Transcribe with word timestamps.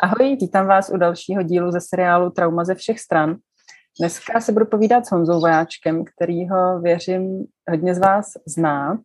Ahoj, 0.00 0.36
vítám 0.40 0.66
vás 0.66 0.90
u 0.90 0.96
dalšího 0.96 1.42
dílu 1.42 1.70
ze 1.70 1.80
seriálu 1.80 2.30
Trauma 2.30 2.64
ze 2.64 2.74
všech 2.74 3.00
stran. 3.00 3.36
Dneska 4.00 4.40
se 4.40 4.52
budu 4.52 4.66
povídat 4.66 5.06
s 5.06 5.10
Honzou 5.10 5.40
Vojáčkem, 5.40 6.04
kterýho 6.04 6.80
věřím 6.80 7.44
hodně 7.70 7.94
z 7.94 7.98
vás 7.98 8.32
zná. 8.46 8.98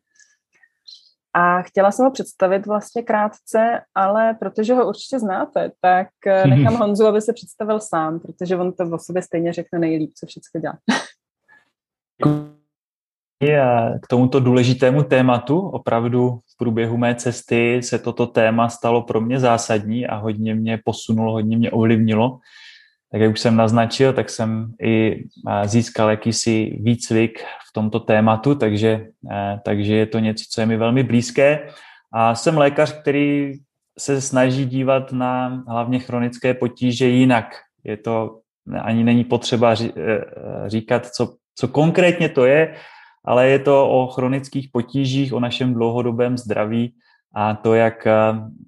A 1.34 1.62
chtěla 1.62 1.92
jsem 1.92 2.06
ho 2.06 2.12
představit 2.12 2.66
vlastně 2.66 3.02
krátce, 3.02 3.82
ale 3.96 4.34
protože 4.34 4.74
ho 4.74 4.88
určitě 4.88 5.20
znáte, 5.20 5.72
tak 5.82 6.08
eh, 6.28 6.48
nechám 6.48 6.76
Honzu, 6.76 7.06
aby 7.06 7.22
se 7.22 7.34
představil 7.34 7.80
sám, 7.80 8.20
protože 8.20 8.58
on 8.58 8.74
to 8.74 8.84
o 8.84 9.00
sobě 9.00 9.22
stejně 9.22 9.54
řekne 9.54 9.80
nejlíp, 9.80 10.12
co 10.16 10.26
všechno 10.26 10.62
dělá. 10.62 10.78
K 14.02 14.08
tomuto 14.08 14.40
důležitému 14.40 15.04
tématu 15.04 15.60
opravdu 15.60 16.40
průběhu 16.64 16.98
mé 16.98 17.16
cesty 17.16 17.84
se 17.84 18.00
toto 18.00 18.28
téma 18.28 18.70
stalo 18.70 19.02
pro 19.02 19.22
mě 19.22 19.40
zásadní 19.40 20.08
a 20.08 20.16
hodně 20.16 20.56
mě 20.56 20.80
posunulo, 20.86 21.32
hodně 21.32 21.58
mě 21.58 21.72
ovlivnilo. 21.72 22.40
Tak 23.12 23.22
jak 23.22 23.32
už 23.32 23.40
jsem 23.40 23.56
naznačil, 23.56 24.14
tak 24.14 24.30
jsem 24.30 24.72
i 24.82 25.24
získal 25.66 26.10
jakýsi 26.10 26.80
výcvik 26.80 27.44
v 27.44 27.74
tomto 27.74 28.00
tématu, 28.00 28.56
takže, 28.56 29.08
takže 29.66 29.96
je 29.96 30.06
to 30.06 30.20
něco, 30.20 30.46
co 30.50 30.62
je 30.62 30.66
mi 30.66 30.78
velmi 30.78 31.04
blízké. 31.04 31.68
A 32.14 32.36
jsem 32.36 32.58
lékař, 32.58 32.96
který 33.02 33.54
se 34.00 34.22
snaží 34.22 34.66
dívat 34.66 35.12
na 35.12 35.64
hlavně 35.68 36.00
chronické 36.00 36.54
potíže 36.54 37.08
jinak. 37.08 37.46
Je 37.84 37.98
to, 37.98 38.40
ani 38.82 39.04
není 39.04 39.24
potřeba 39.24 39.76
e, 39.76 39.92
říkat, 40.68 41.12
co, 41.12 41.36
co 41.56 41.68
konkrétně 41.68 42.30
to 42.30 42.46
je, 42.46 42.76
ale 43.26 43.50
je 43.50 43.60
to 43.60 43.90
o 43.90 44.08
chronických 44.08 44.70
potížích, 44.72 45.34
o 45.34 45.40
našem 45.40 45.74
dlouhodobém 45.74 46.38
zdraví 46.38 46.96
a 47.36 47.56
to, 47.56 47.74
jak 47.74 48.08
eh, 48.08 48.14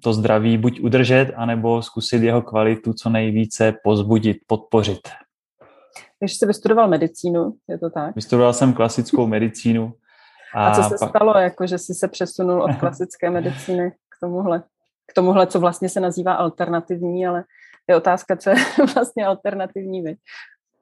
to 0.02 0.12
zdraví 0.12 0.58
buď 0.58 0.80
udržet, 0.80 1.32
anebo 1.36 1.82
zkusit 1.82 2.22
jeho 2.22 2.42
kvalitu 2.42 2.92
co 2.92 3.10
nejvíce 3.10 3.74
pozbudit, 3.84 4.36
podpořit. 4.46 5.08
Takže 6.20 6.34
jsi 6.34 6.46
vystudoval 6.46 6.88
medicínu, 6.88 7.52
je 7.68 7.78
to 7.78 7.90
tak? 7.90 8.14
Vystudoval 8.14 8.52
jsem 8.52 8.72
klasickou 8.72 9.26
medicínu. 9.36 9.92
A, 10.54 10.68
a 10.68 10.74
co 10.74 10.82
se 10.82 10.96
pak... 11.00 11.08
stalo, 11.08 11.38
jako 11.38 11.66
že 11.66 11.78
jsi 11.78 11.94
se 11.94 12.08
přesunul 12.08 12.62
od 12.62 12.76
klasické 12.76 13.30
medicíny 13.30 13.90
k 13.90 14.20
tomuhle? 14.20 14.62
K 15.06 15.14
tomuhle, 15.14 15.46
co 15.46 15.60
vlastně 15.60 15.88
se 15.88 16.00
nazývá 16.00 16.34
alternativní, 16.34 17.26
ale 17.26 17.44
je 17.88 17.96
otázka, 17.96 18.36
co 18.36 18.50
je 18.50 18.56
vlastně 18.94 19.26
alternativní, 19.26 20.02
viď? 20.02 20.18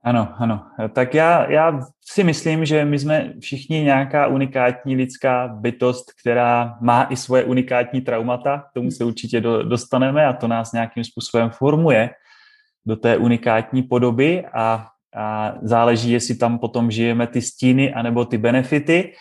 Ano, 0.05 0.29
ano. 0.37 0.67
Tak 0.93 1.15
já, 1.15 1.51
já 1.51 1.81
si 2.05 2.25
myslím, 2.25 2.65
že 2.65 2.85
my 2.85 2.99
jsme 2.99 3.33
všichni 3.41 3.83
nějaká 3.83 4.27
unikátní 4.27 4.97
lidská 4.97 5.49
bytost, 5.49 6.13
která 6.21 6.77
má 6.81 7.07
i 7.11 7.17
svoje 7.17 7.45
unikátní 7.45 8.01
traumata. 8.01 8.59
K 8.59 8.73
tomu 8.75 8.91
se 8.91 9.05
určitě 9.05 9.41
do, 9.41 9.63
dostaneme 9.63 10.27
a 10.27 10.33
to 10.33 10.49
nás 10.49 10.73
nějakým 10.73 11.05
způsobem 11.05 11.51
formuje 11.51 12.11
do 12.87 12.97
té 12.97 13.17
unikátní 13.17 13.83
podoby 13.83 14.45
a, 14.55 14.87
a 15.17 15.55
záleží, 15.63 16.11
jestli 16.11 16.35
tam 16.35 16.59
potom 16.59 16.91
žijeme 16.91 17.27
ty 17.27 17.43
stíny 17.43 17.95
anebo 17.95 18.25
ty 18.25 18.39
benefity. 18.39 19.13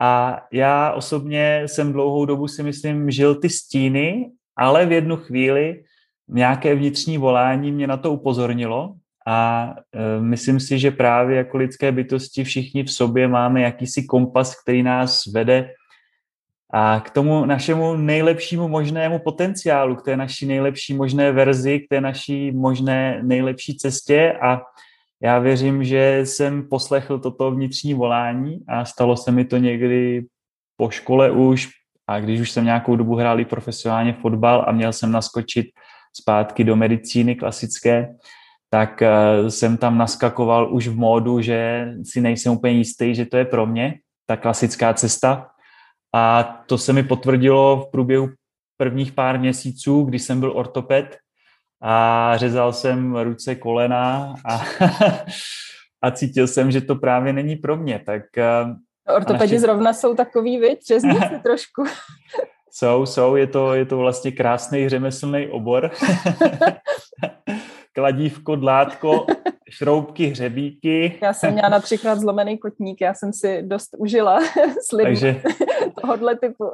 A 0.00 0.40
já 0.52 0.92
osobně 0.92 1.62
jsem 1.66 1.92
dlouhou 1.92 2.24
dobu 2.24 2.48
si 2.48 2.62
myslím 2.62 3.10
žil 3.10 3.34
ty 3.34 3.48
stíny, 3.48 4.30
ale 4.56 4.86
v 4.86 4.92
jednu 4.92 5.16
chvíli 5.16 5.82
nějaké 6.28 6.74
vnitřní 6.74 7.18
volání 7.18 7.72
mě 7.72 7.86
na 7.86 7.96
to 7.96 8.12
upozornilo, 8.12 8.94
a 9.28 9.74
e, 9.92 10.20
myslím 10.20 10.60
si, 10.60 10.78
že 10.78 10.90
právě 10.90 11.36
jako 11.36 11.56
lidské 11.56 11.92
bytosti 11.92 12.44
všichni 12.44 12.84
v 12.84 12.92
sobě 12.92 13.28
máme 13.28 13.60
jakýsi 13.60 14.04
kompas, 14.04 14.62
který 14.62 14.82
nás 14.82 15.26
vede 15.26 15.70
a 16.72 17.00
k 17.00 17.10
tomu 17.10 17.44
našemu 17.44 17.96
nejlepšímu 17.96 18.68
možnému 18.68 19.18
potenciálu, 19.18 19.96
k 19.96 20.04
té 20.04 20.16
naší 20.16 20.46
nejlepší 20.46 20.94
možné 20.94 21.32
verzi, 21.32 21.80
k 21.80 21.88
té 21.88 22.00
naší 22.00 22.52
možné 22.52 23.20
nejlepší 23.22 23.76
cestě. 23.76 24.32
A 24.42 24.60
já 25.22 25.38
věřím, 25.38 25.84
že 25.84 26.20
jsem 26.24 26.68
poslechl 26.68 27.18
toto 27.18 27.50
vnitřní 27.50 27.94
volání 27.94 28.58
a 28.68 28.84
stalo 28.84 29.16
se 29.16 29.32
mi 29.32 29.44
to 29.44 29.56
někdy 29.56 30.24
po 30.76 30.90
škole 30.90 31.30
už. 31.30 31.68
A 32.06 32.20
když 32.20 32.40
už 32.40 32.50
jsem 32.50 32.64
nějakou 32.64 32.96
dobu 32.96 33.16
hrál 33.16 33.40
i 33.40 33.44
profesionálně 33.44 34.12
fotbal 34.12 34.64
a 34.68 34.72
měl 34.72 34.92
jsem 34.92 35.12
naskočit 35.12 35.66
zpátky 36.20 36.64
do 36.64 36.76
medicíny 36.76 37.34
klasické, 37.34 38.08
tak 38.70 39.02
eh, 39.02 39.50
jsem 39.50 39.76
tam 39.76 39.98
naskakoval 39.98 40.74
už 40.74 40.88
v 40.88 40.96
módu, 40.96 41.40
že 41.40 41.88
si 42.04 42.20
nejsem 42.20 42.52
úplně 42.52 42.72
jistý, 42.72 43.14
že 43.14 43.26
to 43.26 43.36
je 43.36 43.44
pro 43.44 43.66
mě, 43.66 43.94
ta 44.26 44.36
klasická 44.36 44.94
cesta. 44.94 45.50
A 46.14 46.42
to 46.66 46.78
se 46.78 46.92
mi 46.92 47.02
potvrdilo 47.02 47.76
v 47.76 47.90
průběhu 47.90 48.28
prvních 48.76 49.12
pár 49.12 49.40
měsíců, 49.40 50.02
kdy 50.02 50.18
jsem 50.18 50.40
byl 50.40 50.52
ortoped 50.56 51.16
a 51.82 52.32
řezal 52.36 52.72
jsem 52.72 53.16
ruce, 53.16 53.54
kolena 53.54 54.34
a, 54.44 54.60
a 56.02 56.10
cítil 56.10 56.46
jsem, 56.46 56.70
že 56.70 56.80
to 56.80 56.96
právě 56.96 57.32
není 57.32 57.56
pro 57.56 57.76
mě. 57.76 58.02
Tak, 58.06 58.22
eh, 58.38 59.14
Ortopedi 59.14 59.54
naši... 59.54 59.58
zrovna 59.58 59.92
jsou 59.92 60.14
takový, 60.14 60.58
vy, 60.58 60.76
si 60.82 60.98
trošku. 61.42 61.84
Jsou, 62.70 63.06
jsou, 63.06 63.36
je 63.36 63.46
to, 63.46 63.74
je 63.74 63.84
to 63.84 63.98
vlastně 63.98 64.32
krásný 64.32 64.88
řemeslný 64.88 65.48
obor. 65.48 65.90
kladívko, 67.98 68.56
dlátko, 68.56 69.26
šroubky, 69.70 70.26
hřebíky. 70.26 71.18
Já 71.22 71.32
jsem 71.32 71.52
měla 71.52 71.68
například 71.68 72.18
zlomený 72.18 72.58
kotník, 72.58 73.00
já 73.00 73.14
jsem 73.14 73.32
si 73.32 73.62
dost 73.62 73.88
užila 73.98 74.40
s 74.88 74.92
lidmi 74.92 75.10
Takže 75.10 75.42
tohohle 76.00 76.36
typu. 76.36 76.70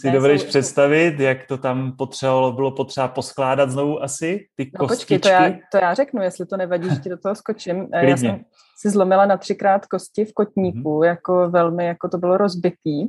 Si 0.00 0.10
dovedeš 0.10 0.40
jsou... 0.40 0.48
představit, 0.48 1.20
jak 1.20 1.46
to 1.46 1.58
tam 1.58 1.92
potřebovalo, 1.96 2.52
bylo 2.52 2.70
potřeba 2.70 3.08
poskládat 3.08 3.70
znovu 3.70 4.02
asi, 4.02 4.46
ty 4.56 4.70
no, 4.80 4.86
kostičky? 4.86 5.14
Počkej, 5.14 5.18
to 5.18 5.28
já, 5.28 5.58
to 5.72 5.78
já 5.78 5.94
řeknu, 5.94 6.22
jestli 6.22 6.46
to 6.46 6.56
nevadí, 6.56 6.90
že 6.90 6.96
ti 6.96 7.08
do 7.08 7.18
toho 7.18 7.34
skočím. 7.34 7.86
Klidně. 7.86 8.10
Já 8.10 8.16
jsem 8.16 8.40
si 8.80 8.90
zlomila 8.90 9.26
na 9.26 9.36
třikrát 9.36 9.86
kosti 9.86 10.24
v 10.24 10.32
kotníku, 10.32 10.78
mm-hmm. 10.78 11.04
jako 11.04 11.50
velmi, 11.50 11.86
jako 11.86 12.08
to 12.08 12.18
bylo 12.18 12.36
rozbitý. 12.36 13.08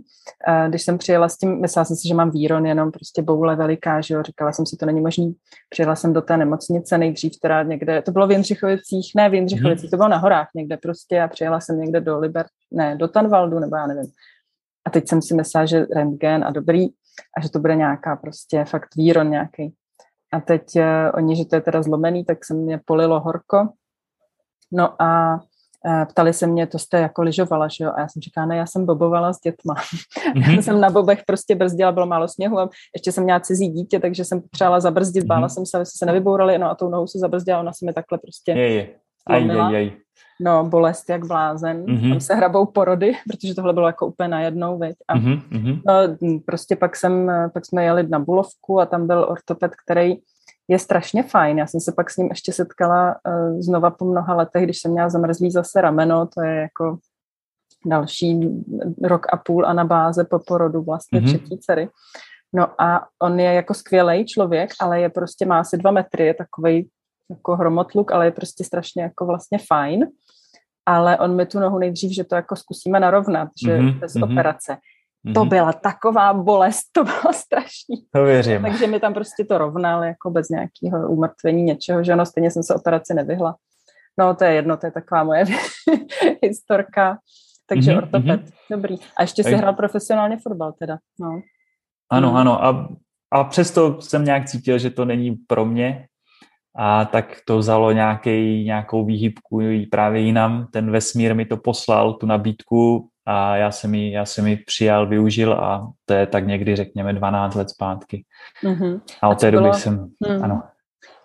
Když 0.67 0.83
jsem 0.83 0.97
přijela 0.97 1.29
s 1.29 1.37
tím, 1.37 1.61
myslela 1.61 1.85
jsem 1.85 1.95
si, 1.95 2.07
že 2.07 2.13
mám 2.13 2.31
víron, 2.31 2.65
jenom 2.65 2.91
prostě 2.91 3.21
boule 3.21 3.55
veliká, 3.55 4.01
že 4.01 4.13
jo, 4.13 4.23
říkala 4.23 4.51
jsem 4.51 4.65
si, 4.65 4.77
to 4.77 4.85
není 4.85 5.01
možný. 5.01 5.35
Přijela 5.69 5.95
jsem 5.95 6.13
do 6.13 6.21
té 6.21 6.37
nemocnice 6.37 6.97
nejdřív, 6.97 7.39
teda 7.41 7.63
někde, 7.63 8.01
to 8.01 8.11
bylo 8.11 8.27
v 8.27 8.31
Jindřichovicích, 8.31 9.11
ne 9.15 9.29
v 9.29 9.33
Jindřichovicích, 9.33 9.87
mm-hmm. 9.87 9.91
to 9.91 9.97
bylo 9.97 10.09
na 10.09 10.17
horách 10.17 10.47
někde 10.55 10.77
prostě 10.77 11.21
a 11.21 11.27
přijela 11.27 11.59
jsem 11.59 11.79
někde 11.79 12.01
do 12.01 12.19
Liber, 12.19 12.45
ne, 12.71 12.95
do 12.95 13.07
Tanvaldu, 13.07 13.59
nebo 13.59 13.75
já 13.75 13.88
nevím. 13.88 14.11
A 14.85 14.89
teď 14.89 15.09
jsem 15.09 15.21
si 15.21 15.35
myslela, 15.35 15.65
že 15.65 15.85
rentgen 15.95 16.43
a 16.43 16.51
dobrý, 16.51 16.88
a 17.38 17.41
že 17.41 17.49
to 17.49 17.59
bude 17.59 17.75
nějaká 17.75 18.15
prostě 18.15 18.65
fakt 18.65 18.95
víron 18.95 19.29
nějaký. 19.29 19.73
A 20.33 20.39
teď 20.39 20.63
uh, 20.75 20.83
oni, 21.13 21.35
že 21.35 21.45
to 21.45 21.55
je 21.55 21.61
teda 21.61 21.81
zlomený, 21.83 22.25
tak 22.25 22.45
se 22.45 22.53
mě 22.53 22.79
polilo 22.85 23.19
horko. 23.19 23.69
No 24.71 25.01
a 25.01 25.41
ptali 26.09 26.34
se 26.34 26.47
mě, 26.47 26.68
to 26.68 26.80
jste 26.80 27.00
jako 27.00 27.22
lyžovala, 27.22 27.68
že 27.68 27.84
jo? 27.84 27.92
A 27.96 28.00
já 28.00 28.08
jsem 28.08 28.22
říkala, 28.22 28.47
ne, 28.47 28.58
já 28.58 28.66
jsem 28.66 28.86
bobovala 28.86 29.34
s 29.34 29.40
dětma. 29.40 29.74
Mm-hmm. 29.74 30.56
já 30.56 30.62
jsem 30.62 30.81
na 30.81 30.90
bobech 30.90 31.24
prostě 31.28 31.56
brzdila, 31.56 31.92
bylo 31.92 32.06
málo 32.06 32.28
sněhu 32.28 32.59
a 32.59 32.69
ještě 32.96 33.12
jsem 33.12 33.24
měla 33.24 33.40
cizí 33.40 33.68
dítě, 33.68 34.00
takže 34.00 34.25
jsem 34.25 34.42
potřebovala 34.42 34.80
zabrzdit, 34.80 35.25
bála 35.25 35.47
mm-hmm. 35.47 35.53
jsem 35.53 35.66
se, 35.66 35.78
aby 35.78 35.86
se 35.86 36.06
nevybourali, 36.06 36.58
no 36.58 36.69
a 36.69 36.75
tou 36.75 36.90
nohou 36.90 37.08
se 37.08 37.19
zabrzdila, 37.19 37.59
ona 37.59 37.74
se 37.74 37.86
mi 37.86 37.94
takhle 37.94 38.18
prostě 38.18 38.52
je, 38.52 38.74
je. 38.74 38.90
Aj, 39.28 39.52
aj, 39.52 39.75
aj. 39.75 39.92
No, 40.44 40.64
bolest 40.66 41.09
jak 41.09 41.25
blázen. 41.25 41.86
Mm-hmm. 41.86 42.09
Tam 42.09 42.19
se 42.19 42.36
hrabou 42.36 42.66
porody, 42.66 43.13
protože 43.28 43.56
tohle 43.56 43.74
bylo 43.74 43.88
jako 43.88 44.08
úplně 44.08 44.30
najednou, 44.30 44.78
veď. 44.78 44.96
A 45.08 45.18
mm-hmm. 45.18 45.81
no, 45.86 46.40
prostě 46.46 46.75
pak, 46.75 46.96
jsem, 46.96 47.31
pak 47.53 47.66
jsme 47.66 47.84
jeli 47.84 48.08
na 48.08 48.19
Bulovku 48.19 48.80
a 48.80 48.86
tam 48.86 49.08
byl 49.08 49.25
ortoped, 49.30 49.72
který 49.86 50.16
je 50.71 50.79
strašně 50.79 51.23
fajn. 51.23 51.57
Já 51.57 51.67
jsem 51.67 51.79
se 51.79 51.91
pak 51.91 52.09
s 52.09 52.17
ním 52.17 52.27
ještě 52.27 52.53
setkala 52.53 53.15
uh, 53.27 53.59
znova 53.59 53.89
po 53.89 54.05
mnoha 54.05 54.35
letech, 54.35 54.63
když 54.63 54.79
jsem 54.79 54.91
měla 54.91 55.09
zamrzlý 55.09 55.51
zase 55.51 55.81
rameno, 55.81 56.27
to 56.27 56.41
je 56.41 56.55
jako 56.55 56.97
další 57.85 58.63
rok 59.03 59.25
a 59.33 59.37
půl 59.37 59.67
a 59.67 59.73
na 59.73 59.85
báze 59.85 60.23
po 60.23 60.39
porodu 60.39 60.81
vlastně 60.81 61.19
mm-hmm. 61.19 61.25
třetí 61.25 61.57
dcery. 61.57 61.89
No 62.53 62.81
a 62.81 63.07
on 63.21 63.39
je 63.39 63.53
jako 63.53 63.73
skvělý 63.73 64.25
člověk, 64.25 64.69
ale 64.79 65.01
je 65.01 65.09
prostě, 65.09 65.45
má 65.45 65.59
asi 65.59 65.77
dva 65.77 65.91
metry, 65.91 66.25
je 66.25 66.33
takový 66.33 66.89
jako 67.29 67.56
hromotluk, 67.56 68.12
ale 68.12 68.25
je 68.25 68.31
prostě 68.31 68.63
strašně 68.63 69.03
jako 69.03 69.25
vlastně 69.25 69.57
fajn. 69.67 70.07
Ale 70.85 71.17
on 71.17 71.35
mi 71.35 71.45
tu 71.45 71.59
nohu 71.59 71.79
nejdřív, 71.79 72.15
že 72.15 72.24
to 72.24 72.35
jako 72.35 72.56
zkusíme 72.56 73.00
narovnat, 73.00 73.50
že 73.65 73.77
mm-hmm, 73.77 74.00
bez 74.00 74.13
mm-hmm. 74.13 74.31
operace. 74.31 74.77
Mm-hmm. 75.25 75.33
To 75.33 75.45
byla 75.45 75.73
taková 75.73 76.33
bolest, 76.33 76.83
to 76.91 77.03
bylo 77.03 77.33
strašný. 77.33 78.06
To 78.13 78.23
věřím. 78.23 78.62
Takže 78.62 78.88
mi 78.88 79.00
tam 79.00 79.13
prostě 79.13 79.45
to 79.45 79.57
rovnal 79.57 80.03
jako 80.03 80.29
bez 80.29 80.50
nějakého 80.50 81.09
umrtvení 81.09 81.63
něčeho, 81.63 82.03
že 82.03 82.13
ono 82.13 82.25
stejně 82.25 82.51
jsem 82.51 82.63
se 82.63 82.75
operaci 82.75 83.13
nevyhla. 83.13 83.56
No 84.19 84.35
to 84.35 84.44
je 84.44 84.53
jedno, 84.53 84.77
to 84.77 84.85
je 84.85 84.91
taková 84.91 85.23
moje 85.23 85.45
historka. 86.44 87.18
Takže 87.68 87.91
mm-hmm, 87.91 87.97
ortoped, 87.97 88.41
mm-hmm. 88.41 88.51
dobrý. 88.71 88.95
A 89.18 89.21
ještě 89.21 89.44
si 89.44 89.53
hrál 89.53 89.73
profesionálně 89.73 90.38
fotbal 90.38 90.73
teda. 90.79 90.97
No. 91.19 91.41
Ano, 92.12 92.35
ano. 92.35 92.65
A, 92.65 92.89
a 93.31 93.44
přesto 93.44 94.01
jsem 94.01 94.25
nějak 94.25 94.45
cítil, 94.45 94.77
že 94.77 94.89
to 94.89 95.06
není 95.06 95.35
pro 95.47 95.65
mě, 95.65 96.07
a 96.75 97.06
tak 97.06 97.38
to 97.45 97.57
vzalo 97.57 97.91
nějaký, 97.91 98.63
nějakou 98.63 99.06
výhybku 99.06 99.59
právě 99.91 100.21
jinam. 100.21 100.67
Ten 100.71 100.91
vesmír 100.91 101.35
mi 101.35 101.45
to 101.45 101.57
poslal, 101.57 102.13
tu 102.13 102.25
nabídku 102.25 103.09
a 103.25 103.56
já 103.56 103.71
jsem 103.71 103.95
ji, 103.95 104.12
já 104.12 104.25
jsem 104.25 104.47
ji 104.47 104.57
přijal, 104.57 105.07
využil 105.07 105.53
a 105.53 105.91
to 106.06 106.13
je 106.13 106.27
tak 106.27 106.47
někdy, 106.47 106.75
řekněme, 106.75 107.13
12 107.13 107.56
let 107.56 107.69
zpátky. 107.69 108.25
Mm-hmm. 108.63 109.01
A 109.21 109.27
od 109.27 109.39
té 109.39 109.51
doby 109.51 109.62
bylo... 109.62 109.73
jsem, 109.73 110.09
hmm. 110.27 110.44
ano. 110.44 110.63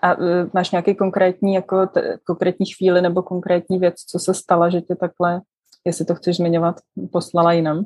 A 0.03 0.15
uh, 0.15 0.25
máš 0.53 0.71
nějaký 0.71 0.95
konkrétní, 0.95 1.55
jako 1.55 1.87
t- 1.87 2.19
konkrétní 2.27 2.67
chvíli 2.67 3.03
nebo 3.03 3.23
konkrétní 3.23 3.79
věc, 3.79 3.95
co 3.95 4.19
se 4.19 4.35
stala, 4.35 4.71
že 4.71 4.81
tě 4.81 4.95
takhle, 4.95 5.41
jestli 5.85 6.05
to 6.05 6.15
chceš 6.15 6.37
zmiňovat, 6.37 6.77
poslala 7.13 7.53
jinam? 7.53 7.85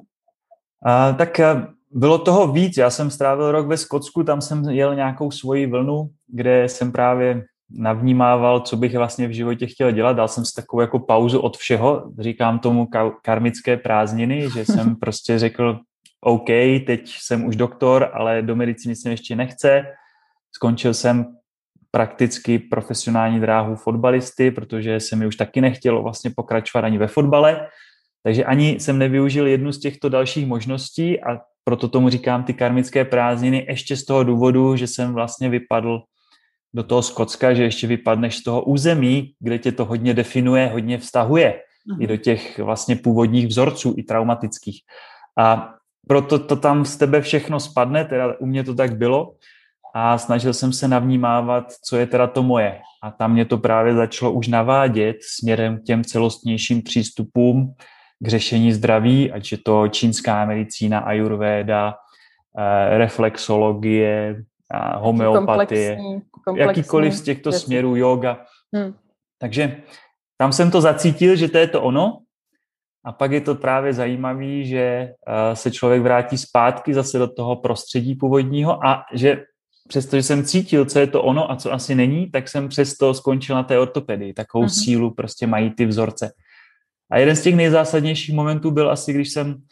A, 0.87 1.13
tak 1.13 1.41
bylo 1.91 2.19
toho 2.19 2.53
víc. 2.53 2.77
Já 2.77 2.91
jsem 2.91 3.11
strávil 3.11 3.53
rok 3.53 3.67
ve 3.67 3.77
Skotsku, 3.77 4.25
tam 4.25 4.41
jsem 4.41 4.65
jel 4.65 4.95
nějakou 4.95 5.31
svoji 5.31 5.67
vlnu, 5.67 6.11
kde 6.27 6.65
jsem 6.65 6.93
právě 6.93 7.45
navnímával, 7.73 8.61
co 8.61 8.77
bych 8.77 8.97
vlastně 8.97 9.29
v 9.29 9.33
životě 9.33 9.67
chtěl 9.67 9.91
dělat. 9.91 10.13
Dal 10.13 10.29
jsem 10.29 10.45
si 10.45 10.55
takovou 10.55 10.81
jako 10.81 10.99
pauzu 10.99 11.41
od 11.41 11.57
všeho, 11.57 12.13
říkám 12.19 12.59
tomu 12.59 12.89
karmické 13.23 13.77
prázdniny, 13.77 14.49
že 14.55 14.65
jsem 14.65 14.97
prostě 15.01 15.39
řekl, 15.39 15.79
OK, 16.21 16.47
teď 16.87 17.15
jsem 17.21 17.45
už 17.45 17.57
doktor, 17.57 18.11
ale 18.13 18.43
do 18.43 18.57
medicíny 18.57 18.97
se 18.97 19.11
ještě 19.11 19.37
nechce. 19.37 19.85
Skončil 20.53 20.95
jsem 20.95 21.27
prakticky 21.91 22.59
profesionální 22.59 23.41
dráhu 23.41 23.77
fotbalisty, 23.77 24.51
protože 24.51 25.01
se 25.01 25.17
mi 25.17 25.27
už 25.27 25.37
taky 25.37 25.61
nechtělo 25.61 26.03
vlastně 26.03 26.31
pokračovat 26.31 26.85
ani 26.85 26.99
ve 26.99 27.07
fotbale. 27.07 27.67
Takže 28.23 28.45
ani 28.45 28.69
jsem 28.81 28.99
nevyužil 28.99 29.47
jednu 29.47 29.73
z 29.73 29.81
těchto 29.81 30.09
dalších 30.09 30.47
možností 30.47 31.21
a 31.21 31.41
proto 31.65 31.89
tomu 31.89 32.09
říkám 32.09 32.45
ty 32.45 32.55
karmické 32.55 33.05
prázdniny, 33.05 33.67
ještě 33.69 33.97
z 33.97 34.05
toho 34.05 34.25
důvodu, 34.25 34.77
že 34.77 34.87
jsem 34.87 35.15
vlastně 35.15 35.49
vypadl 35.49 36.03
do 36.75 36.83
toho 36.83 37.03
Skotska, 37.03 37.55
že 37.55 37.63
ještě 37.63 37.87
vypadneš 37.87 38.37
z 38.37 38.43
toho 38.43 38.63
území, 38.63 39.33
kde 39.39 39.59
tě 39.59 39.73
to 39.73 39.85
hodně 39.85 40.15
definuje, 40.15 40.67
hodně 40.67 40.99
vztahuje 40.99 41.61
mm. 41.93 42.03
i 42.03 42.07
do 42.07 42.17
těch 42.17 42.59
vlastně 42.59 42.97
původních 42.97 43.47
vzorců, 43.47 43.95
i 43.97 44.03
traumatických. 44.03 44.83
A 45.39 45.75
proto 46.09 46.39
to 46.39 46.57
tam 46.57 46.85
z 46.85 46.97
tebe 46.97 47.21
všechno 47.21 47.61
spadne, 47.61 48.05
teda 48.05 48.35
u 48.41 48.47
mě 48.47 48.65
to 48.65 48.75
tak 48.75 48.97
bylo 48.97 49.35
a 49.95 50.19
snažil 50.19 50.55
jsem 50.55 50.73
se 50.73 50.89
navnímávat, 50.89 51.73
co 51.85 51.97
je 51.97 52.07
teda 52.07 52.27
to 52.27 52.43
moje. 52.43 52.81
A 53.03 53.11
tam 53.11 53.33
mě 53.33 53.45
to 53.45 53.59
právě 53.59 53.95
začalo 53.95 54.33
už 54.33 54.49
navádět 54.49 55.17
směrem 55.23 55.79
k 55.79 55.83
těm 55.83 56.05
celostnějším 56.05 56.83
přístupům 56.83 57.75
k 58.21 58.29
řešení 58.29 58.73
zdraví, 58.73 59.33
ať 59.33 59.53
je 59.53 59.59
to 59.59 59.89
čínská 59.89 60.45
medicína, 60.45 60.99
ayurveda, 60.99 61.95
eh, 62.59 62.99
reflexologie, 62.99 64.43
homeopatie, 64.97 65.97
komplexní, 65.97 66.23
komplexní 66.45 66.69
jakýkoliv 66.69 67.15
z 67.15 67.23
těchto 67.23 67.51
věci. 67.51 67.65
směrů, 67.65 67.97
yoga. 67.97 68.45
Hmm. 68.75 68.95
Takže 69.39 69.83
tam 70.37 70.53
jsem 70.53 70.71
to 70.71 70.81
zacítil, 70.81 71.37
že 71.37 71.49
to 71.49 71.59
je 71.59 71.67
to 71.67 71.83
ono. 71.83 72.19
A 73.05 73.13
pak 73.13 73.33
je 73.33 73.41
to 73.41 73.55
právě 73.55 73.93
zajímavé, 73.93 74.65
že 74.65 74.81
eh, 74.81 75.57
se 75.57 75.71
člověk 75.71 76.03
vrátí 76.03 76.39
zpátky 76.39 76.95
zase 76.95 77.19
do 77.19 77.29
toho 77.29 77.57
prostředí 77.57 78.15
původního 78.15 78.87
a 78.87 79.05
že 79.13 79.45
přestože 79.89 80.23
jsem 80.23 80.45
cítil, 80.45 80.85
co 80.85 80.99
je 80.99 81.07
to 81.07 81.23
ono 81.23 81.51
a 81.51 81.57
co 81.57 81.73
asi 81.73 81.95
není, 81.95 82.31
tak 82.31 82.49
jsem 82.49 82.69
přesto 82.69 83.15
skončil 83.15 83.57
na 83.57 83.63
té 83.63 83.79
ortopedii. 83.79 84.33
Takovou 84.33 84.65
uh-huh. 84.65 84.83
sílu 84.85 85.11
prostě 85.15 85.47
mají 85.47 85.71
ty 85.71 85.87
vzorce. 85.87 86.33
A 87.11 87.19
jeden 87.19 87.37
z 87.37 87.43
těch 87.43 87.57
nejzásadnějších 87.57 88.35
momentů 88.35 88.71
byl 88.71 88.91
asi, 88.91 89.13
když 89.13 89.31
jsem 89.33 89.63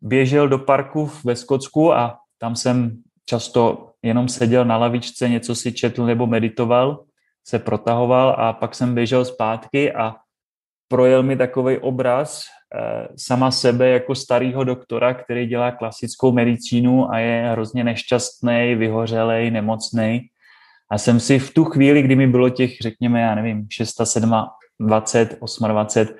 běžel 0.00 0.48
do 0.48 0.58
parku 0.58 1.10
ve 1.24 1.36
Skotsku 1.36 1.92
a 1.92 2.18
tam 2.38 2.56
jsem 2.56 3.02
často 3.26 3.89
jenom 4.02 4.28
seděl 4.28 4.64
na 4.64 4.76
lavičce, 4.76 5.28
něco 5.28 5.54
si 5.54 5.72
četl 5.72 6.06
nebo 6.06 6.26
meditoval, 6.26 7.04
se 7.44 7.58
protahoval 7.58 8.36
a 8.38 8.52
pak 8.52 8.74
jsem 8.74 8.94
běžel 8.94 9.24
zpátky 9.24 9.92
a 9.92 10.14
projel 10.88 11.22
mi 11.22 11.36
takový 11.36 11.78
obraz 11.78 12.44
eh, 12.74 13.08
sama 13.16 13.50
sebe 13.50 13.88
jako 13.88 14.14
starého 14.14 14.64
doktora, 14.64 15.14
který 15.14 15.46
dělá 15.46 15.70
klasickou 15.70 16.32
medicínu 16.32 17.12
a 17.12 17.18
je 17.18 17.48
hrozně 17.52 17.84
nešťastný, 17.84 18.74
vyhořelej, 18.74 19.50
nemocný. 19.50 20.20
A 20.90 20.98
jsem 20.98 21.20
si 21.20 21.38
v 21.38 21.54
tu 21.54 21.64
chvíli, 21.64 22.02
kdy 22.02 22.16
mi 22.16 22.26
bylo 22.26 22.50
těch, 22.50 22.76
řekněme, 22.80 23.20
já 23.20 23.34
nevím, 23.34 23.66
6, 23.70 23.96
7, 24.04 24.34
20, 24.80 25.38
28, 25.68 26.14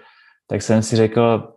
tak 0.46 0.62
jsem 0.62 0.82
si 0.82 0.96
řekl, 0.96 1.54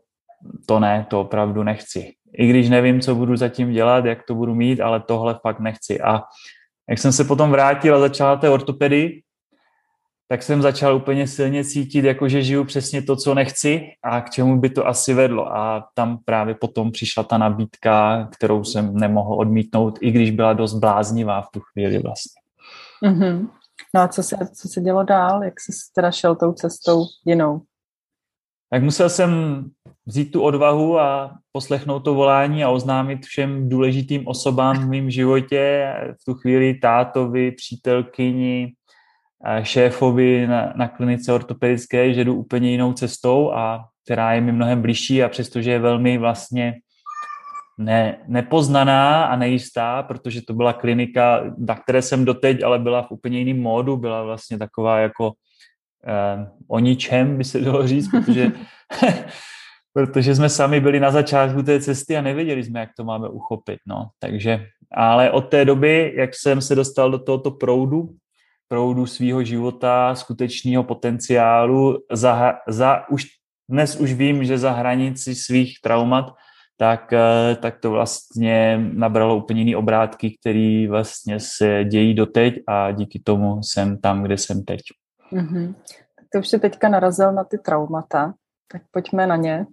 to 0.65 0.79
ne, 0.79 1.05
to 1.09 1.21
opravdu 1.21 1.63
nechci. 1.63 2.13
I 2.33 2.47
když 2.47 2.69
nevím, 2.69 3.01
co 3.01 3.15
budu 3.15 3.35
zatím 3.35 3.71
dělat, 3.71 4.05
jak 4.05 4.23
to 4.23 4.35
budu 4.35 4.55
mít, 4.55 4.81
ale 4.81 4.99
tohle 4.99 5.39
fakt 5.41 5.59
nechci. 5.59 6.01
A 6.01 6.21
jak 6.89 6.99
jsem 6.99 7.11
se 7.11 7.23
potom 7.23 7.51
vrátil 7.51 7.95
a 7.95 7.99
začal 7.99 8.37
té 8.37 8.49
ortopedii, 8.49 9.23
tak 10.27 10.43
jsem 10.43 10.61
začal 10.61 10.95
úplně 10.95 11.27
silně 11.27 11.63
cítit, 11.63 12.05
jako 12.05 12.29
že 12.29 12.43
žiju 12.43 12.63
přesně 12.63 13.01
to, 13.01 13.15
co 13.15 13.33
nechci 13.33 13.81
a 14.03 14.21
k 14.21 14.29
čemu 14.29 14.59
by 14.59 14.69
to 14.69 14.87
asi 14.87 15.13
vedlo. 15.13 15.55
A 15.55 15.87
tam 15.93 16.17
právě 16.25 16.55
potom 16.55 16.91
přišla 16.91 17.23
ta 17.23 17.37
nabídka, 17.37 18.27
kterou 18.31 18.63
jsem 18.63 18.95
nemohl 18.97 19.33
odmítnout, 19.35 19.99
i 20.01 20.11
když 20.11 20.31
byla 20.31 20.53
dost 20.53 20.73
bláznivá 20.73 21.41
v 21.41 21.49
tu 21.53 21.59
chvíli 21.59 21.99
vlastně. 21.99 22.41
Mm-hmm. 23.03 23.47
No 23.95 24.01
a 24.01 24.07
co 24.07 24.23
se, 24.23 24.37
co 24.55 24.67
se 24.67 24.81
dělo 24.81 25.03
dál? 25.03 25.43
Jak 25.43 25.59
jsi 25.59 25.71
teda 25.95 26.11
šel 26.11 26.35
tou 26.35 26.53
cestou 26.53 27.05
jinou? 27.25 27.61
Tak 28.73 28.83
musel 28.83 29.09
jsem 29.09 29.63
vzít 30.05 30.31
tu 30.31 30.41
odvahu 30.41 30.99
a 30.99 31.35
poslechnout 31.51 31.99
to 31.99 32.13
volání 32.13 32.63
a 32.63 32.69
oznámit 32.69 33.25
všem 33.25 33.69
důležitým 33.69 34.27
osobám 34.27 34.77
v 34.77 34.89
mém 34.89 35.09
životě, 35.09 35.93
v 36.21 36.25
tu 36.25 36.33
chvíli 36.33 36.73
tátovi, 36.73 37.51
přítelkyni, 37.51 38.73
šéfovi 39.63 40.47
na, 40.47 40.73
na 40.75 40.87
klinice 40.87 41.33
ortopedické, 41.33 42.13
že 42.13 42.23
jdu 42.23 42.35
úplně 42.35 42.71
jinou 42.71 42.93
cestou 42.93 43.51
a 43.51 43.85
která 44.03 44.33
je 44.33 44.41
mi 44.41 44.51
mnohem 44.51 44.81
blížší 44.81 45.23
a 45.23 45.29
přestože 45.29 45.71
je 45.71 45.79
velmi 45.79 46.17
vlastně 46.17 46.73
ne, 47.77 48.17
nepoznaná 48.27 49.25
a 49.25 49.35
nejistá, 49.35 50.03
protože 50.03 50.41
to 50.41 50.53
byla 50.53 50.73
klinika, 50.73 51.43
na 51.57 51.75
které 51.75 52.01
jsem 52.01 52.25
doteď, 52.25 52.63
ale 52.63 52.79
byla 52.79 53.01
v 53.01 53.11
úplně 53.11 53.39
jiném 53.39 53.61
módu, 53.61 53.97
byla 53.97 54.23
vlastně 54.23 54.57
taková 54.57 54.99
jako 54.99 55.31
o 56.67 56.79
ničem, 56.79 57.37
by 57.37 57.43
se 57.43 57.61
dalo 57.61 57.87
říct, 57.87 58.07
protože, 58.11 58.51
protože 59.93 60.35
jsme 60.35 60.49
sami 60.49 60.79
byli 60.79 60.99
na 60.99 61.11
začátku 61.11 61.63
té 61.63 61.81
cesty 61.81 62.17
a 62.17 62.21
nevěděli 62.21 62.63
jsme, 62.63 62.79
jak 62.79 62.89
to 62.97 63.03
máme 63.03 63.29
uchopit. 63.29 63.79
No. 63.87 64.09
Takže, 64.19 64.65
ale 64.91 65.31
od 65.31 65.41
té 65.41 65.65
doby, 65.65 66.13
jak 66.15 66.35
jsem 66.35 66.61
se 66.61 66.75
dostal 66.75 67.11
do 67.11 67.19
tohoto 67.19 67.51
proudu, 67.51 68.09
proudu 68.67 69.05
svého 69.05 69.43
života, 69.43 70.15
skutečného 70.15 70.83
potenciálu, 70.83 71.97
za, 72.11 72.53
za, 72.67 73.09
už, 73.09 73.25
dnes 73.69 73.95
už 73.95 74.13
vím, 74.13 74.43
že 74.43 74.57
za 74.57 74.71
hranici 74.71 75.35
svých 75.35 75.77
traumat, 75.81 76.33
tak, 76.77 77.13
eh, 77.13 77.55
tak 77.55 77.79
to 77.79 77.91
vlastně 77.91 78.89
nabralo 78.93 79.37
úplně 79.37 79.61
jiný 79.61 79.75
obrátky, 79.75 80.37
které 80.39 80.85
vlastně 80.89 81.39
se 81.39 81.83
dějí 81.83 82.13
doteď 82.13 82.53
a 82.67 82.91
díky 82.91 83.19
tomu 83.19 83.63
jsem 83.63 83.97
tam, 83.97 84.23
kde 84.23 84.37
jsem 84.37 84.63
teď. 84.63 84.81
Mm-hmm. 85.33 85.73
Tak 86.15 86.25
to 86.33 86.39
už 86.39 86.47
se 86.47 86.59
teďka 86.59 86.89
narazil 86.89 87.31
na 87.31 87.43
ty 87.43 87.57
traumata, 87.57 88.33
tak 88.71 88.81
pojďme 88.91 89.27
na 89.27 89.35
ně. 89.35 89.65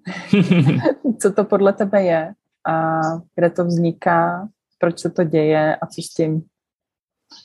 co 1.21 1.33
to 1.33 1.45
podle 1.45 1.73
tebe 1.73 2.03
je 2.03 2.33
a 2.69 3.01
kde 3.35 3.51
to 3.51 3.65
vzniká, 3.65 4.49
proč 4.79 5.01
se 5.01 5.11
to 5.11 5.25
děje 5.25 5.77
a 5.77 5.87
co 5.87 6.03
s 6.03 6.15
tím? 6.15 6.43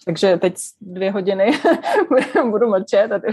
Takže 0.06 0.38
teď 0.38 0.56
dvě 0.82 1.12
hodiny 1.12 1.52
budu 2.52 2.70
mlčet 2.70 3.12
a 3.12 3.20
ty 3.20 3.28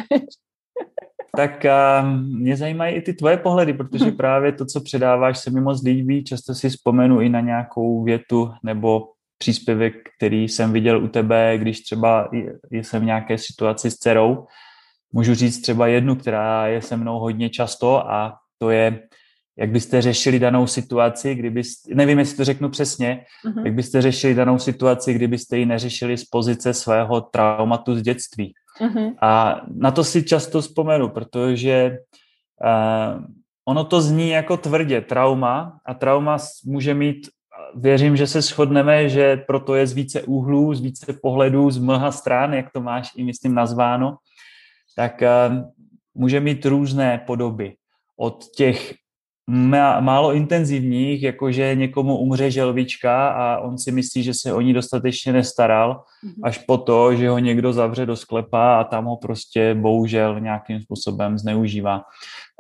tak 1.37 1.65
uh, 1.65 2.09
mě 2.11 2.57
zajímají 2.57 2.97
i 2.97 3.03
ty 3.03 3.15
tvoje 3.15 3.37
pohledy, 3.37 3.73
protože 3.73 4.05
hmm. 4.05 4.17
právě 4.17 4.53
to, 4.53 4.67
co 4.67 4.81
předáváš, 4.81 5.39
se 5.39 5.51
mi 5.51 5.61
moc 5.61 5.83
líbí. 5.83 6.25
Často 6.25 6.55
si 6.55 6.69
vzpomenu 6.69 7.21
i 7.21 7.29
na 7.29 7.41
nějakou 7.41 8.05
větu 8.05 8.51
nebo 8.62 9.09
příspěvek, 9.39 9.95
který 10.17 10.49
jsem 10.49 10.73
viděl 10.73 11.05
u 11.05 11.09
tebe, 11.09 11.59
když 11.59 11.81
třeba 11.81 12.31
jsem 12.71 13.03
v 13.03 13.05
nějaké 13.05 13.39
situaci 13.39 13.91
s 13.91 13.95
dcerou. 13.95 14.47
Můžu 15.12 15.35
říct 15.35 15.61
třeba 15.61 15.87
jednu, 15.87 16.16
která 16.16 16.66
je 16.66 16.83
se 16.83 16.97
mnou 16.97 17.19
hodně 17.19 17.50
často 17.50 18.11
a 18.11 18.37
to 18.59 18.71
je, 18.71 19.02
jak 19.59 19.71
byste 19.71 20.02
řešili 20.02 20.38
danou 20.38 20.66
situaci, 20.66 21.35
kdybyste, 21.35 21.95
nevím, 21.95 22.19
jestli 22.19 22.37
to 22.37 22.45
řeknu 22.45 22.69
přesně, 22.69 23.25
uh-huh. 23.47 23.64
jak 23.64 23.75
byste 23.75 24.02
řešili 24.02 24.35
danou 24.35 24.59
situaci, 24.59 25.14
kdybyste 25.14 25.59
ji 25.59 25.66
neřešili 25.66 26.19
z 26.19 26.25
pozice 26.25 26.75
svého 26.75 27.21
traumatu 27.21 27.97
z 27.97 28.02
dětství. 28.02 28.52
Uh-huh. 28.81 29.14
A 29.23 29.61
na 29.75 29.90
to 29.90 30.04
si 30.04 30.23
často 30.23 30.61
vzpomenu, 30.61 31.09
protože 31.09 31.99
uh, 32.64 33.25
ono 33.64 33.85
to 33.85 34.00
zní 34.00 34.31
jako 34.31 34.57
tvrdě 34.57 35.00
trauma 35.00 35.78
a 35.87 35.95
trauma 35.95 36.37
může 36.64 36.95
mít, 36.95 37.28
věřím, 37.75 38.16
že 38.16 38.26
se 38.26 38.42
shodneme, 38.42 39.09
že 39.09 39.37
proto 39.37 39.75
je 39.75 39.87
z 39.87 39.92
více 39.92 40.23
úhlů, 40.23 40.75
z 40.75 40.81
více 40.81 41.12
pohledů, 41.23 41.71
z 41.71 41.78
mnoha 41.78 42.12
stran, 42.12 42.54
jak 42.54 42.73
to 42.73 42.81
máš 42.81 43.11
i 43.16 43.25
myslím 43.25 43.54
nazváno, 43.54 44.16
tak 44.97 45.23
uh, 45.23 45.57
může 46.15 46.41
mít 46.41 46.67
různé 46.67 47.23
podoby. 47.27 47.75
Od 48.17 48.45
těch 48.57 48.95
málo 50.01 50.33
intenzivních, 50.33 51.23
jakože 51.23 51.75
někomu 51.75 52.19
umře 52.19 52.51
želvička 52.51 53.29
a 53.29 53.59
on 53.59 53.79
si 53.79 53.93
myslí, 53.93 54.23
že 54.23 54.35
se 54.35 54.53
o 54.53 54.61
ní 54.61 54.73
dostatečně 54.73 55.33
nestaral, 55.33 56.03
mm-hmm. 56.25 56.41
až 56.43 56.59
po 56.59 56.79
to, 56.79 57.15
že 57.15 57.29
ho 57.29 57.39
někdo 57.39 57.73
zavře 57.73 58.07
do 58.07 58.17
sklepa 58.17 58.81
a 58.81 58.85
tam 58.85 59.05
ho 59.05 59.17
prostě 59.17 59.75
bohužel 59.75 60.41
nějakým 60.41 60.81
způsobem 60.81 61.39
zneužívá. 61.39 62.03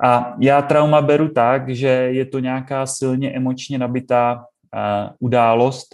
A 0.04 0.34
já 0.40 0.62
trauma 0.62 1.02
beru 1.02 1.28
tak, 1.28 1.68
že 1.68 1.88
je 1.88 2.26
to 2.26 2.38
nějaká 2.38 2.86
silně 2.86 3.30
emočně 3.30 3.78
nabitá 3.78 4.34
uh, 4.34 5.10
událost, 5.20 5.86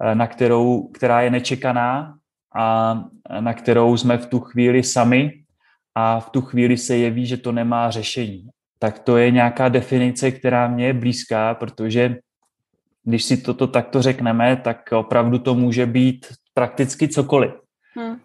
uh, 0.00 0.14
na 0.14 0.26
kterou, 0.26 0.88
která 0.88 1.20
je 1.20 1.30
nečekaná 1.30 2.14
a 2.56 3.04
na 3.40 3.54
kterou 3.54 3.96
jsme 3.96 4.18
v 4.18 4.26
tu 4.26 4.40
chvíli 4.40 4.82
sami 4.82 5.43
a 5.94 6.20
v 6.20 6.30
tu 6.30 6.40
chvíli 6.40 6.76
se 6.76 6.96
jeví, 6.96 7.26
že 7.26 7.36
to 7.36 7.52
nemá 7.52 7.90
řešení. 7.90 8.48
Tak 8.78 8.98
to 8.98 9.16
je 9.16 9.30
nějaká 9.30 9.68
definice, 9.68 10.30
která 10.30 10.68
mě 10.68 10.86
je 10.86 10.92
blízká, 10.92 11.54
protože 11.54 12.16
když 13.04 13.24
si 13.24 13.36
toto 13.36 13.66
takto 13.66 14.02
řekneme, 14.02 14.56
tak 14.56 14.92
opravdu 14.92 15.38
to 15.38 15.54
může 15.54 15.86
být 15.86 16.26
prakticky 16.54 17.08
cokoliv. 17.08 17.52
Hmm. 17.96 18.16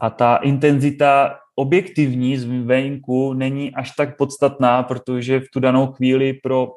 A 0.00 0.10
ta 0.10 0.36
intenzita 0.36 1.38
objektivní 1.54 2.36
zvenku 2.36 3.32
není 3.32 3.74
až 3.74 3.90
tak 3.90 4.16
podstatná, 4.16 4.82
protože 4.82 5.40
v 5.40 5.48
tu 5.52 5.60
danou 5.60 5.86
chvíli 5.86 6.32
pro 6.32 6.72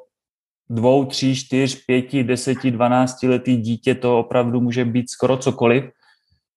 dvou, 0.70 1.04
tří, 1.04 1.36
čtyř, 1.36 1.84
pěti, 1.84 2.24
deseti, 2.24 2.70
dvanácti 2.70 3.28
letý 3.28 3.56
dítě 3.56 3.94
to 3.94 4.18
opravdu 4.18 4.60
může 4.60 4.84
být 4.84 5.10
skoro 5.10 5.36
cokoliv, 5.36 5.84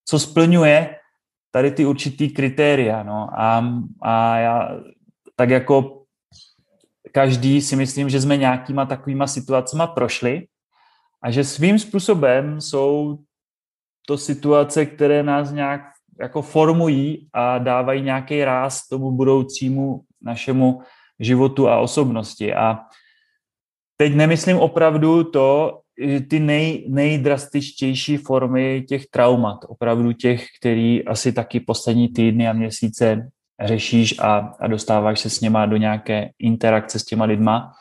co 0.06 0.20
splňuje 0.20 0.96
tady 1.54 1.72
ty 1.72 1.86
určitý 1.86 2.30
kritéria. 2.30 3.04
No. 3.04 3.30
A, 3.40 3.66
a 4.02 4.38
já 4.38 4.80
tak 5.36 5.50
jako 5.50 6.04
každý 7.12 7.62
si 7.62 7.76
myslím, 7.76 8.10
že 8.10 8.22
jsme 8.22 8.38
nějakýma 8.38 8.86
takovýma 8.86 9.28
situacema 9.28 9.88
prošli 9.88 10.48
a 11.24 11.32
že 11.32 11.44
svým 11.44 11.80
způsobem 11.80 12.62
jsou 12.62 13.20
to 14.08 14.18
situace, 14.18 14.86
které 14.86 15.24
nás 15.24 15.52
nějak 15.52 15.82
jako 16.20 16.42
formují 16.42 17.30
a 17.34 17.58
dávají 17.58 18.02
nějaký 18.02 18.44
ráz 18.44 18.88
tomu 18.88 19.12
budoucímu 19.12 20.02
našemu 20.22 20.82
životu 21.20 21.70
a 21.70 21.80
osobnosti. 21.80 22.54
A 22.54 22.80
teď 23.98 24.16
nemyslím 24.16 24.58
opravdu 24.58 25.24
to, 25.24 25.80
ty 26.30 26.40
nej, 26.40 26.86
nejdrastičtější 26.90 28.18
formy 28.18 28.86
těch 28.90 29.06
traumat, 29.06 29.60
opravdu 29.68 30.12
těch, 30.12 30.46
který 30.60 31.06
asi 31.06 31.34
taky 31.34 31.60
poslední 31.60 32.10
týdny 32.10 32.48
a 32.48 32.54
měsíce 32.54 33.30
řešíš 33.64 34.20
a, 34.20 34.38
a 34.60 34.68
dostáváš 34.68 35.20
se 35.20 35.30
s 35.30 35.42
něma 35.42 35.66
do 35.66 35.78
nějaké 35.78 36.30
interakce 36.40 37.00
s 37.00 37.06
těma 37.06 37.26
lidma, 37.26 37.72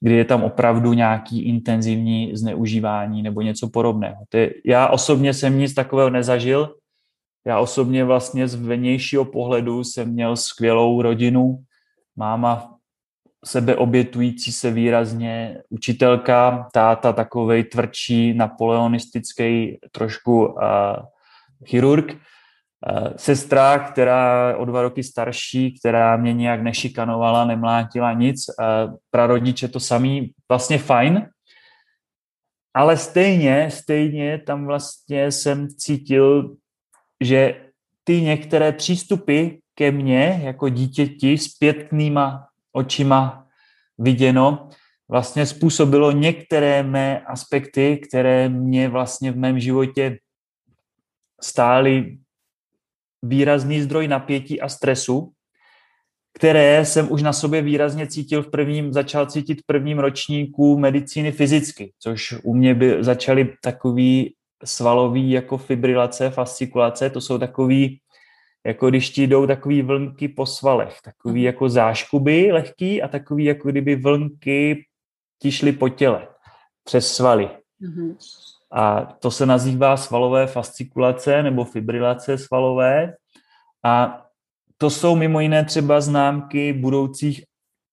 kdy 0.00 0.14
je 0.14 0.24
tam 0.24 0.42
opravdu 0.42 0.92
nějaký 0.92 1.42
intenzivní 1.42 2.36
zneužívání 2.36 3.22
nebo 3.22 3.40
něco 3.40 3.68
podobného. 3.68 4.24
Ty, 4.28 4.62
já 4.66 4.88
osobně 4.88 5.34
jsem 5.34 5.58
nic 5.58 5.74
takového 5.74 6.10
nezažil. 6.10 6.74
Já 7.46 7.58
osobně 7.58 8.04
vlastně 8.04 8.48
z 8.48 8.54
vnějšího 8.54 9.24
pohledu 9.24 9.84
jsem 9.84 10.10
měl 10.10 10.36
skvělou 10.36 11.02
rodinu, 11.02 11.58
máma 12.16 12.73
sebeobětující 13.44 14.52
se 14.52 14.70
výrazně, 14.70 15.62
učitelka, 15.68 16.68
táta 16.72 17.12
takovej 17.12 17.64
tvrdší, 17.64 18.34
napoleonistický 18.34 19.78
trošku 19.92 20.46
uh, 20.46 20.60
chirurg, 21.66 22.12
uh, 22.12 22.18
sestra, 23.16 23.78
která 23.78 24.56
o 24.56 24.64
dva 24.64 24.82
roky 24.82 25.02
starší, 25.02 25.78
která 25.78 26.16
mě 26.16 26.32
nějak 26.32 26.62
nešikanovala, 26.62 27.44
nemlátila 27.44 28.12
nic, 28.12 28.44
uh, 28.48 28.96
prarodiče 29.10 29.68
to 29.68 29.80
samý, 29.80 30.32
vlastně 30.48 30.78
fajn, 30.78 31.28
ale 32.74 32.96
stejně, 32.96 33.70
stejně 33.70 34.38
tam 34.38 34.66
vlastně 34.66 35.32
jsem 35.32 35.68
cítil, 35.68 36.56
že 37.20 37.60
ty 38.04 38.20
některé 38.20 38.72
přístupy 38.72 39.48
ke 39.74 39.90
mně 39.90 40.40
jako 40.44 40.68
dítěti 40.68 41.38
zpětnýma 41.38 42.46
očima 42.74 43.46
viděno, 43.98 44.68
vlastně 45.08 45.46
způsobilo 45.46 46.10
některé 46.10 46.82
mé 46.82 47.20
aspekty, 47.20 48.00
které 48.08 48.48
mě 48.48 48.88
vlastně 48.88 49.32
v 49.32 49.36
mém 49.36 49.60
životě 49.60 50.18
stály 51.42 52.18
výrazný 53.22 53.80
zdroj 53.80 54.08
napětí 54.08 54.60
a 54.60 54.68
stresu, 54.68 55.32
které 56.34 56.84
jsem 56.84 57.12
už 57.12 57.22
na 57.22 57.32
sobě 57.32 57.62
výrazně 57.62 58.06
cítil 58.06 58.42
v 58.42 58.50
prvním, 58.50 58.92
začal 58.92 59.26
cítit 59.26 59.60
v 59.60 59.66
prvním 59.66 59.98
ročníku 59.98 60.78
medicíny 60.78 61.32
fyzicky, 61.32 61.92
což 61.98 62.34
u 62.42 62.54
mě 62.54 62.74
by 62.74 63.04
začaly 63.04 63.54
takový 63.62 64.34
svalový 64.64 65.30
jako 65.30 65.58
fibrilace, 65.58 66.30
fascikulace, 66.30 67.10
to 67.10 67.20
jsou 67.20 67.38
takový 67.38 68.00
jako 68.66 68.90
když 68.90 69.10
ti 69.10 69.26
jdou 69.26 69.46
takový 69.46 69.82
vlnky 69.82 70.28
po 70.28 70.46
svalech, 70.46 70.98
takový 71.04 71.40
mhm. 71.40 71.46
jako 71.46 71.68
záškuby 71.68 72.52
lehký 72.52 73.02
a 73.02 73.08
takový 73.08 73.44
jako 73.44 73.70
kdyby 73.70 73.96
vlnky 73.96 74.84
ti 75.42 75.52
šly 75.52 75.72
po 75.72 75.88
těle 75.88 76.28
přes 76.84 77.14
svaly. 77.14 77.50
Mm-hmm. 77.82 78.16
A 78.72 79.04
to 79.04 79.30
se 79.30 79.46
nazývá 79.46 79.96
svalové 79.96 80.46
fascikulace 80.46 81.42
nebo 81.42 81.64
fibrilace 81.64 82.38
svalové. 82.38 83.14
A 83.84 84.22
to 84.78 84.90
jsou 84.90 85.16
mimo 85.16 85.40
jiné 85.40 85.64
třeba 85.64 86.00
známky 86.00 86.72
budoucích 86.72 87.44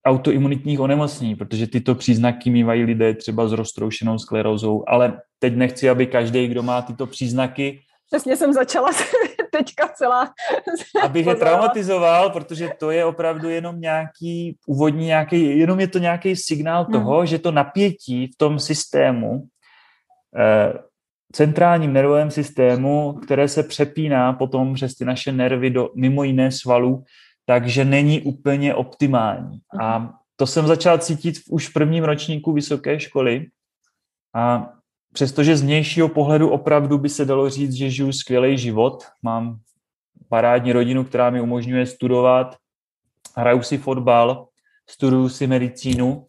autoimunitních 0.06 0.80
onemocnění, 0.80 1.36
protože 1.36 1.68
tyto 1.68 1.96
příznaky 1.96 2.50
mývají 2.50 2.84
lidé 2.84 3.14
třeba 3.14 3.48
s 3.48 3.52
roztroušenou 3.52 4.20
sklerózou, 4.20 4.84
ale 4.88 5.22
teď 5.40 5.56
nechci, 5.56 5.90
aby 5.90 6.08
každý, 6.08 6.48
kdo 6.48 6.64
má 6.64 6.82
tyto 6.82 7.08
příznaky, 7.08 7.82
Přesně 8.12 8.38
jsem 8.38 8.54
začala 8.54 8.90
teďka 9.52 9.88
celá. 9.88 10.34
Abych 11.04 11.26
je 11.26 11.36
traumatizoval, 11.36 12.30
protože 12.30 12.70
to 12.80 12.92
je 12.92 13.06
opravdu 13.06 13.50
jenom 13.50 13.82
nějaký 13.82 14.58
úvodní, 14.68 15.06
nějaký, 15.06 15.60
jenom 15.60 15.80
je 15.80 15.88
to 15.88 16.00
nějaký 16.00 16.36
signál 16.36 16.84
hmm. 16.84 16.94
toho, 16.94 17.26
že 17.26 17.40
to 17.40 17.52
napětí 17.52 18.28
v 18.28 18.38
tom 18.38 18.60
systému, 18.60 19.44
eh, 20.38 20.74
centrálním 21.32 21.94
nervovém 21.94 22.32
systému, 22.32 23.14
které 23.14 23.48
se 23.48 23.64
přepíná 23.64 24.34
potom 24.34 24.74
přes 24.74 24.96
ty 24.96 25.06
naše 25.06 25.32
nervy 25.32 25.70
do 25.70 25.90
mimo 25.96 26.24
jiné 26.24 26.52
svalů, 26.52 27.04
takže 27.46 27.86
není 27.86 28.22
úplně 28.22 28.76
optimální. 28.76 29.60
A 29.80 29.98
hmm. 29.98 30.10
to 30.36 30.48
jsem 30.48 30.68
začal 30.68 30.98
cítit 30.98 31.36
už 31.50 31.70
v 31.70 31.74
prvním 31.74 32.04
ročníku 32.04 32.54
vysoké 32.54 33.00
školy 33.00 33.48
a 34.36 34.74
přestože 35.14 35.58
z 35.58 35.62
vnějšího 35.62 36.10
pohledu 36.10 36.50
opravdu 36.50 36.98
by 36.98 37.10
se 37.10 37.26
dalo 37.26 37.50
říct, 37.50 37.74
že 37.74 37.90
žiju 37.90 38.12
skvělý 38.12 38.58
život, 38.58 39.04
mám 39.22 39.60
parádní 40.30 40.74
rodinu, 40.74 41.04
která 41.04 41.30
mi 41.30 41.42
umožňuje 41.42 41.86
studovat, 41.86 42.56
hraju 43.38 43.64
si 43.64 43.78
fotbal, 43.78 44.48
studuju 44.90 45.30
si 45.30 45.48
medicínu, 45.48 46.26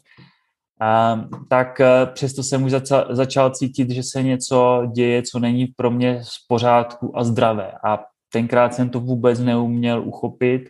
a, 0.81 1.21
tak 1.49 1.81
e, 1.81 2.07
přesto 2.07 2.43
jsem 2.43 2.63
už 2.63 2.71
začal, 2.71 3.07
začal 3.11 3.51
cítit, 3.51 3.91
že 3.91 4.03
se 4.03 4.23
něco 4.23 4.83
děje, 4.95 5.23
co 5.23 5.39
není 5.39 5.67
pro 5.67 5.91
mě 5.91 6.21
z 6.25 6.47
pořádku 6.49 7.19
a 7.19 7.25
zdravé. 7.25 7.73
A 7.85 7.99
tenkrát 8.33 8.75
jsem 8.75 8.91
to 8.91 9.01
vůbec 9.01 9.41
neuměl 9.41 10.03
uchopit 10.03 10.63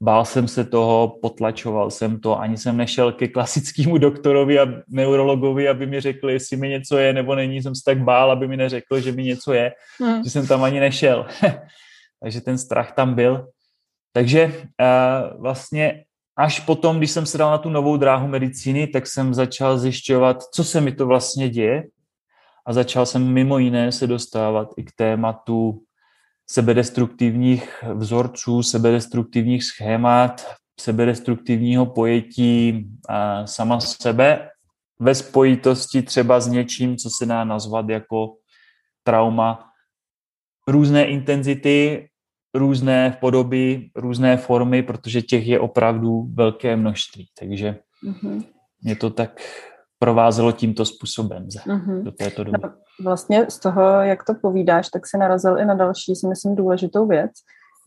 bál 0.00 0.24
jsem 0.24 0.48
se 0.48 0.64
toho, 0.64 1.18
potlačoval 1.22 1.90
jsem 1.90 2.20
to, 2.20 2.40
ani 2.40 2.56
jsem 2.56 2.76
nešel 2.76 3.12
ke 3.12 3.28
klasickému 3.28 3.98
doktorovi 3.98 4.58
a 4.58 4.66
neurologovi, 4.88 5.68
aby 5.68 5.86
mi 5.86 6.00
řekl, 6.00 6.30
jestli 6.30 6.56
mi 6.56 6.68
něco 6.68 6.98
je 6.98 7.12
nebo 7.12 7.34
není, 7.34 7.62
jsem 7.62 7.74
se 7.74 7.82
tak 7.84 7.98
bál, 7.98 8.30
aby 8.30 8.48
mi 8.48 8.56
neřekl, 8.56 9.00
že 9.00 9.12
mi 9.12 9.24
něco 9.24 9.52
je, 9.52 9.72
hmm. 10.00 10.24
že 10.24 10.30
jsem 10.30 10.46
tam 10.46 10.64
ani 10.64 10.80
nešel. 10.80 11.26
Takže 12.22 12.40
ten 12.40 12.58
strach 12.58 12.92
tam 12.92 13.14
byl. 13.14 13.48
Takže 14.12 14.46
uh, 14.46 15.42
vlastně 15.42 16.04
až 16.36 16.60
potom, 16.60 16.98
když 16.98 17.10
jsem 17.10 17.26
se 17.26 17.38
dal 17.38 17.50
na 17.50 17.58
tu 17.58 17.70
novou 17.70 17.96
dráhu 17.96 18.28
medicíny, 18.28 18.86
tak 18.86 19.06
jsem 19.06 19.34
začal 19.34 19.78
zjišťovat, 19.78 20.42
co 20.42 20.64
se 20.64 20.80
mi 20.80 20.92
to 20.92 21.06
vlastně 21.06 21.48
děje 21.48 21.82
a 22.66 22.72
začal 22.72 23.06
jsem 23.06 23.32
mimo 23.32 23.58
jiné 23.58 23.92
se 23.92 24.06
dostávat 24.06 24.68
i 24.76 24.84
k 24.84 24.92
tématu 24.96 25.82
sebedestruktivních 26.50 27.84
vzorců, 27.94 28.62
sebedestruktivních 28.62 29.64
schémat, 29.64 30.46
sebedestruktivního 30.80 31.86
pojetí 31.86 32.86
a 33.08 33.46
sama 33.46 33.80
sebe 33.80 34.48
ve 35.00 35.14
spojitosti 35.14 36.02
třeba 36.02 36.40
s 36.40 36.46
něčím, 36.46 36.96
co 36.96 37.08
se 37.18 37.26
dá 37.26 37.44
nazvat 37.44 37.88
jako 37.88 38.36
trauma. 39.02 39.70
Různé 40.68 41.06
intenzity, 41.06 42.08
různé 42.54 43.16
podoby, 43.20 43.90
různé 43.96 44.36
formy, 44.36 44.82
protože 44.82 45.22
těch 45.22 45.46
je 45.46 45.60
opravdu 45.60 46.22
velké 46.34 46.76
množství. 46.76 47.28
Takže 47.38 47.78
mm-hmm. 48.04 48.44
mě 48.82 48.96
to 48.96 49.10
tak 49.10 49.40
provázelo 49.98 50.52
tímto 50.52 50.84
způsobem 50.84 51.46
mm-hmm. 51.46 52.02
do 52.02 52.12
této 52.12 52.44
doby. 52.44 52.58
No, 52.62 52.70
vlastně 53.04 53.46
z 53.50 53.58
toho, 53.58 53.82
jak 53.82 54.24
to 54.24 54.34
povídáš, 54.34 54.88
tak 54.88 55.06
si 55.06 55.18
narazil 55.18 55.58
i 55.58 55.64
na 55.64 55.74
další, 55.74 56.16
si 56.16 56.26
myslím, 56.28 56.54
důležitou 56.54 57.06
věc, 57.06 57.30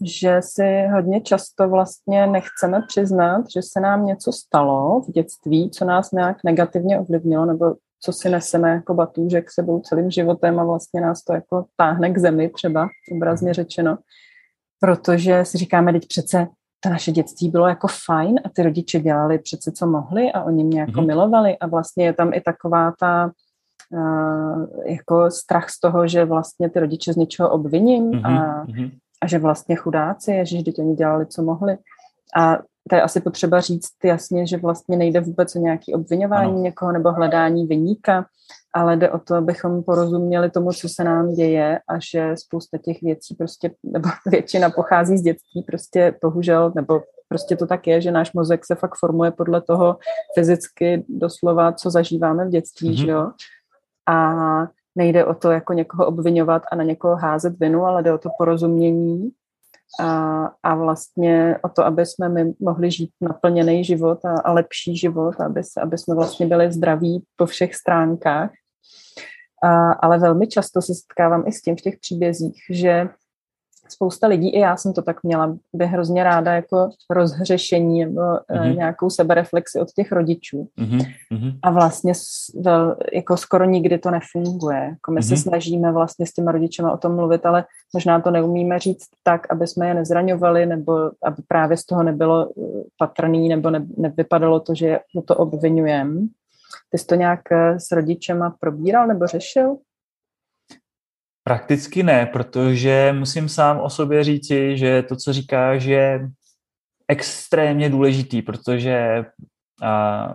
že 0.05 0.39
si 0.41 0.87
hodně 0.93 1.21
často 1.21 1.69
vlastně 1.69 2.27
nechceme 2.27 2.81
přiznat, 2.87 3.45
že 3.55 3.61
se 3.61 3.79
nám 3.79 4.05
něco 4.05 4.31
stalo 4.31 5.01
v 5.01 5.11
dětství, 5.11 5.69
co 5.69 5.85
nás 5.85 6.11
nějak 6.11 6.37
negativně 6.43 6.99
ovlivnilo, 6.99 7.45
nebo 7.45 7.75
co 8.01 8.13
si 8.13 8.29
neseme 8.29 8.69
jako 8.69 8.93
batůžek 8.93 9.51
sebou 9.51 9.79
celým 9.79 10.11
životem 10.11 10.59
a 10.59 10.63
vlastně 10.63 11.01
nás 11.01 11.23
to 11.23 11.33
jako 11.33 11.65
táhne 11.75 12.09
k 12.09 12.17
zemi 12.17 12.49
třeba, 12.49 12.87
obrazně 13.15 13.53
řečeno. 13.53 13.97
Protože 14.79 15.45
si 15.45 15.57
říkáme, 15.57 15.93
teď 15.93 16.07
přece 16.07 16.47
to 16.79 16.89
naše 16.89 17.11
dětství 17.11 17.49
bylo 17.49 17.67
jako 17.67 17.87
fajn 18.05 18.39
a 18.45 18.49
ty 18.49 18.63
rodiče 18.63 18.99
dělali 18.99 19.39
přece, 19.39 19.71
co 19.71 19.87
mohli 19.87 20.31
a 20.31 20.43
oni 20.43 20.63
mě 20.63 20.79
jako 20.79 20.91
mm-hmm. 20.91 21.07
milovali 21.07 21.57
a 21.57 21.67
vlastně 21.67 22.05
je 22.05 22.13
tam 22.13 22.33
i 22.33 22.41
taková 22.41 22.93
ta 22.99 23.31
jako 24.85 25.31
strach 25.31 25.69
z 25.69 25.79
toho, 25.79 26.07
že 26.07 26.25
vlastně 26.25 26.69
ty 26.69 26.79
rodiče 26.79 27.13
z 27.13 27.15
něčeho 27.15 27.49
obviním 27.49 28.11
mm-hmm. 28.11 28.25
a, 28.25 28.63
mhm. 28.67 28.89
a 29.21 29.27
že 29.27 29.39
vlastně 29.39 29.75
chudáci, 29.75 30.43
že 30.43 30.57
oni 30.79 30.95
dělali, 30.95 31.25
co 31.25 31.43
mohli. 31.43 31.77
A 32.37 32.57
to 32.89 32.95
je 32.95 33.01
asi 33.01 33.21
potřeba 33.21 33.59
říct 33.59 33.93
jasně, 34.03 34.47
že 34.47 34.57
vlastně 34.57 34.97
nejde 34.97 35.19
vůbec 35.19 35.55
o 35.55 35.59
nějaké 35.59 35.93
obvinování 35.93 36.51
ano. 36.51 36.61
někoho 36.61 36.91
nebo 36.91 37.11
hledání 37.11 37.67
vyníka, 37.67 38.25
ale 38.73 38.97
jde 38.97 39.11
o 39.11 39.19
to, 39.19 39.35
abychom 39.35 39.83
porozuměli 39.83 40.49
tomu, 40.49 40.71
co 40.71 40.89
se 40.89 41.03
nám 41.03 41.33
děje 41.33 41.79
a 41.89 41.99
že 42.11 42.33
spousta 42.35 42.77
těch 42.77 43.01
věcí 43.01 43.35
prostě, 43.35 43.71
nebo 43.83 44.09
většina 44.25 44.69
pochází 44.69 45.17
z 45.17 45.21
dětství, 45.21 45.63
prostě 45.63 46.15
bohužel, 46.21 46.71
nebo 46.75 47.01
prostě 47.29 47.55
to 47.55 47.67
tak 47.67 47.87
je, 47.87 48.01
že 48.01 48.11
náš 48.11 48.33
mozek 48.33 48.65
se 48.65 48.75
fakt 48.75 48.95
formuje 48.99 49.31
podle 49.31 49.61
toho 49.61 49.97
fyzicky 50.35 51.05
doslova, 51.09 51.71
co 51.71 51.89
zažíváme 51.89 52.45
v 52.45 52.49
dětství, 52.49 52.89
mm-hmm. 52.89 53.05
že 53.05 53.11
jo. 53.11 53.31
A 54.07 54.33
nejde 54.95 55.25
o 55.25 55.33
to 55.33 55.51
jako 55.51 55.73
někoho 55.73 56.05
obvinovat 56.05 56.63
a 56.71 56.75
na 56.75 56.83
někoho 56.83 57.15
házet 57.15 57.59
vinu, 57.59 57.85
ale 57.85 58.03
jde 58.03 58.13
o 58.13 58.17
to 58.17 58.29
porozumění 58.37 59.31
a, 59.99 60.45
a 60.63 60.75
vlastně 60.75 61.57
o 61.63 61.69
to, 61.69 61.85
aby 61.85 62.05
jsme 62.05 62.29
my 62.29 62.53
mohli 62.59 62.91
žít 62.91 63.11
naplněný 63.21 63.83
život 63.83 64.25
a, 64.25 64.41
a 64.41 64.51
lepší 64.51 64.97
život, 64.97 65.41
aby, 65.41 65.61
aby 65.81 65.97
jsme 65.97 66.15
vlastně 66.15 66.47
byli 66.47 66.71
zdraví 66.71 67.23
po 67.35 67.45
všech 67.45 67.75
stránkách. 67.75 68.51
A, 69.63 69.91
ale 69.91 70.19
velmi 70.19 70.47
často 70.47 70.81
se 70.81 70.93
setkávám 70.95 71.43
i 71.47 71.51
s 71.51 71.61
tím 71.61 71.75
v 71.75 71.81
těch 71.81 71.97
příbězích, 71.99 72.63
že 72.69 73.09
spousta 73.91 74.27
lidí, 74.27 74.49
i 74.49 74.59
já 74.59 74.77
jsem 74.77 74.93
to 74.93 75.01
tak 75.01 75.23
měla, 75.23 75.57
by 75.73 75.85
hrozně 75.85 76.23
ráda 76.23 76.53
jako 76.53 76.89
rozhřešení 77.09 78.05
nebo 78.05 78.21
mm-hmm. 78.21 78.75
nějakou 78.77 79.09
sebereflexi 79.09 79.79
od 79.79 79.87
těch 79.91 80.11
rodičů. 80.11 80.67
Mm-hmm. 80.79 81.59
A 81.63 81.71
vlastně 81.71 82.13
vel, 82.61 82.95
jako 83.13 83.37
skoro 83.37 83.65
nikdy 83.65 83.97
to 83.97 84.11
nefunguje. 84.11 84.77
Jako 84.77 85.11
my 85.11 85.19
mm-hmm. 85.19 85.27
se 85.27 85.33
mhm. 85.33 85.41
snažíme 85.41 85.91
vlastně 85.91 86.25
s 86.25 86.33
těma 86.33 86.51
rodičema 86.51 86.91
o 86.91 86.97
tom 86.97 87.15
mluvit, 87.15 87.45
ale 87.45 87.65
možná 87.93 88.21
to 88.21 88.31
neumíme 88.31 88.79
říct 88.79 89.07
tak, 89.23 89.51
aby 89.51 89.67
jsme 89.67 89.87
je 89.87 89.93
nezraňovali, 89.93 90.65
nebo 90.65 91.11
aby 91.23 91.41
právě 91.47 91.77
z 91.77 91.85
toho 91.85 92.03
nebylo 92.03 92.49
eh, 92.49 92.83
patrný, 92.97 93.49
nebo 93.49 93.69
ne, 93.69 93.85
nevypadalo 93.97 94.59
to, 94.59 94.75
že 94.75 94.99
to 95.25 95.35
obvinujeme. 95.35 96.21
Ty 96.89 96.97
jsi 96.97 97.05
to 97.05 97.15
nějak 97.15 97.51
eh, 97.51 97.79
s 97.79 97.91
rodičema 97.91 98.55
probíral 98.59 99.07
nebo 99.07 99.27
řešil? 99.27 99.77
Prakticky 101.47 102.03
ne, 102.03 102.25
protože 102.25 103.13
musím 103.17 103.49
sám 103.49 103.79
o 103.79 103.89
sobě 103.89 104.23
říci, 104.23 104.77
že 104.77 105.03
to, 105.03 105.15
co 105.15 105.33
říkáš, 105.33 105.83
je 105.83 106.29
extrémně 107.07 107.89
důležitý, 107.89 108.41
protože 108.41 109.25
a, 109.83 110.33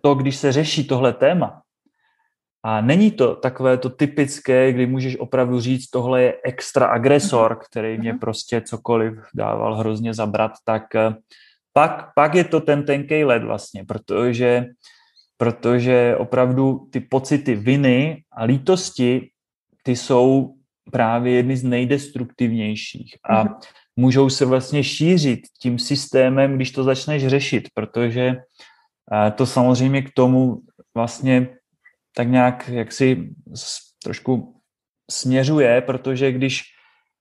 to, 0.00 0.14
když 0.14 0.36
se 0.36 0.52
řeší 0.52 0.86
tohle 0.86 1.12
téma, 1.12 1.62
a 2.62 2.80
není 2.80 3.10
to 3.10 3.34
takové 3.36 3.78
to 3.78 3.90
typické, 3.90 4.72
kdy 4.72 4.86
můžeš 4.86 5.16
opravdu 5.16 5.60
říct, 5.60 5.90
tohle 5.90 6.22
je 6.22 6.36
extra 6.44 6.86
agresor, 6.86 7.50
mhm. 7.50 7.60
který 7.70 7.98
mě 7.98 8.12
mhm. 8.12 8.18
prostě 8.18 8.60
cokoliv 8.60 9.14
dával 9.34 9.74
hrozně 9.74 10.14
zabrat, 10.14 10.52
tak 10.64 10.94
eh, 10.94 11.14
pak, 11.72 12.14
pak 12.14 12.34
je 12.34 12.44
to 12.44 12.60
ten 12.60 12.84
tenkej 12.84 13.24
led 13.24 13.42
vlastně, 13.42 13.84
protože, 13.84 14.66
protože 15.36 16.16
opravdu 16.18 16.88
ty 16.92 17.00
pocity 17.00 17.54
viny 17.54 18.22
a 18.32 18.44
lítosti 18.44 19.30
ty 19.82 19.96
jsou 19.96 20.54
právě 20.92 21.34
jedny 21.34 21.56
z 21.56 21.64
nejdestruktivnějších 21.64 23.16
a 23.24 23.44
mm-hmm. 23.44 23.56
můžou 23.96 24.30
se 24.30 24.44
vlastně 24.44 24.84
šířit 24.84 25.40
tím 25.60 25.78
systémem, 25.78 26.56
když 26.56 26.70
to 26.70 26.84
začneš 26.84 27.26
řešit, 27.26 27.68
protože 27.74 28.36
to 29.34 29.46
samozřejmě 29.46 30.02
k 30.02 30.12
tomu 30.14 30.60
vlastně 30.94 31.48
tak 32.16 32.28
nějak 32.28 32.68
jaksi 32.68 33.30
trošku 34.04 34.60
směřuje, 35.10 35.80
protože 35.80 36.32
když 36.32 36.62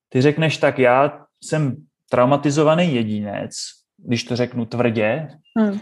ty 0.10 0.22
řekneš 0.22 0.58
tak, 0.58 0.80
já 0.80 1.25
jsem 1.44 1.75
traumatizovaný 2.10 2.96
jedinec, 2.96 3.51
když 3.98 4.24
to 4.24 4.36
řeknu 4.36 4.66
tvrdě, 4.66 5.28
hmm. 5.58 5.80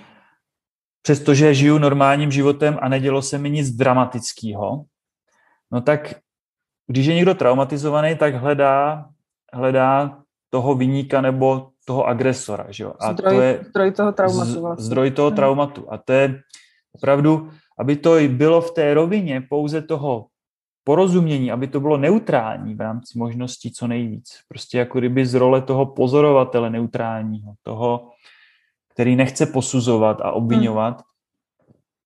přestože 1.01 1.53
žiju 1.53 1.77
normálním 1.77 2.31
životem 2.31 2.77
a 2.81 2.89
nedělo 2.89 3.21
se 3.21 3.37
mi 3.37 3.49
nic 3.49 3.69
dramatického, 3.71 4.83
no 5.71 5.81
tak 5.81 6.15
když 6.87 7.05
je 7.05 7.15
někdo 7.15 7.35
traumatizovaný, 7.35 8.15
tak 8.15 8.35
hledá, 8.35 9.09
hledá 9.53 10.19
toho 10.49 10.75
vyníka 10.75 11.21
nebo 11.21 11.69
toho 11.85 12.03
agresora. 12.03 12.65
Že 12.69 12.83
jo? 12.83 12.93
A 12.99 13.13
zdroj, 13.13 13.35
to 13.35 13.41
je 13.41 13.63
zdroj 13.69 13.91
toho 13.91 14.11
traumatu. 14.11 14.61
Vlastně. 14.61 14.85
Zdroj 14.85 15.11
toho 15.11 15.27
hmm. 15.27 15.35
traumatu. 15.35 15.93
A 15.93 15.97
to 15.97 16.13
je 16.13 16.41
opravdu, 16.91 17.49
aby 17.79 17.95
to 17.95 18.15
bylo 18.27 18.61
v 18.61 18.71
té 18.71 18.93
rovině 18.93 19.41
pouze 19.41 19.81
toho 19.81 20.25
porozumění, 20.83 21.51
aby 21.51 21.67
to 21.67 21.79
bylo 21.79 21.97
neutrální 21.97 22.75
v 22.75 22.81
rámci 22.81 23.19
možností 23.19 23.71
co 23.71 23.87
nejvíc. 23.87 24.39
Prostě 24.47 24.77
jako 24.77 24.99
kdyby 24.99 25.25
z 25.25 25.33
role 25.33 25.61
toho 25.61 25.85
pozorovatele 25.85 26.69
neutrálního, 26.69 27.53
toho, 27.63 28.11
který 28.93 29.15
nechce 29.15 29.45
posuzovat 29.45 30.21
a 30.21 30.31
obvinovat, 30.31 30.93
hmm. 30.93 31.03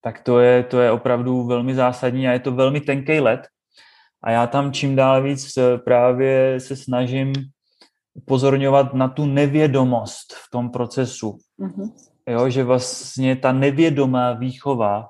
tak 0.02 0.20
to 0.20 0.40
je, 0.40 0.62
to 0.62 0.80
je 0.80 0.90
opravdu 0.90 1.46
velmi 1.46 1.74
zásadní 1.74 2.28
a 2.28 2.32
je 2.32 2.40
to 2.40 2.52
velmi 2.52 2.80
tenký 2.80 3.20
let, 3.20 3.46
a 4.22 4.30
já 4.30 4.46
tam 4.46 4.72
čím 4.72 4.96
dál 4.96 5.22
víc 5.22 5.56
eh, 5.56 5.78
právě 5.78 6.60
se 6.60 6.76
snažím 6.76 7.32
upozorňovat 8.14 8.94
na 8.94 9.08
tu 9.08 9.26
nevědomost 9.26 10.32
v 10.32 10.50
tom 10.50 10.70
procesu. 10.70 11.38
Mm-hmm. 11.60 11.90
Jo, 12.28 12.48
že 12.48 12.64
vlastně 12.64 13.36
ta 13.36 13.52
nevědomá 13.52 14.32
výchova, 14.32 15.08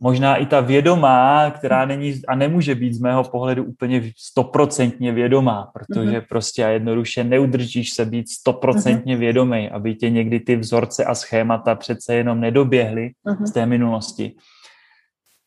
možná 0.00 0.36
i 0.36 0.46
ta 0.46 0.60
vědomá, 0.60 1.50
která 1.50 1.84
není 1.84 2.22
a 2.28 2.34
nemůže 2.34 2.74
být 2.74 2.94
z 2.94 3.00
mého 3.00 3.24
pohledu 3.24 3.64
úplně 3.64 4.12
stoprocentně 4.16 5.12
vědomá, 5.12 5.70
protože 5.74 6.18
mm-hmm. 6.18 6.26
prostě 6.28 6.64
a 6.64 6.68
jednoduše 6.68 7.24
neudržíš 7.24 7.90
se 7.90 8.04
být 8.04 8.28
stoprocentně 8.28 9.16
mm-hmm. 9.16 9.20
vědomý, 9.20 9.70
aby 9.70 9.94
tě 9.94 10.10
někdy 10.10 10.40
ty 10.40 10.56
vzorce 10.56 11.04
a 11.04 11.14
schémata 11.14 11.74
přece 11.74 12.14
jenom 12.14 12.40
nedoběhly 12.40 13.10
mm-hmm. 13.26 13.44
z 13.44 13.52
té 13.52 13.66
minulosti. 13.66 14.32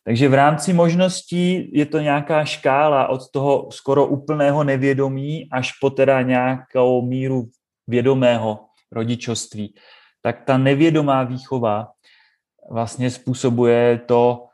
Takže 0.04 0.28
v 0.28 0.34
rámci 0.34 0.72
možností 0.72 1.70
je 1.78 1.86
to 1.86 2.00
nějaká 2.00 2.44
škála 2.44 3.08
od 3.08 3.30
toho 3.30 3.68
skoro 3.72 4.06
úplného 4.06 4.64
nevědomí 4.64 5.48
až 5.52 5.72
po 5.80 5.90
teda 5.90 6.22
nějakou 6.22 7.02
míru 7.02 7.48
vědomého 7.86 8.60
rodičovství. 8.92 9.74
Tak 10.22 10.44
ta 10.44 10.58
nevědomá 10.58 11.22
výchova 11.22 11.88
vlastně 12.70 13.10
způsobuje 13.10 14.00
to, 14.06 14.46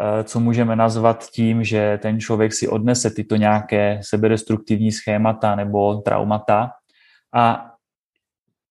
eh, 0.00 0.24
co 0.24 0.40
můžeme 0.40 0.76
nazvat 0.76 1.24
tím, 1.30 1.64
že 1.64 1.98
ten 2.02 2.20
člověk 2.20 2.52
si 2.52 2.68
odnese 2.68 3.10
tyto 3.10 3.36
nějaké 3.36 4.00
sebedestruktivní 4.04 4.92
schémata 4.92 5.54
nebo 5.54 5.96
traumata. 5.96 6.70
A 7.34 7.70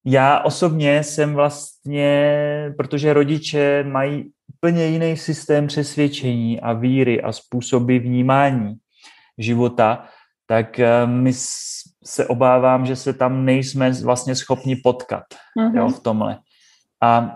já 0.06 0.40
osobně 0.40 1.04
jsem 1.04 1.34
vlastně, 1.34 2.74
protože 2.78 3.14
rodiče 3.14 3.84
mají 3.84 4.32
úplně 4.64 4.86
jiný 4.86 5.18
systém 5.18 5.68
přesvědčení 5.68 6.62
a 6.62 6.74
víry 6.74 7.22
a 7.22 7.32
způsoby 7.32 7.98
vnímání 7.98 8.76
života, 9.38 10.08
tak 10.48 10.80
eh, 10.80 11.08
my 11.08 11.34
se 12.04 12.28
obávám, 12.28 12.86
že 12.86 12.96
se 12.96 13.14
tam 13.14 13.46
nejsme 13.46 13.92
vlastně 13.92 14.36
schopni 14.36 14.76
potkat 14.76 15.24
mm-hmm. 15.60 15.78
jo, 15.78 15.90
v 15.90 16.00
tomhle. 16.00 16.40
A 17.02 17.36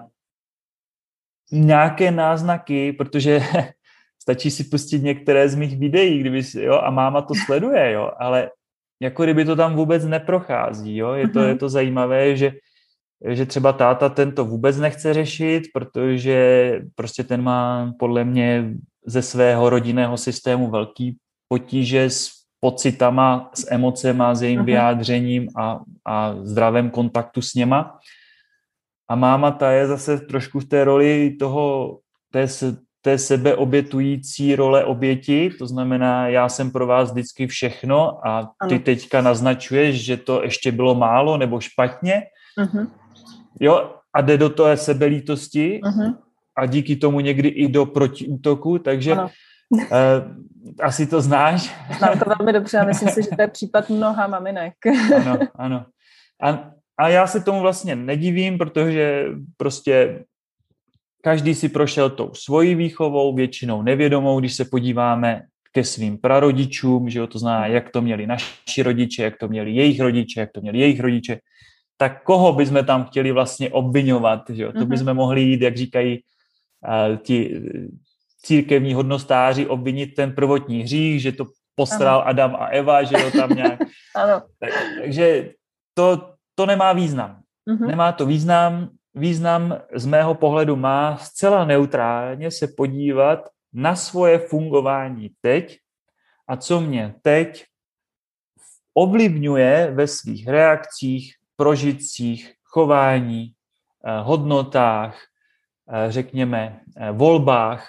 nějaké 1.51 2.11
náznaky, 2.11 2.93
protože 2.93 3.41
stačí 4.21 4.51
si 4.51 4.63
pustit 4.63 5.03
některé 5.03 5.49
z 5.49 5.55
mých 5.55 5.79
videí, 5.79 6.19
kdyby, 6.19 6.41
jo, 6.59 6.79
a 6.79 6.89
máma 6.89 7.21
to 7.21 7.33
sleduje, 7.45 7.91
jo, 7.91 8.11
ale 8.19 8.51
jako 9.01 9.23
kdyby 9.23 9.45
to 9.45 9.55
tam 9.55 9.75
vůbec 9.75 10.05
neprochází, 10.05 10.97
jo, 10.97 11.13
je 11.13 11.27
to, 11.27 11.39
mm-hmm. 11.39 11.47
je 11.47 11.55
to 11.55 11.69
zajímavé, 11.69 12.35
že 12.35 12.51
že 13.25 13.45
třeba 13.45 13.73
táta 13.73 14.09
ten 14.09 14.31
to 14.31 14.45
vůbec 14.45 14.77
nechce 14.77 15.13
řešit, 15.13 15.63
protože 15.73 16.71
prostě 16.95 17.23
ten 17.23 17.41
má 17.41 17.93
podle 17.99 18.23
mě 18.23 18.73
ze 19.05 19.21
svého 19.21 19.69
rodinného 19.69 20.17
systému 20.17 20.69
velký 20.69 21.17
potíže 21.47 22.03
s 22.03 22.31
pocitama, 22.59 23.51
s 23.53 23.71
emocema, 23.71 24.35
s 24.35 24.41
jejím 24.41 24.59
uh-huh. 24.59 24.65
vyjádřením 24.65 25.47
a, 25.57 25.79
a 26.05 26.35
zdravém 26.43 26.89
kontaktu 26.89 27.41
s 27.41 27.53
něma. 27.53 27.99
A 29.09 29.15
máma 29.15 29.51
ta 29.51 29.71
je 29.71 29.87
zase 29.87 30.17
trošku 30.17 30.59
v 30.59 30.65
té 30.65 30.83
roli 30.83 31.35
toho, 31.39 31.97
té, 32.31 32.47
té 33.01 33.17
sebeobětující 33.17 34.55
role 34.55 34.85
oběti, 34.85 35.49
to 35.59 35.67
znamená, 35.67 36.27
já 36.27 36.49
jsem 36.49 36.71
pro 36.71 36.87
vás 36.87 37.11
vždycky 37.11 37.47
všechno 37.47 38.27
a 38.27 38.43
ty 38.69 38.75
ano. 38.75 38.79
teďka 38.79 39.21
naznačuješ, 39.21 40.05
že 40.05 40.17
to 40.17 40.43
ještě 40.43 40.71
bylo 40.71 40.95
málo 40.95 41.37
nebo 41.37 41.59
špatně. 41.59 42.23
Uh-huh. 42.59 42.87
Jo, 43.59 43.95
a 44.13 44.21
jde 44.21 44.37
do 44.37 44.49
toho 44.49 44.77
sebelítosti 44.77 45.79
uh-huh. 45.83 46.17
a 46.57 46.65
díky 46.65 46.95
tomu 46.95 47.19
někdy 47.19 47.49
i 47.49 47.67
do 47.67 47.85
protiútoku, 47.85 48.79
takže 48.79 49.11
ano. 49.11 49.29
Uh, 49.71 49.81
asi 50.81 51.07
to 51.07 51.21
znáš. 51.21 51.75
Znám 51.97 52.19
to 52.19 52.25
velmi 52.37 52.53
dobře 52.53 52.77
a 52.77 52.85
myslím 52.85 53.09
si, 53.09 53.23
že 53.23 53.29
to 53.35 53.41
je 53.41 53.47
případ 53.47 53.89
mnoha 53.89 54.27
maminek. 54.27 54.73
ano, 55.15 55.39
ano. 55.55 55.85
A, 56.41 56.71
a 56.97 57.09
já 57.09 57.27
se 57.27 57.43
tomu 57.43 57.61
vlastně 57.61 57.95
nedivím, 57.95 58.57
protože 58.57 59.25
prostě 59.57 60.25
každý 61.21 61.55
si 61.55 61.69
prošel 61.69 62.09
tou 62.09 62.33
svojí 62.33 62.75
výchovou, 62.75 63.35
většinou 63.35 63.81
nevědomou, 63.81 64.39
když 64.39 64.53
se 64.53 64.65
podíváme 64.65 65.41
ke 65.71 65.83
svým 65.83 66.17
prarodičům, 66.17 67.09
že 67.09 67.19
jo, 67.19 67.27
to 67.27 67.39
znamená, 67.39 67.67
jak 67.67 67.89
to 67.89 68.01
měli 68.01 68.27
naši 68.27 68.83
rodiče, 68.83 69.23
jak 69.23 69.37
to 69.37 69.47
měli 69.47 69.71
jejich 69.71 69.99
rodiče, 69.99 70.39
jak 70.39 70.51
to 70.51 70.61
měli 70.61 70.79
jejich 70.79 70.99
rodiče, 70.99 71.39
tak 71.97 72.23
koho 72.23 72.53
bychom 72.53 72.85
tam 72.85 73.05
chtěli 73.05 73.31
vlastně 73.31 73.69
obvinovat, 73.69 74.49
že 74.49 74.63
jo? 74.63 74.71
To 74.71 74.79
mhm. 74.79 74.89
bychom 74.89 75.13
mohli 75.13 75.41
jít, 75.41 75.61
jak 75.61 75.77
říkají 75.77 76.23
uh, 76.87 77.17
ti 77.17 77.61
církevní 78.41 78.93
hodnostáři, 78.93 79.67
obvinit 79.67 80.07
ten 80.15 80.31
prvotní 80.31 80.83
hřích, 80.83 81.21
že 81.21 81.31
to 81.31 81.45
postral 81.75 82.19
ano. 82.19 82.27
Adam 82.27 82.55
a 82.55 82.65
Eva, 82.65 83.03
že 83.03 83.15
jo, 83.15 83.31
tam 83.31 83.49
nějak. 83.49 83.79
ano. 84.15 84.41
Tak, 84.59 84.69
takže 85.01 85.53
to, 85.93 86.33
to 86.55 86.65
nemá 86.65 86.93
význam. 86.93 87.41
Uh-huh. 87.69 87.87
Nemá 87.87 88.11
to 88.11 88.25
význam. 88.25 88.89
Význam 89.15 89.81
z 89.95 90.05
mého 90.05 90.35
pohledu 90.35 90.75
má 90.75 91.17
zcela 91.17 91.65
neutrálně 91.65 92.51
se 92.51 92.67
podívat 92.67 93.49
na 93.73 93.95
svoje 93.95 94.39
fungování 94.39 95.29
teď 95.41 95.77
a 96.47 96.57
co 96.57 96.81
mě 96.81 97.15
teď 97.21 97.65
ovlivňuje 98.93 99.91
ve 99.93 100.07
svých 100.07 100.47
reakcích, 100.47 101.33
prožitcích, 101.57 102.53
chování, 102.63 103.51
eh, 104.05 104.21
hodnotách, 104.21 105.17
eh, 105.91 106.11
řekněme, 106.11 106.79
eh, 106.97 107.11
volbách. 107.11 107.87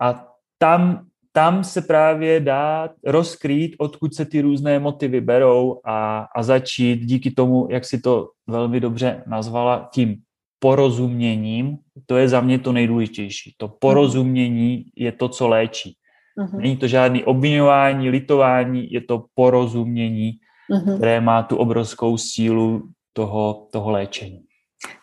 A 0.00 0.26
tam, 0.58 1.06
tam 1.32 1.64
se 1.64 1.82
právě 1.82 2.40
dá 2.40 2.88
rozkrýt, 3.04 3.74
odkud 3.78 4.14
se 4.14 4.24
ty 4.24 4.40
různé 4.40 4.78
motivy 4.78 5.20
berou 5.20 5.80
a, 5.84 6.26
a 6.36 6.42
začít 6.42 6.96
díky 6.96 7.30
tomu, 7.30 7.68
jak 7.70 7.84
si 7.84 8.00
to 8.00 8.30
velmi 8.46 8.80
dobře 8.80 9.22
nazvala, 9.26 9.88
tím 9.92 10.16
porozuměním, 10.58 11.78
to 12.06 12.16
je 12.16 12.28
za 12.28 12.40
mě 12.40 12.58
to 12.58 12.72
nejdůležitější. 12.72 13.54
To 13.56 13.68
porozumění 13.68 14.84
je 14.96 15.12
to, 15.12 15.28
co 15.28 15.48
léčí. 15.48 15.96
Uh-huh. 16.38 16.60
Není 16.60 16.76
to 16.76 16.88
žádný 16.88 17.24
obvinování, 17.24 18.10
litování, 18.10 18.92
je 18.92 19.00
to 19.00 19.24
porozumění, 19.34 20.32
uh-huh. 20.70 20.96
které 20.96 21.20
má 21.20 21.42
tu 21.42 21.56
obrovskou 21.56 22.18
sílu 22.18 22.82
toho, 23.12 23.68
toho 23.70 23.90
léčení. 23.90 24.40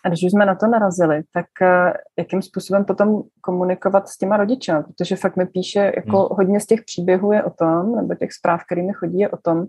A 0.04 0.08
když 0.08 0.24
už 0.24 0.30
jsme 0.30 0.46
na 0.46 0.54
to 0.54 0.66
narazili, 0.66 1.22
tak 1.32 1.46
uh, 1.62 1.92
jakým 2.18 2.42
způsobem 2.42 2.84
potom 2.84 3.22
komunikovat 3.40 4.08
s 4.08 4.18
těma 4.18 4.36
rodiči? 4.36 4.72
Protože 4.86 5.16
fakt 5.16 5.36
mi 5.36 5.46
píše, 5.46 5.92
jako 5.96 6.18
hmm. 6.18 6.28
hodně 6.30 6.60
z 6.60 6.66
těch 6.66 6.80
příběhů 6.84 7.32
je 7.32 7.44
o 7.44 7.50
tom, 7.50 7.96
nebo 7.96 8.14
těch 8.14 8.32
zpráv, 8.32 8.60
kterými 8.64 8.92
chodí, 8.92 9.18
je 9.18 9.28
o 9.28 9.36
tom, 9.36 9.66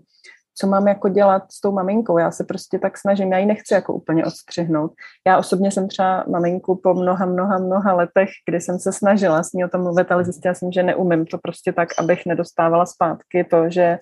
co 0.58 0.66
mám 0.66 0.88
jako 0.88 1.08
dělat 1.08 1.42
s 1.52 1.60
tou 1.60 1.72
maminkou. 1.72 2.18
Já 2.18 2.30
se 2.30 2.44
prostě 2.44 2.78
tak 2.78 2.98
snažím, 2.98 3.32
já 3.32 3.38
ji 3.38 3.46
nechci 3.46 3.74
jako 3.74 3.94
úplně 3.94 4.24
odstřihnout. 4.24 4.92
Já 5.26 5.38
osobně 5.38 5.70
jsem 5.70 5.88
třeba 5.88 6.24
maminku 6.28 6.80
po 6.82 6.94
mnoha, 6.94 7.26
mnoha, 7.26 7.58
mnoha 7.58 7.92
letech, 7.92 8.28
kdy 8.48 8.60
jsem 8.60 8.78
se 8.78 8.92
snažila 8.92 9.42
s 9.42 9.52
ní 9.52 9.64
o 9.64 9.68
tom 9.68 9.82
mluvit, 9.82 10.12
ale 10.12 10.24
zjistila 10.24 10.54
jsem, 10.54 10.72
že 10.72 10.82
neumím 10.82 11.26
to 11.26 11.38
prostě 11.38 11.72
tak, 11.72 11.88
abych 11.98 12.26
nedostávala 12.26 12.86
zpátky 12.86 13.44
to, 13.44 13.70
že 13.70 13.98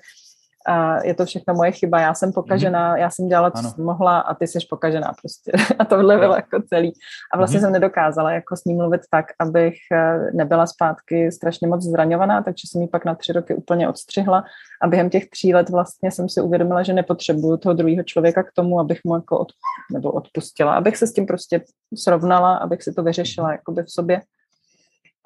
a 0.67 1.05
je 1.05 1.15
to 1.15 1.27
všechno 1.27 1.55
moje 1.55 1.73
chyba, 1.73 2.01
já 2.01 2.15
jsem 2.15 2.33
pokažená, 2.33 2.95
mm-hmm. 2.95 3.01
já 3.01 3.11
jsem 3.11 3.29
dělala, 3.29 3.51
co 3.51 3.59
ano. 3.59 3.71
jsem 3.71 3.85
mohla 3.85 4.21
a 4.21 4.35
ty 4.35 4.47
jsi 4.47 4.59
pokažená 4.71 5.13
prostě. 5.21 5.53
A 5.79 5.85
tohle 5.85 6.19
bylo 6.19 6.35
jako 6.35 6.63
celý. 6.69 6.93
A 7.33 7.37
vlastně 7.37 7.59
mm-hmm. 7.59 7.63
jsem 7.63 7.73
nedokázala 7.73 8.33
jako 8.33 8.57
s 8.57 8.65
ním 8.65 8.77
mluvit 8.77 9.01
tak, 9.11 9.27
abych 9.39 9.75
eh, 9.93 10.19
nebyla 10.35 10.67
zpátky 10.67 11.33
strašně 11.33 11.69
moc 11.69 11.83
zraňovaná, 11.83 12.43
takže 12.43 12.69
jsem 12.69 12.83
ji 12.83 12.89
pak 12.89 13.05
na 13.05 13.15
tři 13.15 13.33
roky 13.33 13.55
úplně 13.55 13.89
odstřihla 13.89 14.45
a 14.83 14.87
během 14.89 15.11
těch 15.11 15.31
tří 15.31 15.55
let 15.55 15.71
vlastně 15.71 16.11
jsem 16.11 16.29
si 16.29 16.41
uvědomila, 16.41 16.83
že 16.83 16.93
nepotřebuju 16.93 17.57
toho 17.57 17.73
druhého 17.73 18.03
člověka 18.03 18.43
k 18.43 18.53
tomu, 18.55 18.81
abych 18.81 19.01
mu 19.05 19.15
jako 19.15 19.39
od, 19.39 19.49
nebo 19.93 20.13
odpustila, 20.13 20.75
abych 20.75 20.97
se 20.97 21.07
s 21.07 21.13
tím 21.13 21.27
prostě 21.27 21.61
srovnala, 21.97 22.57
abych 22.57 22.83
si 22.83 22.93
to 22.93 23.03
vyřešila 23.03 23.47
mhm. 23.47 23.53
jakoby 23.53 23.83
v 23.83 23.91
sobě 23.91 24.21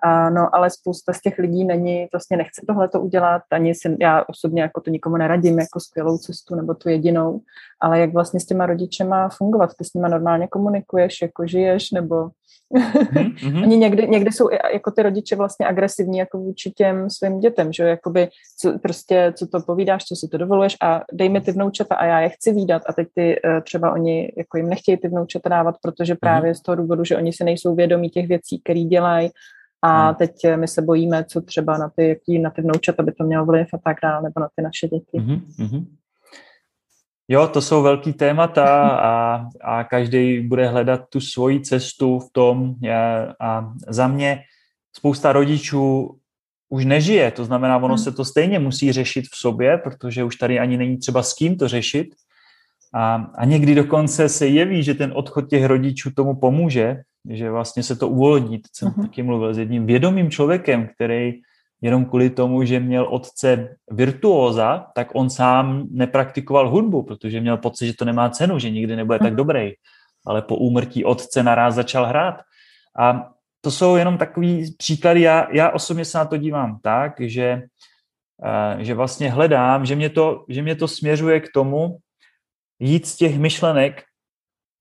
a 0.07 0.31
no, 0.31 0.55
ale 0.55 0.71
spousta 0.71 1.13
z 1.13 1.21
těch 1.21 1.39
lidí 1.39 1.65
není, 1.65 2.09
vlastně 2.13 2.37
nechce 2.37 2.63
tohle 2.67 2.89
to 2.89 3.01
udělat, 3.01 3.43
ani 3.51 3.75
si, 3.75 3.97
já 4.01 4.25
osobně 4.29 4.63
jako 4.63 4.81
to 4.81 4.91
nikomu 4.91 5.17
neradím 5.17 5.59
jako 5.59 5.81
skvělou 5.81 6.19
cestu 6.19 6.55
nebo 6.55 6.75
tu 6.75 6.89
jedinou, 6.89 7.41
ale 7.81 8.01
jak 8.01 8.13
vlastně 8.13 8.41
s 8.41 8.47
těma 8.47 8.67
rodičema 8.67 9.29
fungovat, 9.29 9.71
ty 9.79 9.85
s 9.85 9.95
nima 9.95 10.09
normálně 10.09 10.47
komunikuješ, 10.47 11.23
jako 11.23 11.47
žiješ, 11.47 11.91
nebo 11.91 12.29
mm-hmm. 12.75 13.63
oni 13.63 13.77
někdy, 13.77 14.09
někdy 14.09 14.33
jsou 14.33 14.49
jako 14.73 14.91
ty 14.91 15.03
rodiče 15.03 15.37
vlastně 15.37 15.67
agresivní 15.67 16.19
jako 16.19 16.39
vůči 16.39 16.71
těm 16.71 17.11
svým 17.11 17.41
dětem, 17.41 17.73
že 17.73 17.83
jakoby 17.83 18.29
co, 18.61 18.79
prostě, 18.79 19.33
co 19.37 19.47
to 19.47 19.61
povídáš, 19.61 20.05
co 20.05 20.17
si 20.17 20.29
to 20.29 20.39
dovoluješ 20.39 20.77
a 20.83 21.03
dej 21.13 21.29
mi 21.29 21.41
ty 21.41 21.53
vnoučata 21.53 21.95
a 21.95 22.05
já 22.05 22.21
je 22.21 22.29
chci 22.29 22.53
výdat 22.53 22.83
a 22.89 22.93
teď 22.93 23.09
ty 23.15 23.41
eh, 23.45 23.61
třeba 23.61 23.93
oni 23.93 24.33
jako 24.37 24.57
jim 24.57 24.69
nechtějí 24.69 24.97
ty 24.97 25.09
vnoučata 25.09 25.49
dávat, 25.49 25.75
protože 25.83 26.13
mhm. 26.13 26.19
právě 26.21 26.53
mm-hmm. 26.53 26.59
z 26.59 26.63
toho 26.63 26.77
důvodu, 26.77 27.05
že 27.05 27.17
oni 27.17 27.33
si 27.33 27.45
nejsou 27.45 27.75
vědomí 27.75 28.09
těch 28.11 28.29
věcí, 28.29 28.61
které 28.65 28.81
dělají 28.81 29.31
a 29.83 30.07
hmm. 30.07 30.15
teď 30.15 30.45
eh, 30.45 30.57
my 30.57 30.69
se 30.69 30.83
bojíme, 30.83 31.25
co 31.25 31.41
třeba 31.41 31.79
na 31.79 31.91
ty, 31.97 32.09
jaký 32.09 32.39
na 32.39 32.51
ty 32.51 32.63
vnoučata 32.63 33.03
by 33.03 33.13
to 33.13 33.25
mělo 33.25 33.47
vliv 33.47 33.69
a 33.75 33.79
tak 33.79 33.97
dále, 34.03 34.23
nebo 34.23 34.41
na 34.41 34.49
ty 34.57 34.63
naše 34.63 34.89
děti. 34.89 35.19
Mm-hmm. 35.19 35.87
Jo, 37.29 37.49
to 37.49 37.63
jsou 37.63 37.83
velký 37.83 38.13
témata 38.13 38.89
a, 38.89 39.45
a 39.61 39.85
každý 39.85 40.41
bude 40.41 40.69
hledat 40.69 41.01
tu 41.09 41.21
svoji 41.21 41.61
cestu 41.61 42.19
v 42.19 42.29
tom. 42.33 42.75
A 43.41 43.73
za 43.89 44.09
mě 44.09 44.43
spousta 44.97 45.33
rodičů 45.33 46.17
už 46.69 46.85
nežije, 46.85 47.31
to 47.31 47.45
znamená, 47.45 47.77
ono 47.77 47.95
hmm. 47.95 47.99
se 47.99 48.13
to 48.13 48.25
stejně 48.25 48.59
musí 48.59 48.93
řešit 48.93 49.25
v 49.33 49.37
sobě, 49.37 49.79
protože 49.79 50.25
už 50.25 50.37
tady 50.37 50.59
ani 50.59 50.77
není 50.77 50.99
třeba 50.99 51.23
s 51.23 51.35
kým 51.35 51.57
to 51.57 51.69
řešit. 51.69 52.07
A, 52.95 53.15
a 53.15 53.45
někdy 53.45 53.75
dokonce 53.75 54.29
se 54.29 54.47
jeví, 54.47 54.83
že 54.83 54.95
ten 54.95 55.13
odchod 55.15 55.51
těch 55.51 55.65
rodičů 55.65 56.11
tomu 56.11 56.41
pomůže, 56.41 56.97
že 57.31 57.51
vlastně 57.51 57.83
se 57.83 57.97
to 57.97 58.09
uvolní. 58.09 58.59
Teď 58.59 58.71
jsem 58.73 58.89
uh-huh. 58.89 59.03
taky 59.03 59.23
mluvil 59.23 59.55
s 59.55 59.59
jedním 59.59 59.87
vědomým 59.87 60.31
člověkem, 60.31 60.89
který 60.95 61.41
jenom 61.81 62.05
kvůli 62.05 62.31
tomu, 62.31 62.65
že 62.65 62.81
měl 62.81 63.07
otce 63.11 63.77
virtuóza, 63.91 64.87
tak 64.95 65.09
on 65.15 65.31
sám 65.31 65.87
nepraktikoval 65.91 66.71
hudbu, 66.71 67.03
protože 67.03 67.41
měl 67.41 67.57
pocit, 67.57 67.87
že 67.87 67.95
to 67.95 68.05
nemá 68.05 68.31
cenu, 68.31 68.59
že 68.59 68.71
nikdy 68.71 68.97
nebude 68.97 69.19
uh-huh. 69.19 69.23
tak 69.23 69.35
dobrý. 69.35 69.73
Ale 70.27 70.43
po 70.43 70.57
úmrtí 70.57 71.05
otce 71.05 71.43
naraz 71.43 71.75
začal 71.75 72.07
hrát. 72.07 72.41
A 72.99 73.31
to 73.61 73.71
jsou 73.71 73.97
jenom 73.97 74.19
takový 74.19 74.75
příklady. 74.79 75.21
Já, 75.21 75.49
já 75.53 75.71
osobně 75.71 76.05
se 76.05 76.19
na 76.19 76.25
to 76.25 76.37
dívám 76.37 76.79
tak, 76.83 77.13
že, 77.21 77.63
uh, 78.43 78.81
že 78.83 78.95
vlastně 78.95 79.31
hledám, 79.31 79.87
že 79.87 79.97
mě, 79.97 80.11
to, 80.11 80.45
že 80.49 80.63
mě 80.63 80.75
to 80.75 80.89
směřuje 80.89 81.41
k 81.41 81.53
tomu, 81.55 81.99
jít 82.79 83.07
z 83.07 83.17
těch 83.17 83.39
myšlenek 83.39 84.03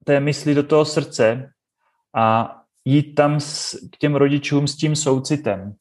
té 0.06 0.20
mysli 0.20 0.54
do 0.54 0.64
toho 0.64 0.86
srdce 0.86 1.50
a 2.16 2.56
jít 2.86 3.14
tam 3.14 3.40
s, 3.40 3.78
k 3.92 3.98
těm 3.98 4.16
rodičům 4.16 4.68
s 4.68 4.76
tím 4.76 4.96
soucitem. 4.96 5.74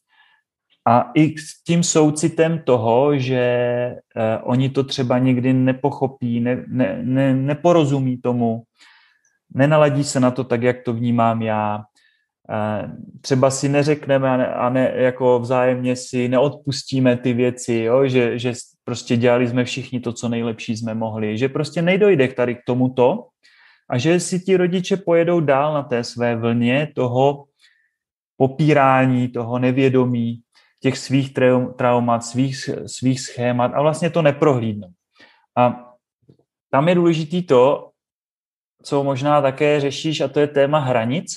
A 0.86 1.10
i 1.14 1.38
s 1.38 1.62
tím 1.66 1.82
soucitem 1.82 2.58
toho, 2.58 3.18
že 3.18 3.36
eh, 3.36 4.38
oni 4.42 4.68
to 4.68 4.84
třeba 4.84 5.18
někdy 5.18 5.52
nepochopí, 5.52 6.40
ne, 6.40 6.64
ne, 6.68 6.98
ne, 7.02 7.34
neporozumí 7.34 8.16
tomu, 8.16 8.62
nenaladí 9.54 10.04
se 10.04 10.20
na 10.20 10.30
to 10.30 10.44
tak, 10.44 10.62
jak 10.62 10.82
to 10.82 10.92
vnímám 10.92 11.42
já. 11.42 11.82
Eh, 12.50 12.90
třeba 13.20 13.50
si 13.50 13.68
neřekneme 13.68 14.30
a, 14.30 14.36
ne, 14.36 14.46
a 14.46 14.68
ne, 14.68 14.92
jako 14.94 15.38
vzájemně 15.38 15.96
si 15.96 16.28
neodpustíme 16.28 17.16
ty 17.16 17.32
věci, 17.32 17.74
jo? 17.74 18.08
Že, 18.08 18.38
že 18.38 18.52
prostě 18.84 19.16
dělali 19.16 19.48
jsme 19.48 19.64
všichni 19.64 20.00
to, 20.00 20.12
co 20.12 20.28
nejlepší 20.28 20.76
jsme 20.76 20.94
mohli, 20.94 21.38
že 21.38 21.48
prostě 21.48 21.82
nejdojde 21.82 22.28
tady 22.28 22.54
k 22.54 22.64
tomuto, 22.66 23.26
a 23.90 23.98
že 23.98 24.20
si 24.20 24.40
ti 24.40 24.56
rodiče 24.56 24.96
pojedou 24.96 25.40
dál 25.40 25.74
na 25.74 25.82
té 25.82 26.04
své 26.04 26.36
vlně 26.36 26.92
toho 26.94 27.44
popírání, 28.36 29.28
toho 29.28 29.58
nevědomí, 29.58 30.40
těch 30.80 30.98
svých 30.98 31.34
traumat, 31.76 32.24
svých, 32.24 32.70
svých 32.86 33.20
schémat 33.20 33.72
a 33.74 33.82
vlastně 33.82 34.10
to 34.10 34.22
neprohlídnou. 34.22 34.88
A 35.56 35.92
tam 36.70 36.88
je 36.88 36.94
důležitý 36.94 37.42
to, 37.42 37.90
co 38.82 39.04
možná 39.04 39.42
také 39.42 39.80
řešíš, 39.80 40.20
a 40.20 40.28
to 40.28 40.40
je 40.40 40.46
téma 40.46 40.78
hranic, 40.78 41.36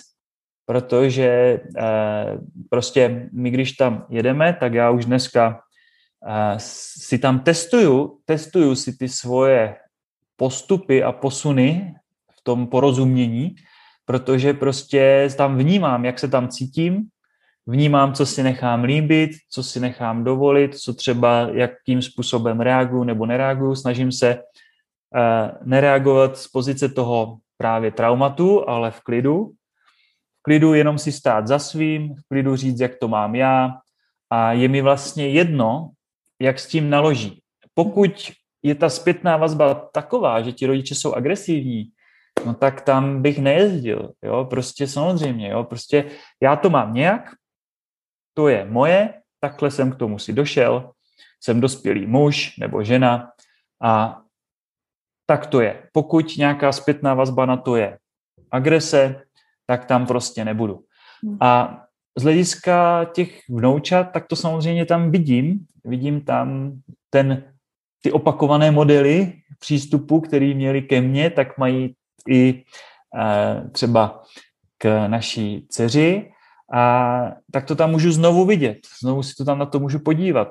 protože 0.65 1.59
eh, 1.77 2.37
prostě 2.69 3.29
my, 3.33 3.51
když 3.51 3.71
tam 3.71 4.05
jedeme, 4.09 4.53
tak 4.59 4.73
já 4.73 4.89
už 4.89 5.05
dneska 5.05 5.59
eh, 6.27 6.55
si 6.59 7.19
tam 7.19 7.39
testuju, 7.39 8.19
testuju 8.25 8.75
si 8.75 8.97
ty 8.97 9.09
svoje 9.09 9.75
postupy 10.35 11.03
a 11.03 11.11
posuny 11.11 11.95
tom 12.47 12.67
porozumění, 12.67 13.55
protože 14.05 14.53
prostě 14.53 15.27
tam 15.37 15.57
vnímám, 15.57 16.05
jak 16.05 16.19
se 16.19 16.27
tam 16.27 16.47
cítím, 16.47 17.11
vnímám, 17.67 18.13
co 18.13 18.25
si 18.25 18.43
nechám 18.43 18.83
líbit, 18.83 19.31
co 19.51 19.63
si 19.63 19.79
nechám 19.79 20.23
dovolit, 20.23 20.79
co 20.79 20.93
třeba 20.93 21.51
jakým 21.51 22.01
způsobem 22.01 22.59
reaguju 22.59 23.03
nebo 23.03 23.25
nereaguju. 23.25 23.75
Snažím 23.75 24.11
se 24.11 24.39
uh, 24.39 25.67
nereagovat 25.67 26.37
z 26.37 26.47
pozice 26.47 26.89
toho 26.89 27.43
právě 27.57 27.91
traumatu, 27.91 28.69
ale 28.69 28.91
v 28.91 29.01
klidu. 29.01 29.51
V 30.39 30.41
klidu 30.47 30.73
jenom 30.73 30.95
si 30.95 31.11
stát 31.11 31.47
za 31.47 31.59
svým, 31.59 32.15
v 32.15 32.23
klidu 32.31 32.55
říct, 32.55 32.79
jak 32.79 32.95
to 32.95 33.07
mám 33.07 33.35
já 33.35 33.75
a 34.31 34.55
je 34.55 34.67
mi 34.67 34.81
vlastně 34.81 35.27
jedno, 35.29 35.91
jak 36.39 36.59
s 36.59 36.67
tím 36.67 36.89
naloží. 36.89 37.43
Pokud 37.75 38.31
je 38.63 38.75
ta 38.75 38.89
zpětná 38.89 39.37
vazba 39.37 39.73
taková, 39.91 40.41
že 40.41 40.51
ti 40.51 40.65
rodiče 40.65 40.95
jsou 40.95 41.13
agresivní, 41.13 41.91
no 42.45 42.53
tak 42.53 42.81
tam 42.81 43.21
bych 43.21 43.39
nejezdil, 43.39 44.11
jo, 44.23 44.45
prostě 44.49 44.87
samozřejmě, 44.87 45.49
jo, 45.49 45.63
prostě 45.63 46.05
já 46.41 46.55
to 46.55 46.69
mám 46.69 46.93
nějak, 46.93 47.35
to 48.33 48.47
je 48.47 48.65
moje, 48.65 49.13
takhle 49.39 49.71
jsem 49.71 49.91
k 49.91 49.95
tomu 49.95 50.19
si 50.19 50.33
došel, 50.33 50.91
jsem 51.43 51.61
dospělý 51.61 52.05
muž 52.05 52.57
nebo 52.57 52.83
žena 52.83 53.31
a 53.81 54.21
tak 55.25 55.47
to 55.47 55.61
je. 55.61 55.83
Pokud 55.93 56.37
nějaká 56.37 56.71
zpětná 56.71 57.13
vazba 57.13 57.45
na 57.45 57.57
to 57.57 57.75
je 57.75 57.97
agrese, 58.51 59.21
tak 59.65 59.85
tam 59.85 60.07
prostě 60.07 60.45
nebudu. 60.45 60.83
Hmm. 61.23 61.37
A 61.41 61.81
z 62.17 62.23
hlediska 62.23 63.05
těch 63.05 63.41
vnoučat, 63.49 64.11
tak 64.11 64.27
to 64.27 64.35
samozřejmě 64.35 64.85
tam 64.85 65.11
vidím. 65.11 65.65
Vidím 65.85 66.21
tam 66.21 66.79
ten, 67.09 67.53
ty 68.01 68.11
opakované 68.11 68.71
modely 68.71 69.33
přístupu, 69.59 70.21
který 70.21 70.53
měli 70.53 70.81
ke 70.81 71.01
mně, 71.01 71.29
tak 71.29 71.57
mají 71.57 71.95
i 72.27 72.63
e, 73.19 73.69
třeba 73.69 74.23
k 74.77 75.07
naší 75.07 75.65
dceři. 75.69 76.31
A 76.73 77.23
tak 77.51 77.65
to 77.65 77.75
tam 77.75 77.91
můžu 77.91 78.11
znovu 78.11 78.45
vidět. 78.45 78.77
Znovu 79.01 79.23
si 79.23 79.35
to 79.35 79.45
tam 79.45 79.59
na 79.59 79.65
to 79.65 79.79
můžu 79.79 79.99
podívat. 79.99 80.47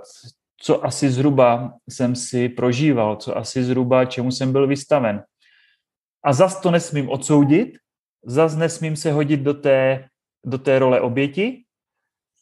Co 0.61 0.85
asi 0.85 1.11
zhruba 1.11 1.75
jsem 1.89 2.17
si 2.17 2.49
prožíval, 2.49 3.17
co 3.17 3.37
asi 3.37 3.65
zhruba 3.65 4.05
čemu 4.05 4.31
jsem 4.31 4.53
byl 4.53 4.67
vystaven. 4.67 5.23
A 6.25 6.33
zas 6.33 6.61
to 6.61 6.71
nesmím 6.71 7.09
odsoudit, 7.09 7.79
zas 8.25 8.57
nesmím 8.57 8.97
se 8.97 9.13
hodit 9.13 9.41
do 9.41 9.55
té, 9.55 10.09
do 10.45 10.59
té 10.59 10.79
role 10.79 11.01
oběti, 11.01 11.65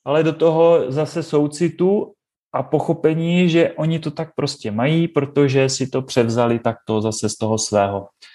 ale 0.04 0.22
do 0.22 0.32
toho 0.32 0.92
zase 0.92 1.22
soucitu 1.22 2.12
a 2.52 2.62
pochopení, 2.62 3.48
že 3.48 3.72
oni 3.72 3.98
to 3.98 4.10
tak 4.10 4.34
prostě 4.34 4.70
mají, 4.70 5.08
protože 5.08 5.68
si 5.68 5.86
to 5.86 6.02
převzali 6.02 6.58
takto 6.58 7.00
zase 7.00 7.28
z 7.28 7.36
toho 7.36 7.58
svého, 7.58 8.06
eh, 8.06 8.33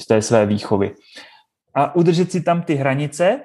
z 0.00 0.06
té 0.06 0.22
své 0.22 0.46
výchovy. 0.46 0.94
A 1.74 1.94
udržet 1.94 2.32
si 2.32 2.42
tam 2.42 2.62
ty 2.62 2.74
hranice, 2.74 3.40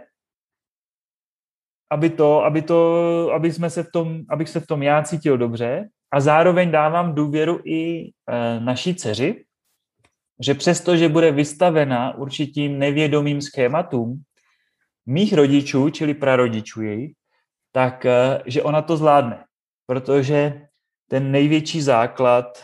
aby 1.91 2.09
to, 2.09 2.43
aby 2.43 2.61
to, 2.61 3.31
aby 3.33 3.51
jsme 3.51 3.69
se 3.69 3.83
v 3.83 3.91
tom, 3.91 4.21
abych 4.29 4.49
se 4.49 4.59
v 4.59 4.67
tom 4.67 4.83
já 4.83 5.03
cítil 5.03 5.37
dobře 5.37 5.89
a 6.11 6.19
zároveň 6.19 6.71
dávám 6.71 7.15
důvěru 7.15 7.61
i 7.65 8.09
eh, 8.09 8.59
naší 8.59 8.95
dceři, 8.95 9.45
že 10.39 10.53
přesto, 10.53 10.97
že 10.97 11.09
bude 11.09 11.31
vystavena 11.31 12.17
určitým 12.17 12.79
nevědomým 12.79 13.41
schématům 13.41 14.23
mých 15.05 15.33
rodičů, 15.33 15.89
čili 15.89 16.13
prarodičů 16.13 16.81
jejich, 16.81 17.11
tak 17.71 18.05
eh, 18.05 18.41
že 18.45 18.63
ona 18.63 18.81
to 18.81 18.97
zvládne, 18.97 19.45
protože 19.85 20.67
ten 21.09 21.31
největší 21.31 21.81
základ 21.81 22.63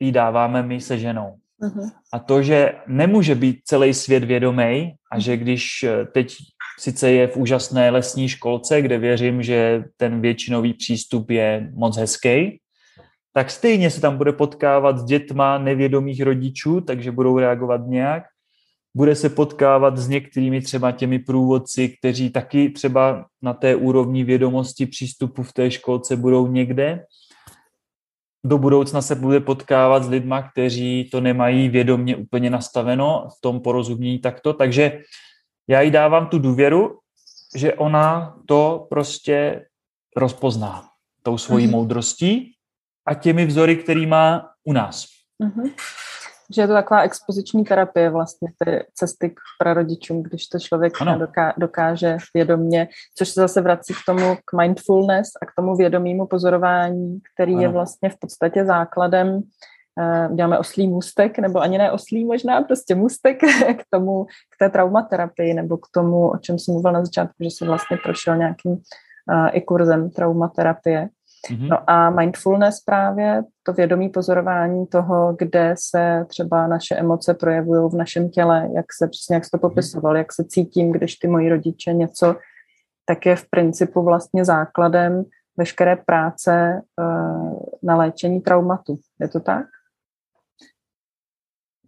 jí 0.00 0.12
dáváme 0.12 0.62
my 0.62 0.80
se 0.80 0.98
ženou. 0.98 1.43
Uh-huh. 1.64 1.90
A 2.12 2.18
to, 2.18 2.42
že 2.42 2.72
nemůže 2.86 3.34
být 3.34 3.60
celý 3.64 3.94
svět 3.94 4.24
vědomý 4.24 4.94
a 5.12 5.18
že 5.18 5.36
když 5.36 5.82
eh, 5.82 6.06
teď 6.12 6.36
sice 6.78 7.10
je 7.10 7.26
v 7.26 7.36
úžasné 7.36 7.90
lesní 7.90 8.28
školce, 8.28 8.82
kde 8.82 8.98
věřím, 8.98 9.42
že 9.42 9.84
ten 9.96 10.20
většinový 10.20 10.74
přístup 10.74 11.30
je 11.30 11.70
moc 11.74 11.96
hezký, 11.96 12.60
tak 13.32 13.50
stejně 13.50 13.90
se 13.90 14.00
tam 14.00 14.16
bude 14.16 14.32
potkávat 14.32 14.98
s 14.98 15.04
dětma 15.04 15.58
nevědomých 15.58 16.22
rodičů, 16.22 16.80
takže 16.80 17.12
budou 17.12 17.38
reagovat 17.38 17.80
nějak. 17.86 18.22
Bude 18.96 19.14
se 19.14 19.28
potkávat 19.28 19.96
s 19.96 20.08
některými 20.08 20.60
třeba 20.60 20.92
těmi 20.92 21.18
průvodci, 21.18 21.88
kteří 21.88 22.30
taky 22.30 22.70
třeba 22.70 23.26
na 23.42 23.54
té 23.54 23.76
úrovni 23.76 24.24
vědomosti 24.24 24.86
přístupu 24.86 25.42
v 25.42 25.52
té 25.52 25.70
školce 25.70 26.16
budou 26.16 26.46
někde. 26.46 27.04
Do 28.44 28.58
budoucna 28.58 29.02
se 29.02 29.14
bude 29.14 29.40
potkávat 29.40 30.04
s 30.04 30.08
lidma, 30.08 30.42
kteří 30.42 31.08
to 31.12 31.20
nemají 31.20 31.68
vědomně 31.68 32.16
úplně 32.16 32.50
nastaveno 32.50 33.28
v 33.38 33.40
tom 33.40 33.60
porozumění 33.60 34.18
takto. 34.18 34.52
Takže 34.52 35.00
já 35.68 35.80
jí 35.80 35.90
dávám 35.90 36.26
tu 36.26 36.38
důvěru, 36.38 36.98
že 37.56 37.74
ona 37.74 38.36
to 38.46 38.86
prostě 38.90 39.66
rozpozná 40.16 40.88
tou 41.22 41.38
svojí 41.38 41.66
mm-hmm. 41.66 41.70
moudrostí 41.70 42.52
a 43.06 43.14
těmi 43.14 43.46
vzory, 43.46 43.76
který 43.76 44.06
má 44.06 44.50
u 44.64 44.72
nás. 44.72 45.06
Mm-hmm. 45.42 45.70
Že 46.54 46.62
je 46.62 46.66
to 46.66 46.72
taková 46.72 47.00
expoziční 47.00 47.64
terapie 47.64 48.10
vlastně, 48.10 48.48
ty 48.64 48.84
cesty 48.94 49.30
k 49.30 49.40
prarodičům, 49.58 50.22
když 50.22 50.46
to 50.46 50.58
člověk 50.58 50.92
doká, 51.18 51.54
dokáže 51.56 52.16
vědomně, 52.34 52.88
což 53.18 53.28
se 53.28 53.40
zase 53.40 53.60
vrací 53.60 53.94
k 53.94 54.04
tomu 54.06 54.36
k 54.44 54.56
mindfulness 54.56 55.28
a 55.42 55.46
k 55.46 55.54
tomu 55.56 55.76
vědomému 55.76 56.26
pozorování, 56.26 57.20
který 57.34 57.52
ano. 57.52 57.62
je 57.62 57.68
vlastně 57.68 58.10
v 58.10 58.18
podstatě 58.18 58.64
základem 58.64 59.28
uh, 59.36 60.36
děláme 60.36 60.58
oslý 60.58 60.88
můstek, 60.88 61.38
nebo 61.38 61.60
ani 61.60 61.78
ne 61.78 61.92
oslý 61.92 62.24
možná, 62.24 62.62
prostě 62.62 62.94
můstek 62.94 63.38
k 63.78 63.84
tomu, 63.90 64.24
k 64.24 64.58
té 64.58 64.70
traumaterapii, 64.70 65.54
nebo 65.54 65.76
k 65.76 65.86
tomu, 65.94 66.30
o 66.30 66.38
čem 66.38 66.58
jsem 66.58 66.74
mluvil 66.74 66.92
na 66.92 67.04
začátku, 67.04 67.36
že 67.40 67.46
jsem 67.46 67.68
vlastně 67.68 67.96
prošel 67.96 68.36
nějakým 68.36 68.72
uh, 68.72 69.48
i 69.52 69.60
kurzem 69.60 70.10
traumaterapie. 70.10 71.08
Mm-hmm. 71.50 71.68
No 71.68 71.90
a 71.90 72.10
mindfulness 72.10 72.80
právě, 72.80 73.42
to 73.62 73.72
vědomí 73.72 74.08
pozorování 74.08 74.86
toho, 74.86 75.36
kde 75.38 75.74
se 75.78 76.24
třeba 76.28 76.66
naše 76.66 76.94
emoce 76.94 77.34
projevují 77.34 77.90
v 77.90 77.94
našem 77.94 78.28
těle, 78.28 78.68
jak 78.74 78.86
se 78.98 79.08
přesně, 79.08 79.34
jak 79.34 79.44
jsi 79.44 79.50
to 79.50 79.56
mhm. 79.56 79.60
popisoval, 79.60 80.16
jak 80.16 80.32
se 80.32 80.44
cítím, 80.44 80.92
když 80.92 81.16
ty 81.16 81.28
moji 81.28 81.48
rodiče 81.48 81.92
něco, 81.92 82.36
tak 83.06 83.26
je 83.26 83.36
v 83.36 83.50
principu 83.50 84.02
vlastně 84.02 84.44
základem 84.44 85.24
veškeré 85.56 85.96
práce 85.96 86.82
uh, 87.00 87.58
na 87.82 87.96
léčení 87.96 88.40
traumatu. 88.40 88.98
Je 89.20 89.28
to 89.28 89.40
tak? 89.40 89.66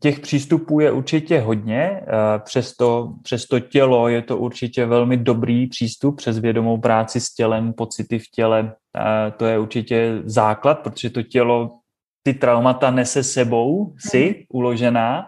Těch 0.00 0.20
přístupů 0.20 0.80
je 0.80 0.92
určitě 0.92 1.40
hodně, 1.40 2.00
přes 2.44 2.76
to, 2.76 3.12
přes 3.22 3.46
to 3.46 3.60
tělo 3.60 4.08
je 4.08 4.22
to 4.22 4.36
určitě 4.36 4.86
velmi 4.86 5.16
dobrý 5.16 5.66
přístup 5.66 6.16
přes 6.16 6.38
vědomou 6.38 6.78
práci 6.78 7.20
s 7.20 7.34
tělem, 7.34 7.72
pocity 7.72 8.18
v 8.18 8.30
těle, 8.34 8.74
to 9.36 9.46
je 9.46 9.58
určitě 9.58 10.22
základ, 10.24 10.78
protože 10.78 11.10
to 11.10 11.22
tělo 11.22 11.78
ty 12.22 12.34
traumata 12.34 12.90
nese 12.90 13.22
sebou, 13.22 13.94
si 13.98 14.46
uložená 14.52 15.24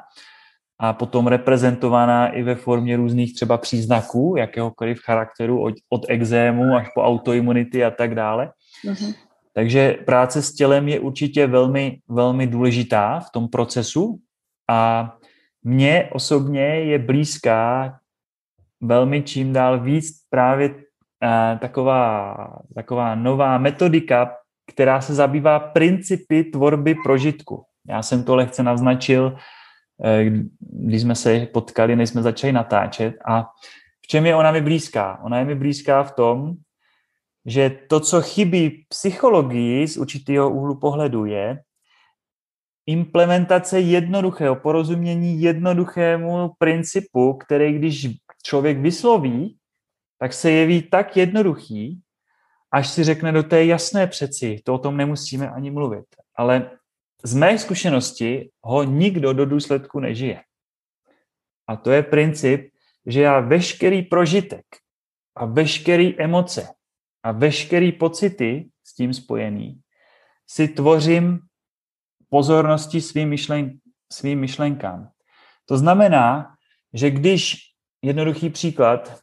a 0.79 0.93
potom 0.93 1.27
reprezentovaná 1.27 2.29
i 2.29 2.43
ve 2.43 2.55
formě 2.55 2.97
různých 2.97 3.35
třeba 3.35 3.59
příznaků, 3.59 4.35
jakéhokoliv 4.39 5.01
charakteru, 5.05 5.63
od, 5.63 5.75
od 5.91 6.07
exému 6.09 6.75
až 6.75 6.89
po 6.95 7.03
autoimunity 7.03 7.85
a 7.85 7.91
tak 7.91 8.15
dále. 8.15 8.51
Uh-huh. 8.85 9.15
Takže 9.55 9.99
práce 10.07 10.43
s 10.43 10.55
tělem 10.55 10.89
je 10.89 11.01
určitě 11.01 11.47
velmi, 11.47 11.99
velmi 12.09 12.47
důležitá 12.47 13.21
v 13.21 13.31
tom 13.31 13.49
procesu 13.49 14.19
a 14.69 15.13
mně 15.65 16.09
osobně 16.13 16.65
je 16.65 16.99
blízká 16.99 17.95
velmi 18.81 19.23
čím 19.23 19.53
dál 19.53 19.81
víc 19.81 20.05
právě 20.31 20.69
uh, 20.69 21.59
taková, 21.59 22.37
taková 22.75 23.15
nová 23.15 23.59
metodika, 23.59 24.35
která 24.73 25.01
se 25.01 25.15
zabývá 25.15 25.59
principy 25.59 26.45
tvorby 26.45 26.95
prožitku. 26.95 27.65
Já 27.89 28.03
jsem 28.03 28.25
to 28.25 28.37
lehce 28.37 28.63
naznačil, 28.63 29.37
eh, 30.05 30.25
když 30.61 31.03
jsme 31.03 31.15
se 31.15 31.47
potkali, 31.53 31.97
než 31.97 32.11
jsme 32.11 32.23
začali 32.23 32.53
natáčet. 32.53 33.15
A 33.29 33.43
v 34.05 34.07
čem 34.07 34.27
je 34.27 34.37
ona 34.37 34.53
mi 34.53 34.61
blízká? 34.61 35.21
Ona 35.23 35.39
je 35.39 35.45
mi 35.45 35.55
blízká 35.55 36.03
v 36.03 36.13
tom, 36.13 36.55
že 37.47 37.71
to, 37.89 38.01
co 38.01 38.23
chybí 38.23 38.85
psychologii 38.89 39.89
z 39.89 39.97
určitého 39.97 40.51
úhlu 40.51 40.79
pohledu, 40.79 41.25
je, 41.25 41.61
implementace 42.89 43.81
jednoduchého, 43.81 44.57
porozumění 44.57 45.43
jednoduchému 45.43 46.53
principu, 46.59 47.35
který 47.35 47.73
když 47.73 48.09
člověk 48.43 48.79
vysloví, 48.79 49.59
tak 50.19 50.33
se 50.33 50.51
jeví 50.51 50.83
tak 50.83 51.17
jednoduchý, 51.17 52.01
až 52.73 52.89
si 52.89 53.05
řekne, 53.05 53.33
do 53.33 53.43
té 53.43 53.65
jasné 53.65 54.07
přeci, 54.07 54.61
to 54.65 54.75
o 54.75 54.79
tom 54.79 54.97
nemusíme 54.97 55.51
ani 55.51 55.71
mluvit. 55.71 56.05
Ale 56.35 56.71
z 57.25 57.35
mé 57.35 57.59
zkušenosti 57.59 58.51
ho 58.63 58.83
nikdo 58.83 59.33
do 59.33 59.47
důsledku 59.47 60.01
nežije. 60.01 60.41
A 61.69 61.77
to 61.77 61.91
je 61.91 62.03
princip, 62.03 62.73
že 63.07 63.21
já 63.21 63.41
veškerý 63.41 64.03
prožitek 64.03 64.65
a 65.37 65.45
veškerý 65.45 66.21
emoce 66.21 66.69
a 67.23 67.33
veškerý 67.33 67.93
pocity 67.93 68.69
s 68.85 68.95
tím 68.95 69.15
spojený 69.15 69.81
si 70.51 70.69
tvořím 70.69 71.48
pozornosti 72.31 73.01
svým, 73.01 73.29
myšlen, 73.29 73.79
svým 74.13 74.41
myšlenkám. 74.41 75.09
To 75.67 75.79
znamená, 75.79 76.47
že 76.95 77.11
když, 77.11 77.57
jednoduchý 78.03 78.51
příklad, 78.51 79.19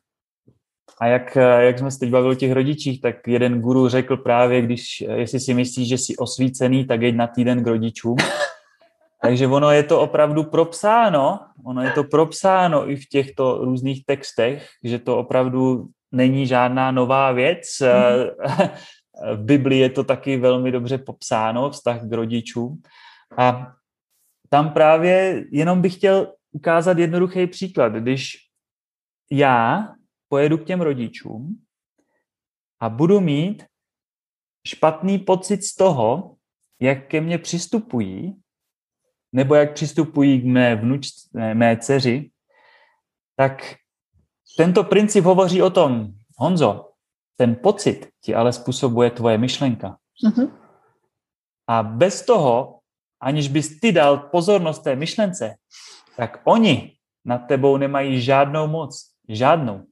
a 1.01 1.07
jak, 1.07 1.35
jak 1.35 1.79
jsme 1.79 1.91
se 1.91 1.99
teď 1.99 2.09
bavili 2.09 2.35
o 2.35 2.39
těch 2.39 2.51
rodičích, 2.51 3.01
tak 3.01 3.27
jeden 3.27 3.61
guru 3.61 3.89
řekl 3.89 4.17
právě, 4.17 4.61
když, 4.61 5.01
jestli 5.01 5.39
si 5.39 5.53
myslíš, 5.53 5.89
že 5.89 5.97
jsi 5.97 6.15
osvícený, 6.17 6.85
tak 6.85 7.01
jeď 7.01 7.15
na 7.15 7.27
týden 7.27 7.63
k 7.63 7.67
rodičům. 7.67 8.15
Takže 9.21 9.47
ono 9.47 9.71
je 9.71 9.83
to 9.83 10.01
opravdu 10.01 10.43
propsáno, 10.43 11.39
ono 11.65 11.81
je 11.81 11.91
to 11.91 12.03
propsáno 12.03 12.89
i 12.89 12.95
v 12.95 13.09
těchto 13.09 13.57
různých 13.57 14.05
textech, 14.05 14.69
že 14.83 14.99
to 14.99 15.17
opravdu 15.17 15.87
není 16.11 16.47
žádná 16.47 16.91
nová 16.91 17.31
věc. 17.31 17.61
Mm-hmm. 17.61 18.69
V 19.35 19.43
Biblii 19.43 19.79
je 19.79 19.89
to 19.89 20.03
taky 20.03 20.37
velmi 20.37 20.71
dobře 20.71 20.97
popsáno, 20.97 21.69
vztah 21.69 22.01
k 22.01 22.11
rodičům. 22.11 22.81
A 23.37 23.73
tam 24.49 24.73
právě 24.73 25.45
jenom 25.51 25.81
bych 25.81 25.95
chtěl 25.95 26.33
ukázat 26.51 26.97
jednoduchý 26.97 27.47
příklad. 27.47 27.93
Když 27.93 28.37
já 29.31 29.87
pojedu 30.29 30.57
k 30.57 30.65
těm 30.65 30.81
rodičům 30.81 31.65
a 32.79 32.89
budu 32.89 33.19
mít 33.19 33.65
špatný 34.67 35.19
pocit 35.19 35.63
z 35.63 35.75
toho, 35.75 36.35
jak 36.79 37.07
ke 37.07 37.21
mně 37.21 37.37
přistupují, 37.37 38.35
nebo 39.31 39.55
jak 39.55 39.73
přistupují 39.73 40.41
k 40.41 40.45
mé 40.45 40.75
vnučce, 40.75 41.53
mé 41.53 41.77
dceři, 41.77 42.31
tak 43.35 43.75
tento 44.57 44.83
princip 44.83 45.25
hovoří 45.25 45.61
o 45.61 45.69
tom, 45.69 46.11
Honzo, 46.37 46.91
ten 47.37 47.55
pocit 47.55 48.09
ti 48.21 48.35
ale 48.35 48.53
způsobuje 48.53 49.11
tvoje 49.11 49.37
myšlenka. 49.37 49.97
Mm-hmm. 50.25 50.51
A 51.67 51.83
bez 51.83 52.25
toho, 52.25 52.79
aniž 53.21 53.47
bys 53.47 53.79
ty 53.79 53.91
dal 53.91 54.17
pozornost 54.17 54.79
té 54.79 54.95
myšlence, 54.95 55.55
tak 56.17 56.41
oni 56.43 56.91
nad 57.25 57.37
tebou 57.37 57.77
nemají 57.77 58.21
žádnou 58.21 58.67
moc. 58.67 59.11
Žádnou. 59.29 59.83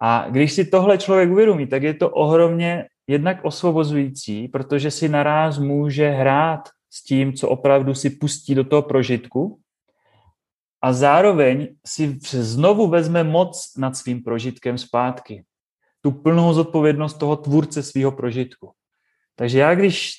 A 0.00 0.28
když 0.30 0.52
si 0.52 0.64
tohle 0.64 0.98
člověk 0.98 1.30
uvědomí, 1.30 1.66
tak 1.66 1.82
je 1.82 1.94
to 1.94 2.10
ohromně 2.10 2.86
jednak 3.06 3.44
osvobozující, 3.44 4.48
protože 4.48 4.90
si 4.90 5.08
naráz 5.08 5.58
může 5.58 6.10
hrát 6.10 6.68
s 6.90 7.04
tím, 7.04 7.32
co 7.32 7.48
opravdu 7.48 7.94
si 7.94 8.10
pustí 8.10 8.54
do 8.54 8.64
toho 8.64 8.82
prožitku 8.82 9.60
a 10.82 10.92
zároveň 10.92 11.68
si 11.86 12.18
znovu 12.30 12.86
vezme 12.86 13.24
moc 13.24 13.76
nad 13.76 13.96
svým 13.96 14.22
prožitkem 14.22 14.78
zpátky. 14.78 15.44
Tu 16.08 16.12
plnou 16.12 16.52
zodpovědnost 16.52 17.18
toho 17.18 17.36
tvůrce 17.36 17.82
svého 17.82 18.12
prožitku. 18.12 18.72
Takže 19.36 19.58
já 19.58 19.74
když 19.74 20.12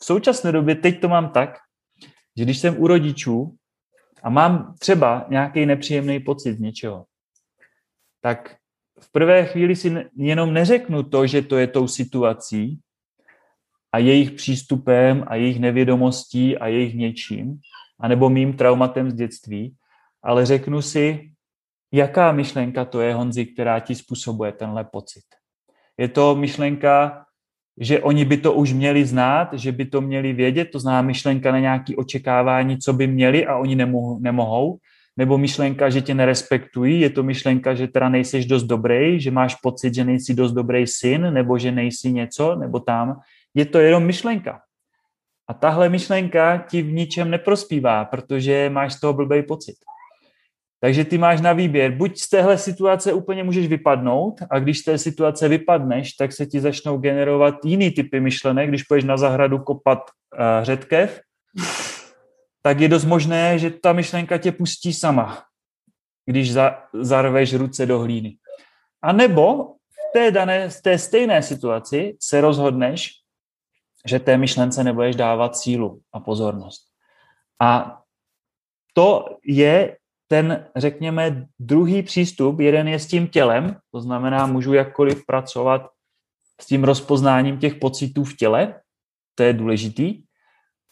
v 0.00 0.04
současné 0.04 0.52
době, 0.52 0.74
teď 0.74 1.00
to 1.00 1.08
mám 1.08 1.28
tak, 1.28 1.58
že 2.36 2.44
když 2.44 2.58
jsem 2.58 2.82
u 2.82 2.86
rodičů 2.86 3.56
a 4.22 4.30
mám 4.30 4.74
třeba 4.78 5.26
nějaký 5.28 5.66
nepříjemný 5.66 6.20
pocit 6.20 6.54
z 6.54 6.60
něčeho, 6.60 7.04
tak 8.20 8.56
v 9.00 9.12
prvé 9.12 9.46
chvíli 9.46 9.76
si 9.76 10.10
jenom 10.16 10.52
neřeknu 10.52 11.02
to, 11.02 11.26
že 11.26 11.42
to 11.42 11.56
je 11.56 11.66
tou 11.66 11.88
situací 11.88 12.80
a 13.92 13.98
jejich 13.98 14.30
přístupem 14.30 15.24
a 15.26 15.34
jejich 15.34 15.60
nevědomostí 15.60 16.58
a 16.58 16.66
jejich 16.66 16.94
něčím, 16.94 17.60
anebo 18.00 18.30
mým 18.30 18.56
traumatem 18.56 19.10
z 19.10 19.14
dětství, 19.14 19.76
ale 20.22 20.46
řeknu 20.46 20.82
si, 20.82 21.30
jaká 21.92 22.32
myšlenka 22.32 22.84
to 22.84 23.00
je, 23.00 23.14
Honzi, 23.14 23.46
která 23.46 23.80
ti 23.80 23.94
způsobuje 23.94 24.52
tenhle 24.52 24.84
pocit. 24.84 25.27
Je 25.98 26.08
to 26.08 26.36
myšlenka, 26.36 27.24
že 27.80 28.02
oni 28.02 28.24
by 28.24 28.36
to 28.36 28.52
už 28.52 28.72
měli 28.72 29.04
znát, 29.06 29.48
že 29.52 29.72
by 29.72 29.84
to 29.84 30.00
měli 30.00 30.32
vědět, 30.32 30.64
to 30.64 30.78
znamená 30.78 31.02
myšlenka 31.02 31.52
na 31.52 31.58
nějaké 31.58 31.96
očekávání, 31.96 32.78
co 32.78 32.92
by 32.92 33.06
měli 33.06 33.46
a 33.46 33.56
oni 33.56 33.76
nemohou, 33.76 34.18
nemohou, 34.20 34.78
nebo 35.16 35.38
myšlenka, 35.38 35.90
že 35.90 36.00
tě 36.00 36.14
nerespektují, 36.14 37.00
je 37.00 37.10
to 37.10 37.22
myšlenka, 37.22 37.74
že 37.74 37.88
teda 37.88 38.08
nejseš 38.08 38.46
dost 38.46 38.62
dobrý, 38.62 39.20
že 39.20 39.30
máš 39.30 39.54
pocit, 39.54 39.94
že 39.94 40.04
nejsi 40.04 40.34
dost 40.34 40.52
dobrý 40.52 40.86
syn, 40.86 41.34
nebo 41.34 41.58
že 41.58 41.72
nejsi 41.72 42.12
něco, 42.12 42.56
nebo 42.56 42.80
tam. 42.80 43.20
Je 43.54 43.64
to 43.64 43.78
jenom 43.78 44.04
myšlenka. 44.04 44.60
A 45.48 45.54
tahle 45.54 45.88
myšlenka 45.88 46.58
ti 46.70 46.82
v 46.82 46.92
ničem 46.92 47.30
neprospívá, 47.30 48.04
protože 48.04 48.70
máš 48.70 48.94
z 48.94 49.00
toho 49.00 49.12
blbý 49.12 49.42
pocit. 49.42 49.74
Takže 50.80 51.04
ty 51.04 51.18
máš 51.18 51.40
na 51.40 51.52
výběr, 51.52 51.90
buď 51.92 52.18
z 52.18 52.28
téhle 52.28 52.58
situace 52.58 53.12
úplně 53.12 53.44
můžeš 53.44 53.68
vypadnout 53.68 54.40
a 54.50 54.58
když 54.58 54.78
z 54.78 54.84
té 54.84 54.98
situace 54.98 55.48
vypadneš, 55.48 56.12
tak 56.12 56.32
se 56.32 56.46
ti 56.46 56.60
začnou 56.60 56.98
generovat 56.98 57.54
jiný 57.64 57.90
typy 57.90 58.20
myšlenek, 58.20 58.68
když 58.68 58.82
půjdeš 58.82 59.04
na 59.04 59.16
zahradu 59.16 59.58
kopat 59.58 59.98
uh, 59.98 60.64
řetkev, 60.64 61.20
tak 62.62 62.80
je 62.80 62.88
dost 62.88 63.04
možné, 63.04 63.58
že 63.58 63.70
ta 63.70 63.92
myšlenka 63.92 64.38
tě 64.38 64.52
pustí 64.52 64.92
sama, 64.92 65.44
když 66.26 66.52
za, 66.52 66.82
zarveš 66.94 67.54
ruce 67.54 67.86
do 67.86 67.98
hlíny. 67.98 68.36
A 69.02 69.12
nebo 69.12 69.64
v 69.64 70.12
té, 70.12 70.30
dané, 70.30 70.68
v 70.68 70.82
té 70.82 70.98
stejné 70.98 71.42
situaci 71.42 72.16
se 72.20 72.40
rozhodneš, 72.40 73.10
že 74.06 74.18
té 74.18 74.36
myšlence 74.36 74.84
nebudeš 74.84 75.16
dávat 75.16 75.56
sílu 75.56 76.00
a 76.12 76.20
pozornost. 76.20 76.82
A 77.62 77.98
to 78.94 79.36
je 79.44 79.96
ten, 80.28 80.66
řekněme, 80.76 81.46
druhý 81.58 82.02
přístup, 82.02 82.60
jeden 82.60 82.88
je 82.88 82.98
s 82.98 83.06
tím 83.06 83.28
tělem, 83.28 83.76
to 83.92 84.00
znamená, 84.00 84.46
můžu 84.46 84.72
jakkoliv 84.72 85.26
pracovat 85.26 85.90
s 86.60 86.66
tím 86.66 86.84
rozpoznáním 86.84 87.58
těch 87.58 87.74
pocitů 87.74 88.24
v 88.24 88.36
těle, 88.36 88.80
to 89.34 89.42
je 89.42 89.52
důležitý. 89.52 90.22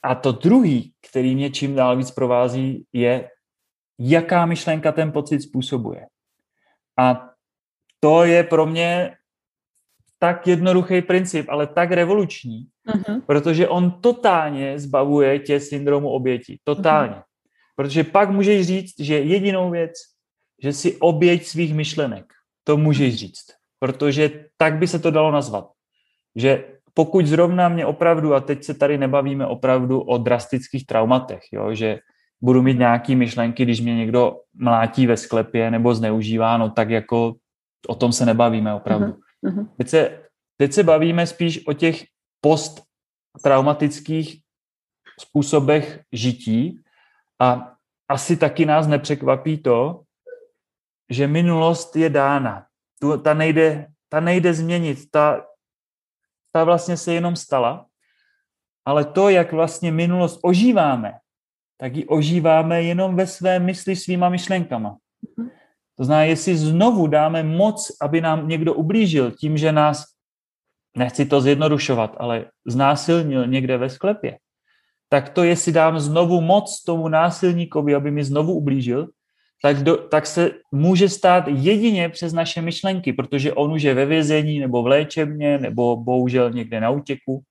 A 0.02 0.14
to 0.14 0.32
druhý, 0.32 0.92
který 1.10 1.34
mě 1.34 1.50
čím 1.50 1.74
dál 1.74 1.96
víc 1.96 2.10
provází, 2.10 2.86
je, 2.92 3.28
jaká 3.98 4.46
myšlenka 4.46 4.92
ten 4.92 5.12
pocit 5.12 5.40
způsobuje. 5.40 6.06
A 6.98 7.30
to 8.00 8.24
je 8.24 8.44
pro 8.44 8.66
mě 8.66 9.16
tak 10.18 10.46
jednoduchý 10.46 11.02
princip, 11.02 11.46
ale 11.48 11.66
tak 11.66 11.90
revoluční, 11.90 12.66
uh-huh. 12.88 13.20
protože 13.26 13.68
on 13.68 14.00
totálně 14.00 14.78
zbavuje 14.78 15.38
tě 15.38 15.60
syndromu 15.60 16.08
oběti. 16.08 16.58
Totálně. 16.64 17.14
Uh-huh. 17.14 17.25
Protože 17.76 18.04
pak 18.04 18.30
můžeš 18.30 18.66
říct, 18.66 19.00
že 19.00 19.18
jedinou 19.18 19.70
věc, 19.70 19.92
že 20.62 20.72
si 20.72 20.96
oběť 20.96 21.44
svých 21.44 21.74
myšlenek. 21.74 22.24
To 22.64 22.76
můžeš 22.76 23.14
říct. 23.14 23.46
Protože 23.78 24.44
tak 24.56 24.78
by 24.78 24.88
se 24.88 24.98
to 24.98 25.10
dalo 25.10 25.30
nazvat. 25.30 25.70
Že 26.36 26.64
pokud 26.94 27.26
zrovna 27.26 27.68
mě 27.68 27.86
opravdu, 27.86 28.34
a 28.34 28.40
teď 28.40 28.64
se 28.64 28.74
tady 28.74 28.98
nebavíme 28.98 29.46
opravdu 29.46 30.00
o 30.00 30.18
drastických 30.18 30.86
traumatech, 30.86 31.42
jo, 31.52 31.74
že 31.74 31.98
budu 32.40 32.62
mít 32.62 32.78
nějaké 32.78 33.16
myšlenky, 33.16 33.62
když 33.62 33.80
mě 33.80 33.96
někdo 33.96 34.40
mlátí 34.54 35.06
ve 35.06 35.16
sklepě 35.16 35.70
nebo 35.70 35.94
zneužívá, 35.94 36.56
no 36.56 36.70
tak 36.70 36.90
jako 36.90 37.34
o 37.88 37.94
tom 37.94 38.12
se 38.12 38.26
nebavíme 38.26 38.74
opravdu. 38.74 39.16
Uh-huh. 39.44 39.68
Teď, 39.76 39.88
se, 39.88 40.20
teď 40.56 40.72
se 40.72 40.82
bavíme 40.82 41.26
spíš 41.26 41.66
o 41.66 41.72
těch 41.72 42.04
posttraumatických 42.40 44.40
způsobech 45.20 46.00
žití, 46.12 46.80
a 47.40 47.76
asi 48.08 48.36
taky 48.36 48.66
nás 48.66 48.86
nepřekvapí 48.86 49.58
to, 49.58 50.02
že 51.10 51.26
minulost 51.26 51.96
je 51.96 52.10
dána. 52.10 52.66
Tu, 53.00 53.18
ta, 53.18 53.34
nejde, 53.34 53.86
ta 54.08 54.20
nejde 54.20 54.54
změnit, 54.54 55.10
ta, 55.10 55.46
ta 56.52 56.64
vlastně 56.64 56.96
se 56.96 57.14
jenom 57.14 57.36
stala, 57.36 57.86
ale 58.84 59.04
to, 59.04 59.28
jak 59.28 59.52
vlastně 59.52 59.92
minulost 59.92 60.40
ožíváme, 60.42 61.18
tak 61.78 61.96
ji 61.96 62.06
ožíváme 62.06 62.82
jenom 62.82 63.16
ve 63.16 63.26
své 63.26 63.58
mysli 63.58 63.96
svýma 63.96 64.28
myšlenkama. 64.28 64.96
To 65.96 66.04
znamená, 66.04 66.24
jestli 66.24 66.56
znovu 66.56 67.06
dáme 67.06 67.42
moc, 67.42 67.96
aby 68.00 68.20
nám 68.20 68.48
někdo 68.48 68.74
ublížil 68.74 69.30
tím, 69.30 69.58
že 69.58 69.72
nás, 69.72 70.04
nechci 70.96 71.26
to 71.26 71.40
zjednodušovat, 71.40 72.16
ale 72.18 72.44
znásilnil 72.66 73.46
někde 73.46 73.76
ve 73.78 73.90
sklepě, 73.90 74.38
tak 75.08 75.28
to, 75.28 75.44
jestli 75.44 75.72
dám 75.72 76.00
znovu 76.00 76.40
moc 76.40 76.82
tomu 76.82 77.08
násilníkovi, 77.08 77.94
aby 77.94 78.10
mi 78.10 78.24
znovu 78.24 78.52
ublížil, 78.52 79.08
tak, 79.62 79.82
do, 79.82 79.96
tak 79.96 80.26
se 80.26 80.50
může 80.72 81.08
stát 81.08 81.48
jedině 81.48 82.08
přes 82.08 82.32
naše 82.32 82.62
myšlenky, 82.62 83.12
protože 83.12 83.52
on 83.52 83.72
už 83.72 83.82
je 83.82 83.94
ve 83.94 84.06
vězení 84.06 84.60
nebo 84.60 84.82
v 84.82 84.86
léčebně 84.86 85.58
nebo 85.58 85.96
bohužel 85.96 86.50
někde 86.50 86.80
na 86.80 86.90
útěku. 86.90 87.42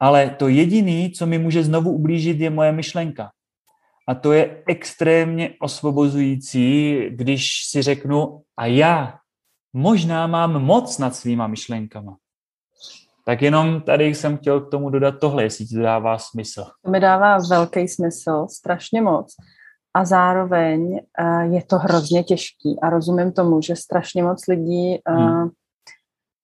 Ale 0.00 0.30
to 0.30 0.48
jediné, 0.48 1.10
co 1.10 1.26
mi 1.26 1.38
může 1.38 1.64
znovu 1.64 1.90
ublížit, 1.90 2.40
je 2.40 2.50
moje 2.50 2.72
myšlenka. 2.72 3.30
A 4.08 4.14
to 4.14 4.32
je 4.32 4.62
extrémně 4.68 5.50
osvobozující, 5.60 6.96
když 7.10 7.64
si 7.66 7.82
řeknu, 7.82 8.42
a 8.56 8.66
já 8.66 9.18
možná 9.72 10.26
mám 10.26 10.62
moc 10.62 10.98
nad 10.98 11.16
svýma 11.16 11.46
myšlenkama. 11.46 12.16
Tak 13.28 13.42
jenom 13.42 13.80
tady 13.80 14.04
jsem 14.04 14.36
chtěl 14.36 14.60
k 14.60 14.70
tomu 14.70 14.90
dodat 14.90 15.14
tohle, 15.20 15.42
jestli 15.42 15.66
ti 15.66 15.74
to 15.74 15.82
dává 15.82 16.18
smysl. 16.18 16.64
To 16.84 16.90
mi 16.90 17.00
dává 17.00 17.38
velký 17.50 17.88
smysl, 17.88 18.46
strašně 18.50 19.02
moc. 19.02 19.34
A 19.94 20.04
zároveň 20.04 21.00
uh, 21.20 21.54
je 21.54 21.62
to 21.62 21.76
hrozně 21.76 22.24
těžký 22.24 22.80
a 22.82 22.90
rozumím 22.90 23.32
tomu, 23.32 23.60
že 23.62 23.76
strašně 23.76 24.22
moc 24.22 24.46
lidí 24.46 24.98
uh, 25.08 25.16
hmm. 25.16 25.50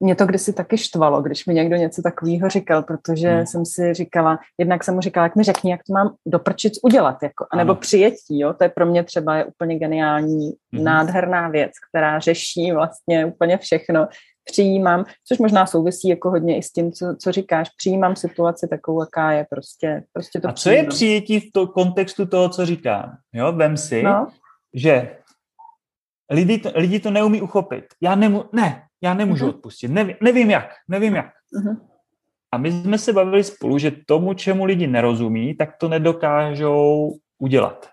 Mě 0.04 0.14
to 0.14 0.26
kdysi 0.26 0.52
taky 0.52 0.78
štvalo, 0.78 1.22
když 1.22 1.46
mi 1.46 1.54
někdo 1.54 1.76
něco 1.76 2.02
takového 2.02 2.48
říkal, 2.48 2.82
protože 2.82 3.30
hmm. 3.30 3.46
jsem 3.46 3.66
si 3.66 3.94
říkala, 3.94 4.38
jednak 4.58 4.84
jsem 4.84 4.94
mu 4.94 5.00
říkala, 5.00 5.26
jak 5.26 5.36
mi 5.36 5.42
řekni, 5.42 5.70
jak 5.70 5.80
to 5.86 5.92
mám 5.92 6.14
doprčit 6.26 6.72
udělat, 6.82 7.22
jako, 7.22 7.46
nebo 7.56 7.74
přijetí, 7.74 8.38
jo, 8.40 8.52
to 8.52 8.64
je 8.64 8.70
pro 8.70 8.86
mě 8.86 9.04
třeba 9.04 9.36
je 9.36 9.44
úplně 9.44 9.78
geniální, 9.78 10.52
hmm. 10.72 10.84
nádherná 10.84 11.48
věc, 11.48 11.70
která 11.88 12.18
řeší 12.18 12.72
vlastně 12.72 13.26
úplně 13.26 13.58
všechno, 13.58 14.08
přijímám, 14.44 15.04
což 15.28 15.38
možná 15.38 15.66
souvisí 15.66 16.08
jako 16.08 16.30
hodně 16.30 16.58
i 16.58 16.62
s 16.62 16.72
tím, 16.72 16.92
co, 16.92 17.16
co 17.18 17.32
říkáš, 17.32 17.70
přijímám 17.76 18.16
situaci 18.16 18.68
takovou, 18.68 19.02
jaká 19.02 19.32
je 19.32 19.46
prostě, 19.50 20.04
prostě 20.12 20.40
to 20.40 20.48
A 20.48 20.52
co 20.52 20.54
přijímám. 20.54 20.84
je 20.84 20.88
přijetí 20.88 21.40
v 21.40 21.52
to, 21.54 21.66
kontextu 21.66 22.26
toho, 22.26 22.48
co 22.48 22.66
říkám? 22.66 23.16
Jo, 23.32 23.52
vem 23.52 23.76
si, 23.76 24.02
no. 24.02 24.26
že 24.74 25.16
lidi 26.30 26.58
to, 26.58 26.72
lidi 26.74 27.00
to 27.00 27.10
neumí 27.10 27.42
uchopit. 27.42 27.84
Já 28.00 28.14
nemu, 28.14 28.44
ne, 28.52 28.82
já 29.02 29.14
nemůžu 29.14 29.46
uh-huh. 29.46 29.48
odpustit, 29.48 29.88
nevím, 29.88 30.16
nevím 30.22 30.50
jak, 30.50 30.68
nevím 30.88 31.14
jak. 31.14 31.26
Uh-huh. 31.26 31.76
a 32.52 32.58
my 32.58 32.72
jsme 32.72 32.98
se 32.98 33.12
bavili 33.12 33.44
spolu, 33.44 33.78
že 33.78 33.92
tomu, 34.06 34.34
čemu 34.34 34.64
lidi 34.64 34.86
nerozumí, 34.86 35.54
tak 35.54 35.76
to 35.80 35.88
nedokážou 35.88 37.16
udělat. 37.38 37.88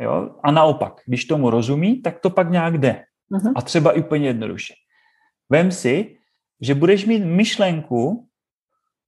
Jo? 0.00 0.30
A 0.42 0.50
naopak, 0.50 1.00
když 1.06 1.24
tomu 1.24 1.50
rozumí, 1.50 2.02
tak 2.02 2.20
to 2.20 2.30
pak 2.30 2.50
nějak 2.50 2.78
jde. 2.78 3.04
Uh-huh. 3.32 3.52
A 3.56 3.62
třeba 3.62 3.92
i 3.92 4.00
úplně 4.00 4.26
jednoduše. 4.26 4.74
Vem 5.50 5.72
si, 5.72 6.18
že 6.60 6.74
budeš 6.74 7.06
mít 7.06 7.24
myšlenku, 7.24 8.28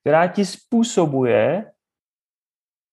která 0.00 0.26
ti 0.26 0.44
způsobuje 0.44 1.72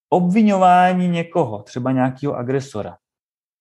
obvinování 0.10 1.08
někoho, 1.08 1.64
třeba 1.64 1.92
nějakého 1.92 2.36
agresora. 2.36 2.98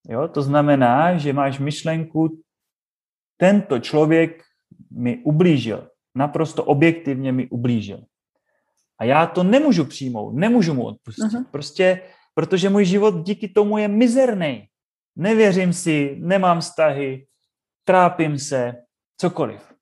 Jo? 0.09 0.29
To 0.29 0.43
znamená, 0.43 1.19
že 1.19 1.33
máš 1.33 1.59
myšlenku, 1.59 2.43
tento 3.37 3.79
člověk 3.79 4.43
mi 4.91 5.19
ublížil, 5.19 5.91
naprosto 6.15 6.65
objektivně 6.65 7.33
mi 7.33 7.49
ublížil. 7.49 8.05
A 8.99 9.05
já 9.05 9.27
to 9.27 9.43
nemůžu 9.43 9.85
přijmout, 9.85 10.35
nemůžu 10.35 10.75
mu 10.75 10.85
odpustit. 10.85 11.23
Uh-huh. 11.23 11.45
Prostě, 11.51 12.03
protože 12.35 12.71
můj 12.71 12.85
život 12.85 13.15
díky 13.23 13.49
tomu 13.49 13.79
je 13.79 13.89
mizerný. 13.89 14.69
Nevěřím 15.17 15.73
si, 15.73 16.17
nemám 16.21 16.61
vztahy, 16.61 17.27
trápím 17.85 18.39
se, 18.39 18.75
cokoliv. 19.17 19.76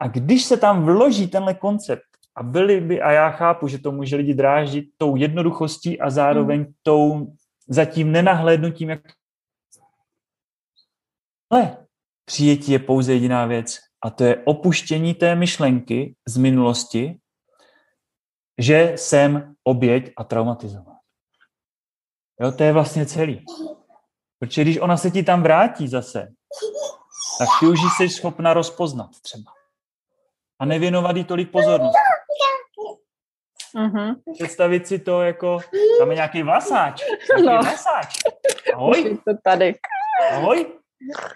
A 0.00 0.08
když 0.08 0.44
se 0.44 0.56
tam 0.56 0.84
vloží 0.84 1.28
tenhle 1.28 1.54
koncept 1.54 2.02
a 2.34 2.42
byli 2.42 2.80
by, 2.80 3.02
a 3.02 3.10
já 3.10 3.30
chápu, 3.30 3.68
že 3.68 3.78
to 3.78 3.92
může 3.92 4.16
lidi 4.16 4.34
dráždit 4.34 4.84
tou 4.96 5.16
jednoduchostí 5.16 6.00
a 6.00 6.10
zároveň 6.10 6.60
mm. 6.60 6.72
tou 6.82 7.32
zatím 7.68 8.12
nenahlédnutím, 8.12 8.88
jak 8.88 9.00
ale 11.50 11.86
přijetí 12.24 12.72
je 12.72 12.78
pouze 12.78 13.12
jediná 13.12 13.46
věc 13.46 13.78
a 14.04 14.10
to 14.10 14.24
je 14.24 14.42
opuštění 14.44 15.14
té 15.14 15.34
myšlenky 15.34 16.14
z 16.28 16.36
minulosti, 16.36 17.18
že 18.58 18.92
jsem 18.96 19.54
oběť 19.64 20.12
a 20.16 20.24
traumatizovaný. 20.24 20.98
Jo, 22.40 22.52
to 22.52 22.62
je 22.62 22.72
vlastně 22.72 23.06
celý. 23.06 23.44
Protože 24.38 24.62
když 24.62 24.78
ona 24.78 24.96
se 24.96 25.10
ti 25.10 25.22
tam 25.22 25.42
vrátí 25.42 25.88
zase, 25.88 26.32
tak 27.38 27.48
ty 27.60 27.66
už 27.66 27.78
jsi 27.96 28.08
schopna 28.08 28.54
rozpoznat 28.54 29.10
třeba. 29.22 29.59
A 30.60 30.64
nevěnovat 30.64 31.16
jí 31.16 31.24
tolik 31.24 31.50
pozornosti. 31.50 31.98
Uh-huh. 33.74 34.16
Představit 34.32 34.86
si 34.86 34.98
to 34.98 35.22
jako, 35.22 35.58
tam 35.98 36.10
je 36.10 36.14
nějaký 36.14 36.42
vlasáč. 36.42 37.02
Nějaký 37.28 37.46
no. 37.46 37.62
vlasáč. 37.62 38.18
Ahoj. 38.74 39.18
To 39.24 39.32
tady. 39.44 39.74
Ahoj. 40.32 40.66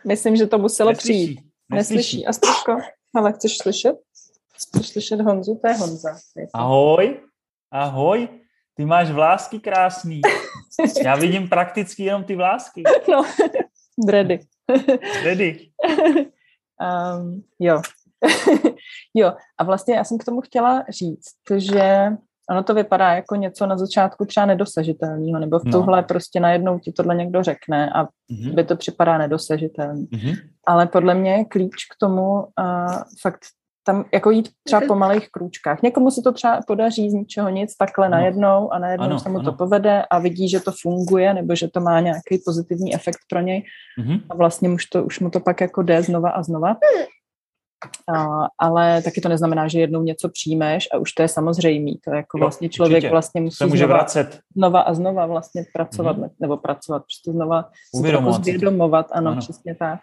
Myslím, 0.07 0.37
že 0.37 0.47
to 0.47 0.59
muselo 0.59 0.91
Neslyší. 0.91 1.13
přijít. 1.13 1.41
Neslyší. 1.71 1.97
Neslyší. 1.97 2.27
A 2.27 2.33
Struško, 2.33 2.77
ale 3.17 3.33
chceš 3.33 3.59
slyšet? 3.59 3.97
Chceš 4.55 4.89
slyšet 4.89 5.21
Honzu? 5.21 5.61
To 5.63 5.69
je 5.69 5.75
Honza. 5.75 6.17
Ahoj. 6.55 7.21
Ahoj. 7.71 8.29
Ty 8.77 8.85
máš 8.85 9.11
vlásky 9.11 9.61
krásný. 9.61 10.21
Já 11.05 11.17
vidím 11.17 11.49
prakticky 11.49 12.05
jenom 12.05 12.25
ty 12.25 12.37
vlásky. 12.37 12.83
No, 13.11 13.23
dredy. 14.07 14.41
Dredy. 15.23 15.71
um, 16.81 17.45
jo. 17.59 17.83
jo, 19.15 19.33
a 19.59 19.65
vlastně 19.65 19.95
já 19.95 20.05
jsem 20.05 20.19
k 20.19 20.25
tomu 20.25 20.41
chtěla 20.41 20.85
říct, 20.89 21.35
že 21.57 22.11
ono 22.51 22.63
to 22.63 22.75
vypadá 22.75 23.13
jako 23.15 23.35
něco 23.37 23.67
na 23.67 23.77
začátku 23.77 24.25
třeba 24.25 24.47
nedosažitelného, 24.47 25.39
nebo 25.39 25.59
v 25.59 25.65
no. 25.65 25.73
tuhle 25.73 26.03
prostě 26.03 26.41
najednou 26.41 26.79
ti 26.79 26.93
tohle 26.93 27.15
někdo 27.15 27.43
řekne 27.43 27.91
a 27.91 28.05
mm-hmm. 28.05 28.55
by 28.55 28.65
to 28.65 28.77
připadá 28.77 29.19
nedosažitelný. 29.19 30.07
Mm-hmm. 30.07 30.37
Ale 30.67 30.87
podle 30.87 31.15
mě 31.15 31.33
je 31.33 31.45
klíč 31.45 31.85
k 31.95 31.99
tomu 32.01 32.35
uh, 32.35 33.03
fakt 33.23 33.41
tam 33.87 34.05
jako 34.13 34.31
jít 34.31 34.49
třeba 34.63 34.83
po 34.87 34.95
malých 34.95 35.31
krůčkách. 35.31 35.83
Někomu 35.83 36.11
se 36.11 36.23
to 36.23 36.33
třeba 36.33 36.61
podaří 36.67 37.11
z 37.11 37.15
ničeho 37.15 37.49
nic 37.49 37.77
takhle 37.77 38.07
ano. 38.07 38.17
najednou 38.17 38.73
a 38.73 38.79
najednou 38.79 39.07
ano, 39.07 39.19
se 39.19 39.29
mu 39.29 39.39
ano. 39.39 39.45
to 39.45 39.57
povede 39.57 40.03
a 40.11 40.19
vidí, 40.19 40.49
že 40.49 40.61
to 40.61 40.73
funguje 40.83 41.35
nebo 41.35 41.55
že 41.55 41.69
to 41.69 41.81
má 41.81 42.01
nějaký 42.01 42.39
pozitivní 42.45 42.95
efekt 42.95 43.19
pro 43.29 43.41
něj 43.41 43.63
mm-hmm. 44.01 44.21
a 44.31 44.35
vlastně 44.35 44.71
už, 44.71 44.87
to, 44.87 45.05
už 45.05 45.21
mu 45.21 45.31
to 45.31 45.41
pak 45.41 45.61
jako 45.61 45.83
jde 45.83 46.03
znova 46.03 46.31
a 46.31 46.43
znova. 46.43 46.77
A, 48.09 48.47
ale 48.59 49.03
taky 49.03 49.21
to 49.21 49.29
neznamená, 49.29 49.69
že 49.69 49.81
jednou 49.81 50.03
něco 50.03 50.29
přijmeš 50.29 50.89
a 50.95 50.99
už 50.99 51.13
to 51.13 51.23
je 51.23 51.29
samozřejmý. 51.29 51.99
To 52.05 52.11
je 52.11 52.17
jako 52.17 52.39
vlastně 52.39 52.69
člověk 52.69 52.97
určitě. 52.97 53.11
vlastně 53.11 53.41
musí 53.41 53.57
se 53.57 53.67
může 53.67 53.85
znova, 53.85 53.95
vracet. 53.95 54.41
znova 54.57 54.81
a 54.81 54.95
znova 54.95 55.27
vlastně 55.27 55.65
pracovat, 55.73 56.17
mm-hmm. 56.17 56.31
nebo 56.41 56.57
pracovat, 56.57 56.99
prostě 56.99 57.33
znova 57.33 57.71
uvědomovat, 57.95 58.39
uvědomovat 58.39 59.07
ano, 59.13 59.31
ano, 59.31 59.41
přesně 59.41 59.75
tak. 59.75 60.01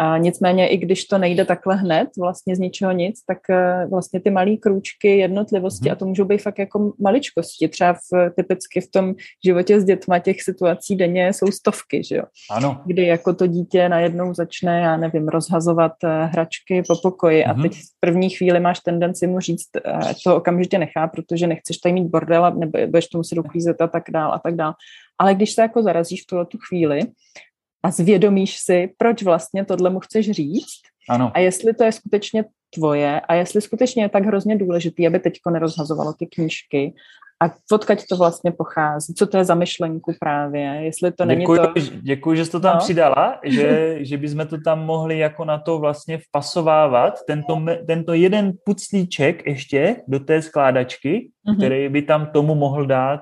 A 0.00 0.18
nicméně, 0.18 0.68
i 0.68 0.76
když 0.76 1.04
to 1.04 1.18
nejde 1.18 1.44
takhle 1.44 1.76
hned, 1.76 2.08
vlastně 2.18 2.56
z 2.56 2.58
ničeho 2.58 2.92
nic, 2.92 3.24
tak 3.24 3.38
eh, 3.50 3.86
vlastně 3.90 4.20
ty 4.20 4.30
malé 4.30 4.56
krůčky, 4.56 5.18
jednotlivosti, 5.18 5.88
hmm. 5.88 5.92
a 5.92 5.96
to 5.96 6.06
můžou 6.06 6.24
být 6.24 6.42
fakt 6.42 6.58
jako 6.58 6.92
maličkosti. 7.00 7.68
Třeba 7.68 7.92
v, 7.92 8.30
typicky 8.36 8.80
v 8.80 8.90
tom 8.90 9.14
životě 9.44 9.80
s 9.80 9.84
dětma 9.84 10.18
těch 10.18 10.42
situací 10.42 10.96
denně 10.96 11.32
jsou 11.32 11.46
stovky, 11.46 12.04
že 12.04 12.16
jo? 12.16 12.22
Ano. 12.50 12.82
Kdy 12.86 13.06
jako 13.06 13.34
to 13.34 13.46
dítě 13.46 13.88
najednou 13.88 14.34
začne, 14.34 14.80
já 14.80 14.96
nevím, 14.96 15.28
rozhazovat 15.28 15.92
eh, 16.04 16.24
hračky 16.24 16.82
po 16.88 16.94
pokoji 17.02 17.44
a 17.44 17.54
teď 17.54 17.72
v 17.72 18.00
první 18.00 18.30
chvíli 18.30 18.60
máš 18.60 18.80
tendenci 18.80 19.26
mu 19.26 19.40
říct, 19.40 19.68
eh, 19.76 20.14
to 20.24 20.36
okamžitě 20.36 20.78
nechá, 20.78 21.06
protože 21.08 21.46
nechceš 21.46 21.78
tady 21.78 21.92
mít 21.92 22.08
bordel 22.08 22.54
nebo 22.54 22.78
budeš 22.86 23.06
to 23.08 23.18
muset 23.18 23.38
uklízet 23.38 23.80
a 23.80 23.86
tak 23.86 24.04
dál 24.10 24.32
a 24.32 24.38
tak 24.38 24.54
dál. 24.54 24.74
Ale 25.20 25.34
když 25.34 25.52
se 25.52 25.62
jako 25.62 25.82
zarazíš 25.82 26.22
v 26.22 26.26
tuhle 26.26 26.46
tu 26.46 26.58
chvíli 26.68 27.00
a 27.82 27.90
zvědomíš 27.90 28.58
si, 28.58 28.94
proč 28.98 29.22
vlastně 29.22 29.64
tohle 29.64 29.90
mu 29.90 30.00
chceš 30.00 30.30
říct 30.30 30.80
ano. 31.08 31.30
a 31.34 31.38
jestli 31.38 31.74
to 31.74 31.84
je 31.84 31.92
skutečně 31.92 32.44
tvoje 32.74 33.20
a 33.20 33.34
jestli 33.34 33.60
skutečně 33.60 34.02
je 34.02 34.08
tak 34.08 34.24
hrozně 34.24 34.56
důležitý, 34.56 35.06
aby 35.06 35.18
teďko 35.18 35.50
nerozhazovalo 35.50 36.12
ty 36.12 36.26
knížky 36.26 36.94
a 37.42 37.54
odkaď 37.72 38.04
to 38.10 38.16
vlastně 38.16 38.52
pochází, 38.52 39.14
co 39.14 39.26
to 39.26 39.36
je 39.36 39.44
za 39.44 39.54
myšlenku 39.54 40.14
právě, 40.20 40.62
jestli 40.62 41.12
to 41.12 41.24
není 41.24 41.40
děkuji, 41.40 41.58
to... 41.58 41.72
Děkuji, 42.02 42.36
že 42.36 42.44
jsi 42.44 42.50
to 42.50 42.60
tam 42.60 42.74
no. 42.74 42.80
přidala, 42.80 43.40
že, 43.44 43.98
že 44.00 44.16
bychom 44.16 44.46
to 44.46 44.60
tam 44.60 44.84
mohli 44.84 45.18
jako 45.18 45.44
na 45.44 45.58
to 45.58 45.78
vlastně 45.78 46.18
vpasovávat, 46.18 47.18
tento, 47.26 47.62
tento 47.86 48.12
jeden 48.12 48.52
puclíček 48.64 49.46
ještě 49.46 49.96
do 50.08 50.20
té 50.20 50.42
skládačky, 50.42 51.30
mm-hmm. 51.48 51.56
který 51.56 51.88
by 51.88 52.02
tam 52.02 52.26
tomu 52.26 52.54
mohl 52.54 52.86
dát 52.86 53.20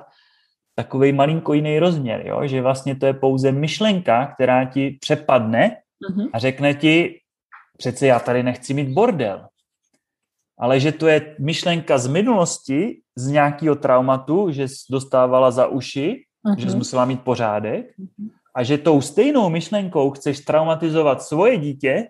takový 0.79 1.13
malinko 1.13 1.53
jiný 1.53 1.79
rozměr, 1.79 2.27
jo? 2.27 2.41
že 2.47 2.63
vlastně 2.63 2.97
to 2.97 3.07
je 3.07 3.15
pouze 3.15 3.53
myšlenka, 3.53 4.27
která 4.27 4.65
ti 4.65 4.99
přepadne 5.01 5.77
mm-hmm. 6.11 6.31
a 6.33 6.39
řekne 6.39 6.75
ti, 6.75 7.21
přece 7.79 8.07
já 8.07 8.21
tady 8.21 8.43
nechci 8.43 8.75
mít 8.75 8.89
bordel. 8.89 9.49
Ale 10.59 10.81
že 10.81 10.93
to 10.93 11.07
je 11.07 11.37
myšlenka 11.39 11.99
z 11.99 12.07
minulosti, 12.07 13.01
z 13.17 13.29
nějakého 13.29 13.77
traumatu, 13.77 14.51
že 14.51 14.69
jsi 14.69 14.77
dostávala 14.91 15.51
za 15.51 15.67
uši, 15.67 16.25
mm-hmm. 16.47 16.59
že 16.59 16.71
jsi 16.71 16.77
musela 16.77 17.05
mít 17.05 17.23
pořádek 17.23 17.99
mm-hmm. 17.99 18.31
a 18.55 18.63
že 18.63 18.79
tou 18.79 19.01
stejnou 19.01 19.49
myšlenkou 19.49 20.11
chceš 20.11 20.41
traumatizovat 20.41 21.23
svoje 21.23 21.57
dítě, 21.57 22.09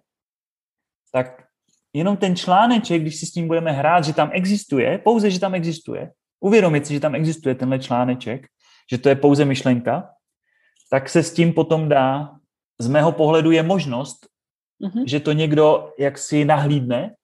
tak 1.13 1.43
jenom 1.93 2.17
ten 2.17 2.37
článeček, 2.37 3.03
když 3.03 3.17
si 3.17 3.27
s 3.27 3.33
tím 3.33 3.47
budeme 3.47 3.73
hrát, 3.73 4.05
že 4.05 4.13
tam 4.13 4.31
existuje, 4.33 4.99
pouze, 4.99 5.31
že 5.31 5.41
tam 5.41 5.55
existuje, 5.55 6.11
uvědomit 6.41 6.87
si, 6.87 6.95
že 6.95 7.01
tam 7.01 7.15
existuje 7.15 7.55
tenhle 7.55 7.79
článeček, 7.79 8.47
že 8.91 8.99
to 8.99 9.09
je 9.09 9.15
pouze 9.15 9.45
myšlenka, 9.45 10.11
tak 10.91 11.09
se 11.09 11.23
s 11.23 11.35
tím 11.35 11.53
potom 11.53 11.89
dá, 11.89 12.37
z 12.81 12.89
mého 12.89 13.13
pohledu 13.13 13.51
je 13.51 13.63
možnost, 13.63 14.27
mm-hmm. 14.83 15.05
že 15.07 15.21
to 15.21 15.33
někdo 15.33 15.93
jak 15.99 16.19
si 16.19 16.45
nahlídne 16.45 17.15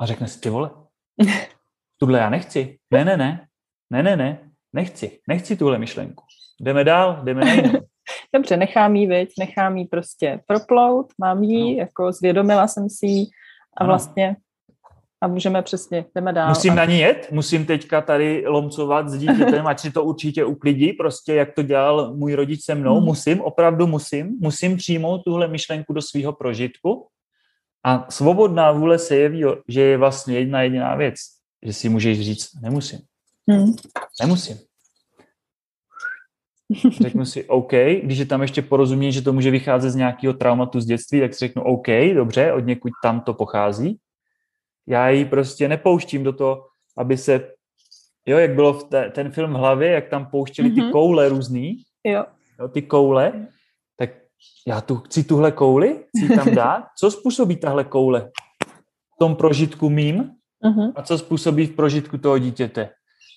a 0.00 0.06
řekne 0.06 0.28
si, 0.28 0.40
ty 0.40 0.50
vole, 0.50 0.70
tuhle 2.00 2.18
já 2.18 2.30
nechci. 2.30 2.78
Ne, 2.90 3.04
ne, 3.04 3.16
ne, 3.16 3.48
ne, 3.90 4.02
ne, 4.02 4.16
ne, 4.16 4.50
nechci, 4.72 5.20
nechci 5.28 5.56
tuhle 5.56 5.78
myšlenku. 5.78 6.24
Jdeme 6.60 6.84
dál, 6.84 7.20
jdeme 7.24 7.44
na 7.44 7.52
jinou. 7.52 7.80
Dobře, 8.34 8.56
nechám 8.56 8.96
jí, 8.96 9.06
viď, 9.06 9.32
nechám 9.38 9.76
jí 9.76 9.84
prostě 9.86 10.40
proplout, 10.46 11.12
mám 11.18 11.42
jí, 11.42 11.72
no. 11.72 11.78
jako 11.78 12.12
zvědomila 12.12 12.68
jsem 12.68 12.90
si 12.90 13.06
jí 13.06 13.30
a 13.76 13.80
ano. 13.80 13.88
vlastně 13.88 14.36
a 15.20 15.28
můžeme 15.28 15.62
přesně, 15.62 16.04
jdeme 16.14 16.32
dál. 16.32 16.48
Musím 16.48 16.72
a... 16.72 16.74
na 16.74 16.84
ní 16.84 16.98
jet, 16.98 17.28
musím 17.30 17.66
teďka 17.66 18.00
tady 18.00 18.44
lomcovat 18.46 19.08
s 19.08 19.18
dítětem, 19.18 19.66
ať 19.66 19.80
si 19.80 19.90
to 19.90 20.04
určitě 20.04 20.44
uklidí, 20.44 20.92
prostě 20.92 21.34
jak 21.34 21.54
to 21.54 21.62
dělal 21.62 22.14
můj 22.14 22.34
rodič 22.34 22.64
se 22.64 22.74
mnou, 22.74 22.96
hmm. 22.96 23.04
musím, 23.04 23.40
opravdu 23.40 23.86
musím, 23.86 24.36
musím 24.40 24.76
přijmout 24.76 25.22
tuhle 25.24 25.48
myšlenku 25.48 25.92
do 25.92 26.02
svého 26.02 26.32
prožitku 26.32 27.06
a 27.84 28.06
svobodná 28.10 28.72
vůle 28.72 28.98
se 28.98 29.16
jeví, 29.16 29.44
že 29.68 29.80
je 29.80 29.98
vlastně 29.98 30.38
jedna 30.38 30.62
jediná 30.62 30.96
věc, 30.96 31.14
že 31.66 31.72
si 31.72 31.88
můžeš 31.88 32.20
říct, 32.20 32.48
nemusím. 32.62 32.98
Hmm. 33.50 33.72
Nemusím. 34.20 34.58
Řeknu 37.00 37.24
si 37.24 37.44
OK, 37.44 37.72
když 38.02 38.18
je 38.18 38.26
tam 38.26 38.42
ještě 38.42 38.62
porozumění, 38.62 39.12
že 39.12 39.22
to 39.22 39.32
může 39.32 39.50
vycházet 39.50 39.90
z 39.90 39.94
nějakého 39.94 40.34
traumatu 40.34 40.80
z 40.80 40.86
dětství, 40.86 41.20
tak 41.20 41.34
si 41.34 41.38
řeknu 41.38 41.62
OK, 41.62 41.86
dobře, 42.14 42.52
od 42.52 42.60
někud 42.60 42.92
tam 43.02 43.20
to 43.20 43.34
pochází 43.34 43.98
já 44.88 45.08
ji 45.08 45.24
prostě 45.24 45.68
nepouštím 45.68 46.24
do 46.24 46.32
toho, 46.32 46.64
aby 46.96 47.16
se, 47.16 47.50
jo, 48.26 48.38
jak 48.38 48.54
bylo 48.54 48.72
v 48.72 48.84
te, 48.84 49.10
ten 49.10 49.30
film 49.30 49.52
v 49.52 49.56
hlavě, 49.56 49.90
jak 49.90 50.08
tam 50.08 50.26
pouštěli 50.26 50.70
mm-hmm. 50.70 50.74
ty 50.74 50.80
mhm. 50.80 50.92
koule 50.92 51.28
různý, 51.28 51.82
jo. 52.04 52.24
jo, 52.60 52.68
ty 52.68 52.82
koule, 52.82 53.48
tak 53.96 54.10
já 54.66 54.80
tu 54.80 54.96
chci 54.96 55.24
tuhle 55.24 55.52
kouli, 55.52 56.04
chci 56.16 56.36
tam 56.36 56.54
dát. 56.54 56.84
Co 56.98 57.10
způsobí 57.10 57.56
tahle 57.56 57.84
koule? 57.84 58.30
V 59.14 59.18
tom 59.18 59.36
prožitku 59.36 59.90
mým, 59.90 60.30
uh-huh. 60.64 60.92
a 60.96 61.02
co 61.02 61.18
způsobí 61.18 61.66
v 61.66 61.76
prožitku 61.76 62.18
toho 62.18 62.38
dítěte. 62.38 62.90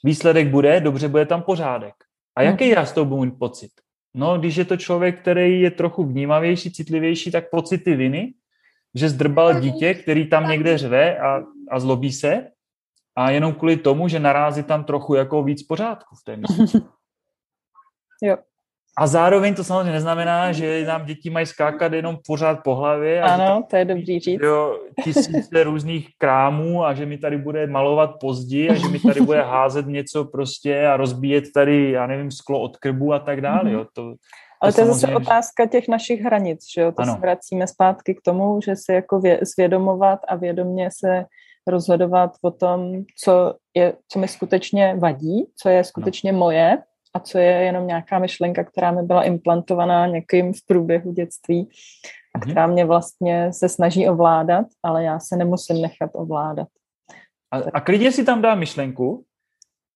Výsledek 0.03 0.47
bude, 0.47 0.79
dobře, 0.79 1.07
bude 1.07 1.25
tam 1.25 1.41
pořádek. 1.41 1.93
A 2.35 2.41
jaký 2.41 2.63
uh-huh. 2.63 2.75
já 2.75 2.85
z 2.85 2.93
toho 2.93 3.05
budu 3.05 3.25
mít 3.25 3.39
pocit? 3.39 3.71
No, 4.13 4.37
když 4.37 4.55
je 4.55 4.65
to 4.65 4.77
člověk, 4.77 5.21
který 5.21 5.61
je 5.61 5.71
trochu 5.71 6.03
vnímavější, 6.03 6.71
citlivější, 6.71 7.31
tak 7.31 7.49
pocity 7.49 7.95
viny, 7.95 8.33
že 8.95 9.09
zdrbal 9.09 9.59
dítě, 9.59 9.93
který 9.93 10.29
tam 10.29 10.49
někde 10.49 10.77
řve 10.77 11.17
a, 11.17 11.43
a 11.71 11.79
zlobí 11.79 12.11
se 12.11 12.47
a 13.15 13.31
jenom 13.31 13.53
kvůli 13.53 13.77
tomu, 13.77 14.07
že 14.07 14.19
narází 14.19 14.63
tam 14.63 14.83
trochu 14.83 15.15
jako 15.15 15.43
víc 15.43 15.63
pořádku 15.63 16.15
v 16.15 16.23
té 16.23 16.37
jo. 18.23 18.37
A 18.97 19.07
zároveň 19.07 19.55
to 19.55 19.63
samozřejmě 19.63 19.91
neznamená, 19.91 20.51
že 20.51 20.85
nám 20.85 21.05
děti 21.05 21.29
mají 21.29 21.45
skákat 21.45 21.93
jenom 21.93 22.17
pořád 22.27 22.59
po 22.63 22.75
hlavě. 22.75 23.21
A 23.21 23.33
ano, 23.33 23.63
to 23.69 23.75
je 23.75 23.85
dobrý 23.85 24.19
říct. 24.19 24.41
Jo, 24.41 24.79
tisíce 25.03 25.63
různých 25.63 26.09
krámů 26.17 26.85
a 26.85 26.93
že 26.93 27.05
mi 27.05 27.17
tady 27.17 27.37
bude 27.37 27.67
malovat 27.67 28.11
později 28.19 28.69
a 28.69 28.75
že 28.75 28.87
mi 28.87 28.99
tady 28.99 29.21
bude 29.21 29.41
házet 29.41 29.87
něco 29.87 30.25
prostě 30.25 30.87
a 30.87 30.97
rozbíjet 30.97 31.43
tady, 31.53 31.91
já 31.91 32.07
nevím, 32.07 32.31
sklo 32.31 32.59
od 32.59 32.77
krbu 32.77 33.13
a 33.13 33.19
tak 33.19 33.41
dále. 33.41 33.63
Mm-hmm. 33.63 33.73
Jo. 33.73 33.85
To, 33.93 34.13
ale 34.61 34.73
to 34.73 34.81
je 34.81 34.87
zase 34.87 35.15
otázka 35.15 35.65
těch 35.65 35.87
našich 35.87 36.21
hranic, 36.21 36.65
že 36.73 36.81
jo? 36.81 36.91
To 36.91 37.01
ano. 37.01 37.13
se 37.13 37.19
vracíme 37.19 37.67
zpátky 37.67 38.15
k 38.15 38.21
tomu, 38.21 38.61
že 38.61 38.75
se 38.75 38.93
jako 38.93 39.19
vě, 39.19 39.39
zvědomovat 39.41 40.19
a 40.27 40.35
vědomě 40.35 40.89
se 40.99 41.25
rozhodovat 41.67 42.31
o 42.43 42.51
tom, 42.51 43.03
co, 43.23 43.55
je, 43.73 43.93
co 44.07 44.19
mi 44.19 44.27
skutečně 44.27 44.95
vadí, 44.99 45.45
co 45.61 45.69
je 45.69 45.83
skutečně 45.83 46.31
no. 46.31 46.39
moje 46.39 46.77
a 47.13 47.19
co 47.19 47.37
je 47.37 47.51
jenom 47.51 47.87
nějaká 47.87 48.19
myšlenka, 48.19 48.63
která 48.63 48.91
mi 48.91 49.03
byla 49.03 49.23
implantovaná 49.23 50.07
někým 50.07 50.53
v 50.53 50.65
průběhu 50.67 51.11
dětství 51.11 51.69
a 52.35 52.39
mm-hmm. 52.39 52.41
která 52.41 52.67
mě 52.67 52.85
vlastně 52.85 53.53
se 53.53 53.69
snaží 53.69 54.09
ovládat, 54.09 54.65
ale 54.83 55.03
já 55.03 55.19
se 55.19 55.35
nemusím 55.35 55.81
nechat 55.81 56.09
ovládat. 56.13 56.67
A, 57.51 57.57
a 57.73 57.81
klidně 57.81 58.11
si 58.11 58.25
tam 58.25 58.41
dá 58.41 58.55
myšlenku, 58.55 59.25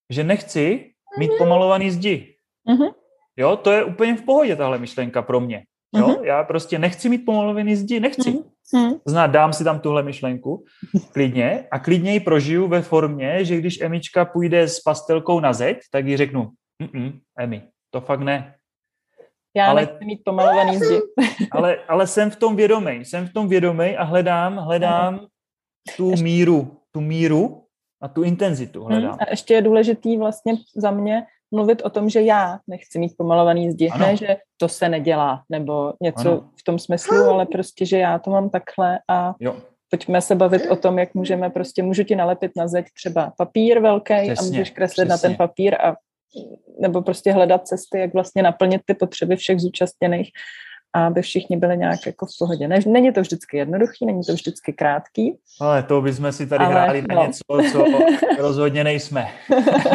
že 0.10 0.24
nechci 0.24 0.92
mít 1.18 1.32
pomalovaný 1.38 1.92
zdi. 1.92 2.36
Mm-hmm. 2.70 2.94
Jo, 3.38 3.58
to 3.58 3.72
je 3.72 3.84
úplně 3.84 4.16
v 4.16 4.22
pohodě 4.22 4.56
tahle 4.56 4.78
myšlenka 4.78 5.22
pro 5.22 5.40
mě. 5.40 5.64
Jo, 5.96 6.08
mm-hmm. 6.08 6.24
já 6.24 6.44
prostě 6.44 6.80
nechci 6.80 7.10
mít 7.10 7.26
pomalovaný 7.26 7.76
zdi, 7.76 8.00
nechci. 8.00 8.32
Mm-hmm. 8.32 9.00
Zná, 9.06 9.28
dám 9.28 9.54
si 9.54 9.64
tam 9.64 9.80
tuhle 9.80 10.04
myšlenku 10.04 10.66
klidně 11.14 11.68
a 11.72 11.80
klidně 11.80 12.14
ji 12.14 12.20
prožiju 12.20 12.68
ve 12.68 12.82
formě, 12.82 13.46
že 13.46 13.58
když 13.58 13.82
Emička 13.82 14.26
půjde 14.26 14.68
s 14.68 14.80
pastelkou 14.80 15.40
na 15.40 15.54
zeď, 15.54 15.80
tak 15.92 16.06
ji 16.06 16.18
řeknu, 16.18 16.50
Mm-mm, 16.84 17.20
Emi, 17.40 17.62
to 17.92 18.02
fakt 18.02 18.20
ne. 18.20 18.56
Já 19.56 19.70
ale, 19.70 19.82
nechci 19.82 20.06
mít 20.06 20.22
pomalovaný 20.26 20.78
zdi. 20.78 21.00
ale, 21.52 21.78
ale 21.88 22.08
jsem 22.08 22.32
v 22.32 22.36
tom 22.36 22.56
vědomý, 22.56 23.06
jsem 23.06 23.28
v 23.28 23.34
tom 23.34 23.48
vědomý 23.48 23.98
a 23.98 24.04
hledám, 24.04 24.58
hledám 24.58 25.28
tu 25.98 26.12
míru, 26.22 26.78
tu 26.92 27.02
míru 27.02 27.64
a 28.02 28.08
tu 28.08 28.24
intenzitu 28.24 28.84
hledám. 28.84 29.12
Hmm, 29.12 29.20
a 29.20 29.30
ještě 29.30 29.54
je 29.54 29.62
důležitý 29.62 30.18
vlastně 30.18 30.54
za 30.76 30.92
mě 30.92 31.26
mluvit 31.56 31.82
o 31.82 31.90
tom, 31.90 32.10
že 32.10 32.22
já 32.22 32.60
nechci 32.68 33.00
mít 33.00 33.18
pomalovaný 33.18 33.72
zdi, 33.72 33.90
ano. 33.90 34.06
ne, 34.06 34.18
že 34.18 34.38
to 34.58 34.70
se 34.70 34.90
nedělá, 34.90 35.44
nebo 35.50 35.94
něco 36.02 36.30
ano. 36.32 36.50
v 36.60 36.64
tom 36.64 36.80
smyslu, 36.80 37.18
ale 37.18 37.46
prostě, 37.46 37.86
že 37.86 37.98
já 37.98 38.20
to 38.20 38.32
mám 38.32 38.50
takhle 38.50 39.00
a 39.10 39.34
jo. 39.40 39.56
pojďme 39.90 40.22
se 40.22 40.36
bavit 40.36 40.66
o 40.70 40.76
tom, 40.76 41.00
jak 41.00 41.14
můžeme 41.14 41.50
prostě, 41.50 41.84
můžu 41.84 42.04
ti 42.04 42.16
nalepit 42.16 42.52
na 42.56 42.68
zeď 42.68 42.86
třeba 42.94 43.34
papír 43.38 43.80
velký 43.80 44.14
a 44.14 44.44
můžeš 44.44 44.70
kreslit 44.70 45.08
přesně. 45.08 45.10
na 45.10 45.18
ten 45.18 45.36
papír 45.36 45.76
a 45.82 45.96
nebo 46.80 47.02
prostě 47.02 47.32
hledat 47.32 47.68
cesty, 47.68 48.00
jak 48.00 48.14
vlastně 48.14 48.44
naplnit 48.44 48.82
ty 48.86 48.94
potřeby 48.94 49.36
všech 49.36 49.60
zúčastněných, 49.60 50.30
aby 50.96 51.22
všichni 51.22 51.58
byli 51.58 51.78
nějak 51.78 52.06
jako 52.06 52.26
v 52.26 52.30
pohodě. 52.40 52.68
Ne, 52.68 52.80
není 52.88 53.14
to 53.14 53.22
vždycky 53.22 53.58
jednoduchý, 53.58 54.06
není 54.06 54.24
to 54.24 54.34
vždycky 54.34 54.74
krátký. 54.74 55.38
Ale 55.62 55.84
to 55.84 56.02
bychom 56.02 56.32
si 56.32 56.48
tady 56.48 56.66
Ale, 56.66 56.74
hráli 56.74 57.02
no. 57.02 57.16
na 57.16 57.26
něco, 57.26 57.44
co 57.72 57.86
rozhodně 58.40 58.84
nejsme. 58.84 59.28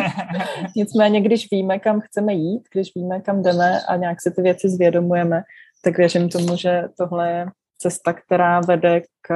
Nicméně, 0.77 1.21
když 1.21 1.51
víme, 1.51 1.79
kam 1.79 2.01
chceme 2.01 2.33
jít, 2.33 2.63
když 2.73 2.95
víme, 2.95 3.21
kam 3.21 3.43
jdeme 3.43 3.81
a 3.89 3.97
nějak 3.97 4.23
si 4.23 4.31
ty 4.31 4.43
věci 4.43 4.69
zvědomujeme, 4.69 5.43
tak 5.85 5.99
věřím 5.99 6.29
tomu, 6.29 6.57
že 6.57 6.83
tohle 6.99 7.31
je 7.31 7.47
cesta, 7.79 8.13
která 8.13 8.61
vede 8.61 9.01
k, 9.01 9.29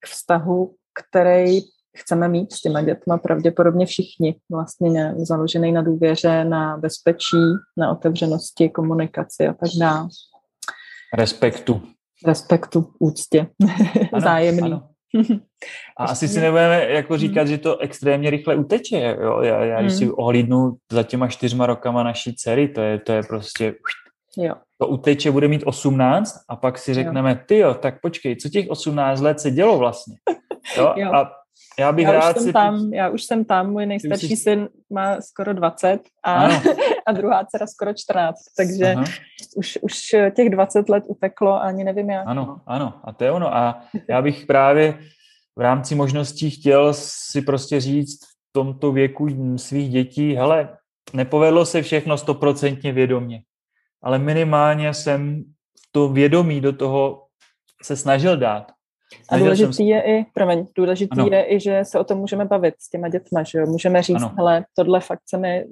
k 0.00 0.06
vztahu, 0.06 0.74
který 0.94 1.60
chceme 1.96 2.28
mít 2.28 2.52
s 2.52 2.60
těma 2.60 2.82
dětma 2.82 3.18
pravděpodobně 3.18 3.86
všichni, 3.86 4.36
vlastně 4.50 5.14
založený 5.16 5.72
na 5.72 5.82
důvěře, 5.82 6.44
na 6.44 6.76
bezpečí, 6.76 7.36
na 7.76 7.90
otevřenosti, 7.90 8.70
komunikaci 8.70 9.46
a 9.46 9.52
tak 9.52 9.70
dále. 9.80 10.08
Respektu. 11.14 11.82
Respektu, 12.26 12.92
úctě, 12.98 13.46
ano, 14.12 14.20
zájemný. 14.20 14.62
Ano. 14.62 14.88
A 15.98 16.04
asi 16.04 16.28
si 16.28 16.40
nebudeme 16.40 16.86
jako 16.90 17.18
říkat, 17.18 17.40
hmm. 17.40 17.48
že 17.48 17.58
to 17.58 17.78
extrémně 17.78 18.30
rychle 18.30 18.56
uteče. 18.56 19.16
Jo? 19.20 19.40
Já, 19.42 19.64
já 19.64 19.80
když 19.80 19.92
hmm. 19.92 19.98
si 19.98 20.10
ohlídnu 20.10 20.72
za 20.92 21.02
těma 21.02 21.28
čtyřma 21.28 21.66
rokama 21.66 22.02
naší 22.02 22.34
dcery, 22.34 22.68
to 22.68 22.80
je, 22.80 22.98
to 22.98 23.12
je 23.12 23.22
prostě... 23.22 23.74
Jo. 24.36 24.54
To 24.80 24.88
uteče 24.88 25.30
bude 25.30 25.48
mít 25.48 25.62
18 25.64 26.34
a 26.48 26.56
pak 26.56 26.78
si 26.78 26.94
řekneme, 26.94 27.44
ty 27.46 27.58
jo, 27.58 27.74
tak 27.74 28.00
počkej, 28.00 28.36
co 28.36 28.48
těch 28.48 28.70
18 28.70 29.20
let 29.20 29.40
se 29.40 29.50
dělo 29.50 29.78
vlastně? 29.78 30.16
Jo? 30.76 30.94
jo. 30.96 31.12
A 31.14 31.30
já 31.78 31.92
bych 31.92 32.04
já 32.04 32.12
rád 32.12 32.28
už 32.28 32.34
jsem 32.34 32.44
si... 32.44 32.52
tam, 32.52 32.92
já 32.92 33.08
už 33.08 33.24
jsem 33.24 33.44
tam, 33.44 33.70
můj 33.70 33.86
nejstarší 33.86 34.28
jsi... 34.28 34.36
syn 34.36 34.68
má 34.90 35.20
skoro 35.20 35.54
20 35.54 36.00
a, 36.24 36.48
a 37.06 37.12
druhá 37.12 37.44
dcera 37.44 37.66
skoro 37.66 37.94
14, 37.94 38.34
takže 38.56 38.94
už, 39.56 39.78
už 39.82 40.14
těch 40.36 40.50
20 40.50 40.88
let 40.88 41.04
uteklo 41.06 41.52
a 41.52 41.58
ani 41.58 41.84
nevím 41.84 42.10
jak. 42.10 42.26
Ano, 42.26 42.44
no. 42.46 42.60
ano, 42.66 42.94
a 43.04 43.12
to 43.12 43.24
je 43.24 43.32
ono. 43.32 43.56
A 43.56 43.82
já 44.08 44.22
bych 44.22 44.46
právě 44.46 44.98
v 45.56 45.60
rámci 45.60 45.94
možností 45.94 46.50
chtěl 46.50 46.94
si 46.94 47.42
prostě 47.42 47.80
říct 47.80 48.24
v 48.24 48.52
tomto 48.52 48.92
věku 48.92 49.56
svých 49.56 49.90
dětí, 49.90 50.34
hele, 50.34 50.68
nepovedlo 51.12 51.66
se 51.66 51.82
všechno 51.82 52.18
stoprocentně 52.18 52.92
vědomě, 52.92 53.42
ale 54.02 54.18
minimálně 54.18 54.94
jsem 54.94 55.44
to 55.92 56.08
vědomí 56.08 56.60
do 56.60 56.72
toho 56.72 57.26
se 57.82 57.96
snažil 57.96 58.36
dát. 58.36 58.72
A 59.28 59.38
důležitý 59.38 59.72
jsem... 59.72 59.86
je 59.86 60.02
i, 60.02 60.26
promiň, 60.34 60.66
důležitý 60.76 61.20
ano. 61.20 61.28
je 61.32 61.52
i, 61.52 61.60
že 61.60 61.80
se 61.82 61.98
o 61.98 62.04
tom 62.04 62.18
můžeme 62.18 62.44
bavit 62.44 62.74
s 62.78 62.90
těma 62.90 63.08
dětma, 63.08 63.42
že 63.42 63.58
jo? 63.58 63.66
Můžeme 63.66 64.02
říct, 64.02 64.16
ano. 64.16 64.32
hele, 64.36 64.64
tohle 64.76 65.00
fakt 65.00 65.22
se 65.28 65.38
mi, 65.38 65.64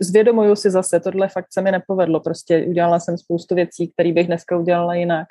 zvědomuju 0.00 0.56
si 0.56 0.70
zase, 0.70 1.00
tohle 1.00 1.28
fakt 1.28 1.46
se 1.52 1.62
mi 1.62 1.72
nepovedlo, 1.72 2.20
prostě 2.20 2.66
udělala 2.68 3.00
jsem 3.00 3.18
spoustu 3.18 3.54
věcí, 3.54 3.88
které 3.88 4.12
bych 4.12 4.26
dneska 4.26 4.58
udělala 4.58 4.94
jinak. 4.94 5.28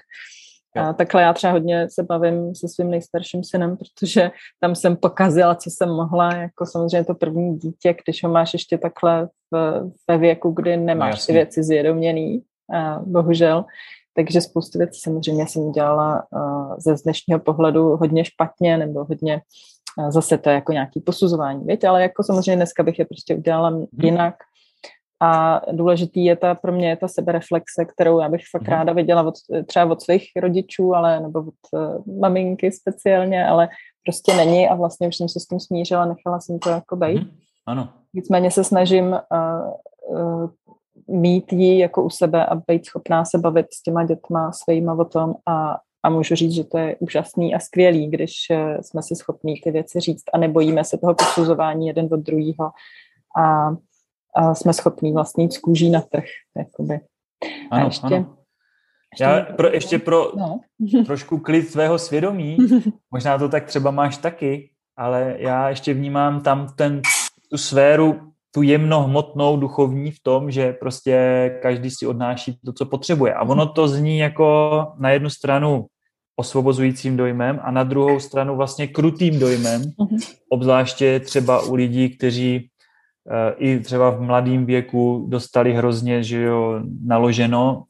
A 0.76 0.94
takhle 0.94 1.22
já 1.22 1.34
třeba 1.34 1.54
hodně 1.54 1.88
se 1.90 2.04
bavím 2.04 2.56
se 2.56 2.68
svým 2.68 2.90
nejstarším 2.90 3.44
synem, 3.44 3.78
protože 3.78 4.32
tam 4.60 4.76
jsem 4.76 4.96
pokazila, 4.96 5.56
co 5.56 5.70
jsem 5.70 5.90
mohla, 5.90 6.36
jako 6.36 6.66
samozřejmě 6.66 7.06
to 7.06 7.14
první 7.14 7.58
dítě, 7.58 7.96
když 8.06 8.24
ho 8.24 8.30
máš 8.30 8.54
ještě 8.54 8.78
takhle 8.78 9.30
v, 9.52 9.82
ve 10.08 10.18
věku, 10.18 10.52
kdy 10.52 10.78
nemáš 10.78 11.20
no, 11.20 11.26
ty 11.26 11.34
věci 11.34 11.64
zvědoměný, 11.64 12.44
a 12.74 13.00
bohužel, 13.06 13.66
takže 14.18 14.42
spoustu 14.42 14.80
věcí 14.80 15.00
samozřejmě 15.04 15.48
jsem 15.48 15.62
udělala 15.62 16.24
uh, 16.32 16.76
ze 16.78 16.96
dnešního 17.04 17.40
pohledu 17.40 17.98
hodně 17.98 18.26
špatně 18.26 18.78
nebo 18.78 19.04
hodně 19.04 19.42
uh, 20.00 20.12
zase 20.12 20.38
to 20.38 20.50
je 20.50 20.56
jako 20.56 20.72
nějaký 20.72 21.02
posuzování, 21.02 21.64
víte, 21.66 21.88
ale 21.88 22.02
jako 22.02 22.24
samozřejmě 22.24 22.56
dneska 22.56 22.84
bych 22.84 23.00
je 23.00 23.06
prostě 23.06 23.36
udělala 23.36 23.70
hmm. 23.70 23.86
jinak. 24.04 24.36
A 25.22 25.62
důležitý 25.72 26.26
je 26.26 26.36
ta, 26.36 26.56
pro 26.56 26.72
mě 26.72 26.90
je 26.90 26.98
ta 26.98 27.08
sebereflexe, 27.08 27.86
kterou 27.86 28.20
já 28.20 28.30
bych 28.30 28.42
fakt 28.52 28.62
hmm. 28.62 28.72
ráda 28.72 28.94
viděla 28.94 29.24
od, 29.24 29.34
třeba 29.66 29.86
od 29.86 30.02
svých 30.02 30.24
rodičů, 30.36 30.96
ale 30.96 31.20
nebo 31.20 31.40
od 31.40 31.54
uh, 31.72 32.20
maminky 32.20 32.72
speciálně, 32.72 33.48
ale 33.48 33.70
prostě 34.06 34.34
není 34.34 34.70
a 34.70 34.76
vlastně 34.76 35.08
už 35.08 35.16
jsem 35.16 35.30
se 35.30 35.40
s 35.40 35.46
tím 35.46 35.60
smířila, 35.60 36.06
nechala 36.06 36.40
jsem 36.40 36.60
to 36.60 36.70
jako 36.70 36.96
bejt. 36.96 37.22
Hmm. 37.22 37.32
Ano. 37.66 37.90
Nicméně 38.14 38.52
se 38.52 38.64
snažím 38.64 39.06
uh, 39.06 40.18
uh, 40.20 40.50
mít 41.08 41.54
ji 41.54 41.80
jako 41.80 42.04
u 42.04 42.10
sebe 42.10 42.46
a 42.46 42.56
být 42.56 42.86
schopná 42.86 43.26
se 43.26 43.38
bavit 43.38 43.66
s 43.74 43.82
těma 43.82 44.04
dětma 44.04 44.52
svýma 44.52 44.94
o 44.94 45.06
tom 45.06 45.36
a, 45.46 45.78
a 46.04 46.10
můžu 46.10 46.36
říct, 46.36 46.52
že 46.52 46.64
to 46.64 46.78
je 46.78 46.96
úžasný 47.00 47.56
a 47.56 47.60
skvělý, 47.60 48.08
když 48.08 48.34
eh, 48.52 48.78
jsme 48.84 49.04
si 49.04 49.16
schopní 49.16 49.62
ty 49.64 49.72
věci 49.72 50.00
říct 50.00 50.24
a 50.34 50.38
nebojíme 50.38 50.84
se 50.84 50.98
toho 50.98 51.14
posuzování 51.14 51.88
jeden 51.88 52.08
od 52.12 52.20
druhého 52.20 52.72
a, 53.38 53.70
a 54.36 54.56
jsme 54.56 54.74
schopní 54.74 55.14
vlastně 55.14 55.44
jít 55.44 55.54
z 55.54 55.58
kůží 55.58 55.90
na 55.90 56.02
trh. 56.02 56.26
Jakoby. 56.58 57.00
Ano, 57.72 57.84
a 57.84 57.86
ještě, 57.86 58.16
ano. 58.16 58.38
Ještě 59.14 59.24
Já 59.24 59.42
pro, 59.42 59.68
ještě 59.68 60.00
pro 60.00 60.32
no. 60.36 60.60
trošku 61.06 61.38
klid 61.38 61.70
svého 61.70 62.00
svědomí, 62.00 62.58
možná 63.12 63.38
to 63.38 63.50
tak 63.50 63.66
třeba 63.66 63.92
máš 63.92 64.18
taky, 64.18 64.70
ale 64.98 65.36
já 65.38 65.70
ještě 65.70 65.94
vnímám 65.94 66.42
tam 66.42 66.68
ten, 66.76 67.02
tu 67.50 67.58
sféru 67.58 68.34
tu 68.58 68.64
jemnohmotnou 68.64 69.58
duchovní 69.58 70.12
v 70.12 70.20
tom, 70.24 70.52
že 70.52 70.74
prostě 70.74 71.16
každý 71.62 71.92
si 71.92 72.08
odnáší 72.08 72.58
to, 72.66 72.74
co 72.74 72.86
potřebuje. 72.86 73.34
A 73.34 73.42
ono 73.42 73.66
to 73.70 73.88
zní 73.88 74.18
jako 74.18 74.88
na 74.98 75.10
jednu 75.10 75.30
stranu 75.30 75.86
osvobozujícím 76.36 77.18
dojmem 77.18 77.60
a 77.64 77.72
na 77.72 77.84
druhou 77.84 78.20
stranu 78.20 78.56
vlastně 78.56 78.88
krutým 78.88 79.40
dojmem, 79.40 79.82
uh-huh. 79.82 80.18
obzvláště 80.50 81.20
třeba 81.20 81.62
u 81.62 81.76
lidí, 81.76 82.10
kteří 82.10 82.70
uh, 83.26 83.34
i 83.58 83.80
třeba 83.80 84.10
v 84.10 84.22
mladém 84.22 84.66
věku 84.66 85.26
dostali 85.30 85.74
hrozně, 85.74 86.24
že 86.24 86.42
jo, 86.42 86.82
naloženo, 87.06 87.84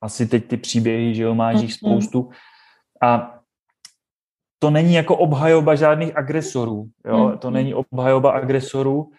asi 0.00 0.26
teď 0.26 0.44
ty 0.46 0.56
příběhy, 0.56 1.14
že 1.14 1.22
jo, 1.22 1.34
máš 1.34 1.60
jich 1.60 1.70
mhm. 1.70 1.76
spoustu. 1.76 2.30
A 3.02 3.36
to 4.58 4.70
není 4.70 4.94
jako 4.94 5.16
obhajoba 5.16 5.74
žádných 5.74 6.16
agresorů. 6.16 6.88
Jo? 7.04 7.36
To 7.38 7.50
není 7.50 7.74
obhajoba 7.74 8.32
agresorů, 8.32 9.10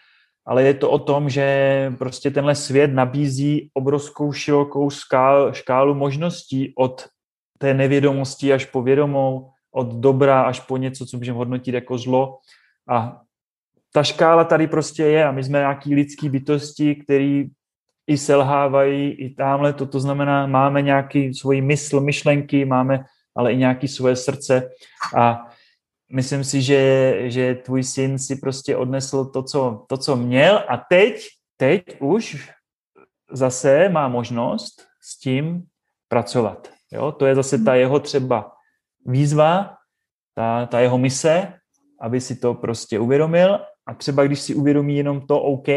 ale 0.45 0.63
je 0.63 0.73
to 0.73 0.91
o 0.91 0.99
tom, 0.99 1.29
že 1.29 1.93
prostě 1.97 2.31
tenhle 2.31 2.55
svět 2.55 2.93
nabízí 2.93 3.69
obrovskou 3.73 4.33
širokou 4.33 4.89
skál, 4.89 5.53
škálu 5.53 5.95
možností 5.95 6.73
od 6.77 7.07
té 7.57 7.73
nevědomosti 7.73 8.53
až 8.53 8.65
po 8.65 8.81
vědomou, 8.81 9.49
od 9.71 9.93
dobra 9.93 10.41
až 10.41 10.59
po 10.59 10.77
něco, 10.77 11.05
co 11.05 11.17
můžeme 11.17 11.37
hodnotit 11.37 11.73
jako 11.73 11.97
zlo. 11.97 12.39
A 12.89 13.21
ta 13.93 14.03
škála 14.03 14.43
tady 14.43 14.67
prostě 14.67 15.03
je 15.03 15.25
a 15.25 15.31
my 15.31 15.43
jsme 15.43 15.59
nějaký 15.59 15.95
lidský 15.95 16.29
bytosti, 16.29 16.95
který 16.95 17.49
i 18.07 18.17
selhávají 18.17 19.11
i 19.11 19.35
tamhle, 19.35 19.73
to, 19.73 19.85
to 19.85 19.99
znamená, 19.99 20.47
máme 20.47 20.81
nějaký 20.81 21.33
svůj 21.33 21.61
mysl, 21.61 21.99
myšlenky, 21.99 22.65
máme 22.65 23.03
ale 23.35 23.53
i 23.53 23.57
nějaký 23.57 23.87
svoje 23.87 24.15
srdce 24.15 24.69
a 25.17 25.47
myslím 26.11 26.43
si, 26.43 26.61
že, 26.61 27.13
že 27.31 27.55
tvůj 27.55 27.83
syn 27.83 28.19
si 28.19 28.35
prostě 28.35 28.75
odnesl 28.75 29.25
to 29.25 29.43
co, 29.43 29.85
to, 29.89 29.97
co 29.97 30.15
měl 30.15 30.63
a 30.69 30.77
teď, 30.77 31.21
teď 31.57 31.83
už 31.99 32.49
zase 33.31 33.89
má 33.89 34.07
možnost 34.07 34.87
s 35.01 35.19
tím 35.19 35.63
pracovat. 36.07 36.69
Jo? 36.91 37.11
To 37.11 37.25
je 37.25 37.35
zase 37.35 37.57
ta 37.57 37.75
jeho 37.75 37.99
třeba 37.99 38.51
výzva, 39.05 39.77
ta, 40.35 40.65
ta 40.65 40.79
jeho 40.79 40.97
mise, 40.97 41.53
aby 42.01 42.21
si 42.21 42.35
to 42.35 42.53
prostě 42.53 42.99
uvědomil 42.99 43.59
a 43.85 43.93
třeba 43.93 44.23
když 44.23 44.39
si 44.39 44.55
uvědomí 44.55 44.97
jenom 44.97 45.21
to 45.21 45.41
OK, 45.41 45.67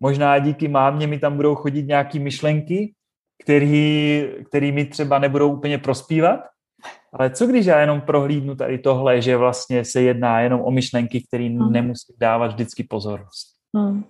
možná 0.00 0.38
díky 0.38 0.68
mámě 0.68 1.06
mi 1.06 1.18
tam 1.18 1.36
budou 1.36 1.54
chodit 1.54 1.86
nějaké 1.86 2.18
myšlenky, 2.18 2.94
který, 3.42 4.28
který 4.48 4.72
mi 4.72 4.84
třeba 4.84 5.18
nebudou 5.18 5.52
úplně 5.52 5.78
prospívat, 5.78 6.40
ale 7.12 7.30
co 7.30 7.46
když 7.46 7.66
já 7.66 7.80
jenom 7.80 8.00
prohlídnu 8.00 8.56
tady 8.56 8.78
tohle, 8.78 9.20
že 9.22 9.36
vlastně 9.36 9.84
se 9.84 10.02
jedná 10.02 10.40
jenom 10.40 10.60
o 10.60 10.70
myšlenky, 10.70 11.24
které 11.28 11.44
hmm. 11.44 11.72
nemusí 11.72 12.14
dávat 12.18 12.46
vždycky 12.46 12.84
pozornost? 12.84 13.56
Hmm. 13.76 14.04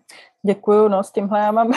Děkuju, 0.47 0.89
no 0.89 1.03
s 1.03 1.13
tímhle 1.13 1.39
já 1.39 1.53
mám 1.53 1.73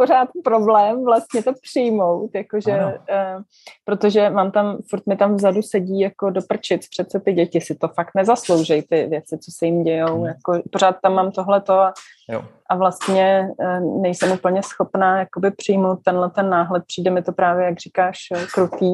pořád 0.00 0.28
problém 0.44 1.04
vlastně 1.04 1.42
to 1.42 1.52
přijmout, 1.62 2.30
jakože, 2.34 2.84
uh, 2.84 3.42
protože 3.84 4.30
mám 4.30 4.50
tam, 4.50 4.78
furt 4.90 5.06
mi 5.06 5.16
tam 5.16 5.34
vzadu 5.34 5.62
sedí 5.62 6.00
jako 6.00 6.30
do 6.30 6.40
prčic, 6.48 6.88
přece 6.88 7.20
ty 7.20 7.32
děti 7.32 7.60
si 7.60 7.74
to 7.74 7.88
fakt 7.88 8.10
nezasloužejí, 8.16 8.82
ty 8.82 9.06
věci, 9.06 9.38
co 9.38 9.50
se 9.58 9.66
jim 9.66 9.84
dějou, 9.84 10.16
hmm. 10.16 10.26
jako 10.26 10.62
pořád 10.72 10.96
tam 11.02 11.14
mám 11.14 11.32
tohleto 11.32 11.72
a, 11.72 11.92
jo. 12.28 12.44
a 12.70 12.76
vlastně 12.76 13.48
uh, 13.58 14.02
nejsem 14.02 14.32
úplně 14.32 14.62
schopná 14.62 15.18
jakoby 15.18 15.50
přijmout 15.50 15.98
tenhle 16.04 16.30
ten 16.30 16.50
náhled, 16.50 16.82
přijde 16.86 17.10
mi 17.10 17.22
to 17.22 17.32
právě, 17.32 17.64
jak 17.64 17.78
říkáš, 17.78 18.18
eh, 18.36 18.46
krutý. 18.54 18.90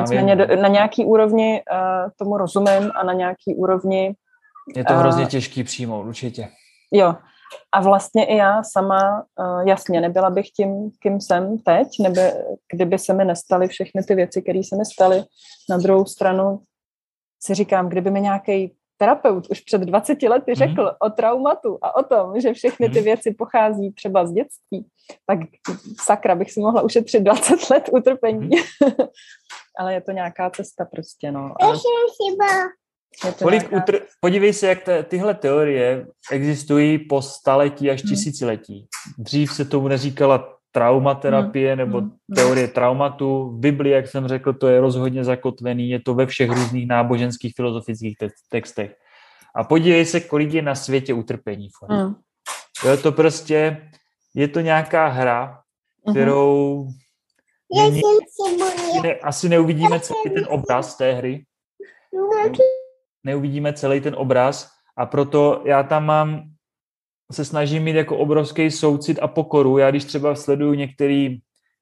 Nicméně 0.00 0.36
do, 0.36 0.56
na 0.56 0.68
nějaký 0.68 1.04
úrovni 1.04 1.62
uh, 1.72 2.10
tomu 2.18 2.36
rozumím 2.36 2.90
a 2.94 3.04
na 3.04 3.12
nějaký 3.12 3.54
úrovni 3.56 4.14
je 4.76 4.84
to 4.84 4.94
hrozně 4.94 5.26
těžký 5.26 5.64
přijmout, 5.64 6.06
určitě. 6.06 6.48
Jo, 6.92 7.14
a 7.72 7.80
vlastně 7.80 8.24
i 8.24 8.36
já 8.36 8.62
sama, 8.62 9.26
uh, 9.38 9.68
jasně, 9.68 10.00
nebyla 10.00 10.30
bych 10.30 10.50
tím, 10.50 10.90
kým 11.00 11.20
jsem 11.20 11.58
teď, 11.58 11.88
neby, 12.02 12.20
kdyby 12.72 12.98
se 12.98 13.14
mi 13.14 13.24
nestaly 13.24 13.68
všechny 13.68 14.02
ty 14.02 14.14
věci, 14.14 14.42
které 14.42 14.60
se 14.64 14.76
mi 14.76 14.84
staly. 14.84 15.22
Na 15.70 15.76
druhou 15.78 16.04
stranu 16.04 16.62
si 17.42 17.54
říkám, 17.54 17.88
kdyby 17.88 18.10
mi 18.10 18.20
nějaký 18.20 18.76
terapeut 18.96 19.46
už 19.50 19.60
před 19.60 19.80
20 19.80 20.22
lety 20.22 20.52
mhm. 20.52 20.54
řekl 20.54 20.82
mm. 20.82 20.96
o 21.00 21.10
traumatu 21.10 21.78
a 21.82 21.96
o 21.96 22.02
tom, 22.02 22.40
že 22.40 22.52
všechny 22.52 22.88
ty 22.88 22.98
mhm. 22.98 23.04
věci 23.04 23.34
pochází 23.34 23.92
třeba 23.92 24.26
z 24.26 24.32
dětství, 24.32 24.86
tak 25.26 25.38
sakra 26.04 26.34
bych 26.34 26.52
si 26.52 26.60
mohla 26.60 26.82
ušetřit 26.82 27.20
20 27.20 27.70
let 27.70 27.90
utrpení. 27.92 28.46
Mm. 28.46 28.50
Ale 29.78 29.94
je 29.94 30.00
to 30.00 30.12
nějaká 30.12 30.50
cesta 30.50 30.84
prostě, 30.84 31.32
no. 31.32 31.54
A... 31.62 31.66
Kolik 33.42 33.70
nějaká... 33.70 33.76
utr... 33.76 34.00
Podívej 34.20 34.52
se, 34.52 34.66
jak 34.66 34.82
te, 34.82 35.02
tyhle 35.02 35.34
teorie 35.34 36.06
existují 36.32 36.98
po 36.98 37.22
staletí 37.22 37.90
až 37.90 38.02
hmm. 38.02 38.10
tisíciletí. 38.10 38.86
Dřív 39.18 39.52
se 39.52 39.64
tomu 39.64 39.88
neříkala 39.88 40.56
traumaterapie 40.72 41.68
hmm. 41.74 41.78
nebo 41.78 41.98
hmm. 42.00 42.10
teorie 42.34 42.68
traumatu. 42.68 43.50
V 43.50 43.58
Biblii, 43.58 43.92
jak 43.92 44.08
jsem 44.08 44.28
řekl, 44.28 44.52
to 44.52 44.68
je 44.68 44.80
rozhodně 44.80 45.24
zakotvený, 45.24 45.90
je 45.90 46.00
to 46.00 46.14
ve 46.14 46.26
všech 46.26 46.50
různých 46.50 46.88
náboženských 46.88 47.54
filozofických 47.56 48.16
te- 48.18 48.28
textech. 48.48 48.96
A 49.54 49.64
podívej 49.64 50.04
se, 50.04 50.20
kolik 50.20 50.52
je 50.52 50.62
na 50.62 50.74
světě 50.74 51.14
utrpení. 51.14 51.68
Hmm. 51.88 52.14
Je 52.90 52.96
to 52.96 53.12
prostě, 53.12 53.90
je 54.34 54.48
to 54.48 54.60
nějaká 54.60 55.06
hra, 55.08 55.60
hmm. 56.06 56.14
kterou 56.14 56.86
není, 57.74 58.02
ne, 59.02 59.14
asi 59.14 59.48
neuvidíme 59.48 60.00
celý 60.00 60.34
ten 60.34 60.46
obraz 60.48 60.96
té 60.96 61.12
hry. 61.12 61.44
Neuvidíme 63.26 63.72
celý 63.72 64.00
ten 64.00 64.14
obraz 64.18 64.70
a 64.96 65.06
proto 65.06 65.62
já 65.66 65.82
tam 65.82 66.06
mám, 66.06 66.42
se 67.32 67.44
snažím 67.44 67.82
mít 67.82 67.96
jako 67.96 68.18
obrovský 68.18 68.70
soucit 68.70 69.18
a 69.22 69.28
pokoru. 69.28 69.78
Já 69.78 69.90
když 69.90 70.04
třeba 70.04 70.34
sleduju 70.34 70.74
některé 70.74 71.34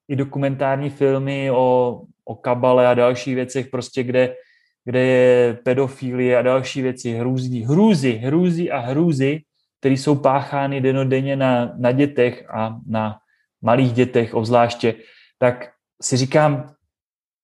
i 0.09 0.17
dokumentární 0.17 0.91
filmy 0.91 1.51
o, 1.51 2.01
o 2.25 2.35
kabale 2.35 2.89
a 2.89 2.95
dalších 2.95 3.35
věcech, 3.35 3.69
prostě 3.69 4.03
kde, 4.03 4.37
kde 4.85 5.01
je 5.01 5.55
pedofilie 5.55 6.39
a 6.39 6.43
další 6.43 6.83
věci, 6.83 7.13
hrůzí, 7.13 7.63
hrůzy, 7.63 8.13
hrůzy 8.13 8.71
a 8.71 8.79
hrůzy, 8.79 9.41
které 9.81 9.95
jsou 9.95 10.17
páchány 10.17 10.81
denodenně 10.81 11.37
na, 11.37 11.73
na 11.77 11.93
dětech 11.93 12.51
a 12.51 12.81
na 12.87 13.17
malých 13.63 13.93
dětech 13.93 14.35
obzvláště, 14.35 14.95
tak 15.39 15.71
si 16.03 16.17
říkám, 16.17 16.75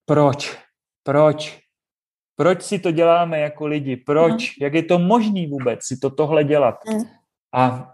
proč? 0.05 0.57
Proč? 1.03 1.61
Proč 2.41 2.61
si 2.61 2.79
to 2.79 2.91
děláme 2.91 3.39
jako 3.39 3.65
lidi? 3.65 3.97
Proč? 3.97 4.57
Mm. 4.57 4.63
Jak 4.65 4.73
je 4.73 4.83
to 4.83 4.99
možný 4.99 5.47
vůbec 5.47 5.79
si 5.83 5.97
to 5.97 6.09
tohle 6.09 6.43
dělat? 6.43 6.75
Mm. 6.89 7.03
A, 7.53 7.93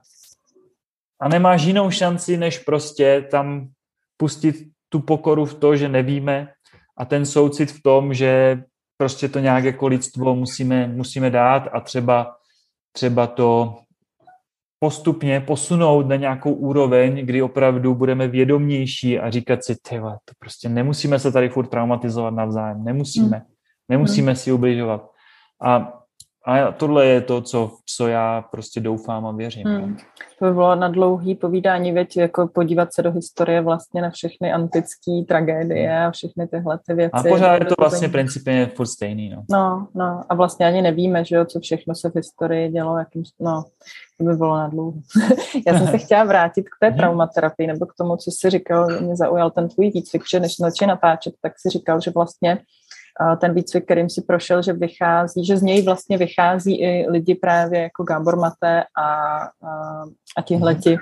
a 1.22 1.28
nemáš 1.28 1.64
jinou 1.64 1.92
šanci, 1.92 2.38
než 2.38 2.60
prostě 2.60 3.28
tam 3.32 3.68
pustit 4.18 4.56
tu 4.90 5.00
pokoru 5.00 5.46
v 5.46 5.54
to, 5.54 5.76
že 5.76 5.90
nevíme 5.90 6.48
a 6.98 7.06
ten 7.06 7.26
soucit 7.26 7.72
v 7.72 7.82
tom, 7.84 8.14
že 8.14 8.64
prostě 8.98 9.30
to 9.30 9.40
nějak 9.40 9.64
jako 9.64 9.88
lidstvo 9.88 10.36
musíme, 10.36 10.88
musíme 10.88 11.30
dát 11.30 11.68
a 11.72 11.80
třeba, 11.80 12.36
třeba 12.92 13.28
to 13.28 13.78
postupně 14.80 15.42
posunout 15.42 16.08
na 16.08 16.16
nějakou 16.16 16.54
úroveň, 16.54 17.26
kdy 17.26 17.42
opravdu 17.42 17.96
budeme 17.96 18.28
vědomnější 18.28 19.20
a 19.20 19.30
říkat 19.30 19.64
si, 19.64 19.76
tyhle, 19.90 20.12
to 20.26 20.34
prostě 20.40 20.70
nemusíme 20.70 21.20
se 21.20 21.32
tady 21.32 21.50
furt 21.50 21.68
traumatizovat 21.68 22.34
navzájem, 22.34 22.84
nemusíme. 22.84 23.38
Mm. 23.38 23.57
Nemusíme 23.90 24.32
hmm. 24.32 24.36
si 24.36 24.52
ubližovat. 24.52 25.10
A, 25.62 25.94
a 26.46 26.72
tohle 26.72 27.06
je 27.06 27.22
to, 27.22 27.42
co, 27.42 27.72
co 27.96 28.08
já 28.08 28.42
prostě 28.42 28.80
doufám 28.80 29.26
a 29.26 29.32
věřím. 29.32 29.68
Hmm. 29.68 29.98
To 30.40 30.46
by 30.46 30.54
bylo 30.54 30.76
na 30.76 30.88
dlouhý 30.88 31.36
povídání, 31.36 31.92
věď, 31.92 32.18
jako 32.18 32.48
podívat 32.48 32.94
se 32.94 33.02
do 33.02 33.12
historie 33.12 33.62
vlastně 33.62 34.02
na 34.02 34.10
všechny 34.10 34.54
antické 34.54 35.12
tragédie 35.28 36.06
a 36.06 36.12
všechny 36.12 36.48
tyhle 36.48 36.80
ty 36.88 36.94
věci. 36.94 37.12
A 37.14 37.24
pořád 37.24 37.54
je 37.54 37.66
to 37.66 37.76
vlastně 37.80 38.10
principně 38.10 38.72
furt 38.76 38.88
stejný. 38.88 39.30
No. 39.30 39.44
no, 39.52 39.88
no 39.96 40.24
a 40.30 40.36
vlastně 40.36 40.66
ani 40.66 40.82
nevíme, 40.82 41.26
že 41.26 41.36
jo, 41.36 41.46
co 41.46 41.60
všechno 41.60 41.96
se 41.96 42.10
v 42.10 42.16
historii 42.16 42.70
dělo, 42.70 42.98
jakým, 42.98 43.24
no, 43.40 43.64
to 44.18 44.24
by 44.24 44.36
bylo 44.36 44.58
na 44.58 44.68
dlouho. 44.68 44.94
já 45.68 45.78
jsem 45.78 45.88
se 45.88 45.98
chtěla 46.06 46.24
vrátit 46.24 46.64
k 46.64 46.80
té 46.80 46.90
mhm. 46.90 46.98
traumaterapii, 46.98 47.68
nebo 47.68 47.86
k 47.86 47.94
tomu, 47.98 48.18
co 48.18 48.32
jsi 48.32 48.50
říkal, 48.50 48.88
mě 49.02 49.16
zaujal 49.16 49.52
ten 49.52 49.70
tvůj 49.70 49.92
výcvik, 49.92 50.24
že 50.32 50.40
než 50.40 50.56
začali 50.60 50.90
natáčet, 50.90 51.34
tak 51.42 51.54
si 51.58 51.70
říkal, 51.70 52.02
že 52.02 52.12
vlastně 52.12 52.60
ten 53.38 53.54
výcvik, 53.54 53.86
kterým 53.86 54.10
si 54.10 54.22
prošel, 54.22 54.62
že 54.62 54.74
vychází, 54.74 55.46
že 55.46 55.58
z 55.58 55.62
něj 55.62 55.82
vlastně 55.82 56.18
vychází 56.18 56.82
i 56.82 57.10
lidi 57.10 57.36
právě 57.36 57.82
jako 57.82 58.04
Gábor 58.04 58.40
Mate 58.40 58.84
a, 58.98 59.04
a, 59.04 59.48
a 60.38 60.42
tihleti 60.42 60.98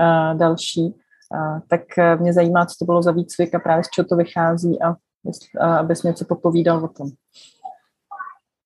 a 0.00 0.32
další. 0.32 0.94
A, 1.34 1.60
tak 1.68 1.80
mě 2.18 2.32
zajímá, 2.32 2.66
co 2.66 2.74
to 2.78 2.84
bylo 2.84 3.02
za 3.02 3.12
výcvik 3.12 3.54
a 3.54 3.58
právě 3.58 3.84
z 3.84 3.88
čeho 3.88 4.06
to 4.06 4.16
vychází 4.16 4.82
a, 4.82 4.94
a 5.60 5.76
abys 5.76 6.02
něco 6.02 6.24
popovídal 6.24 6.84
o 6.84 6.88
tom. 6.88 7.08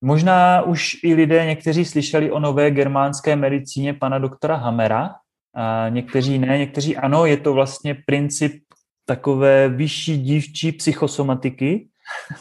Možná 0.01 0.63
už 0.63 0.97
i 1.05 1.15
lidé, 1.15 1.47
někteří 1.47 1.85
slyšeli 1.85 2.31
o 2.31 2.41
nové 2.41 2.71
germánské 2.71 3.37
medicíně 3.37 3.95
pana 3.95 4.19
doktora 4.19 4.57
Hamera, 4.57 5.15
a 5.55 5.89
někteří 5.89 6.39
ne, 6.39 6.59
někteří 6.59 6.97
ano, 6.97 7.27
je 7.27 7.37
to 7.37 7.53
vlastně 7.53 7.97
princip 8.07 8.63
takové 9.07 9.69
vyšší 9.69 10.19
dívčí 10.23 10.73
psychosomatiky, 10.73 11.89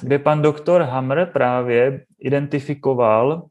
kde 0.02 0.20
pan 0.20 0.42
doktor 0.42 0.82
Hammer 0.82 1.30
právě 1.34 2.06
identifikoval, 2.20 3.48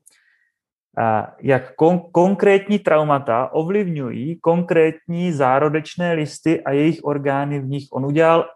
jak 1.41 1.77
kon- 1.77 2.11
konkrétní 2.13 2.79
traumata 2.79 3.53
ovlivňují 3.53 4.41
konkrétní 4.41 5.33
zárodečné 5.33 6.13
listy 6.13 6.65
a 6.65 6.71
jejich 6.71 7.05
orgány 7.05 7.61
v 7.61 7.67
nich. 7.67 7.85
On 7.93 8.07
udělal 8.07 8.49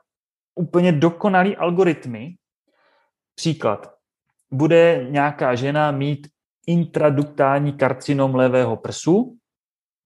úplně 0.54 0.92
dokonalý 0.92 1.56
algoritmy. 1.56 2.34
Příklad. 3.34 3.94
Bude 4.50 5.06
nějaká 5.10 5.54
žena 5.54 5.90
mít 5.90 6.26
intraduktální 6.66 7.72
karcinom 7.72 8.34
levého 8.34 8.76
prsu, 8.76 9.38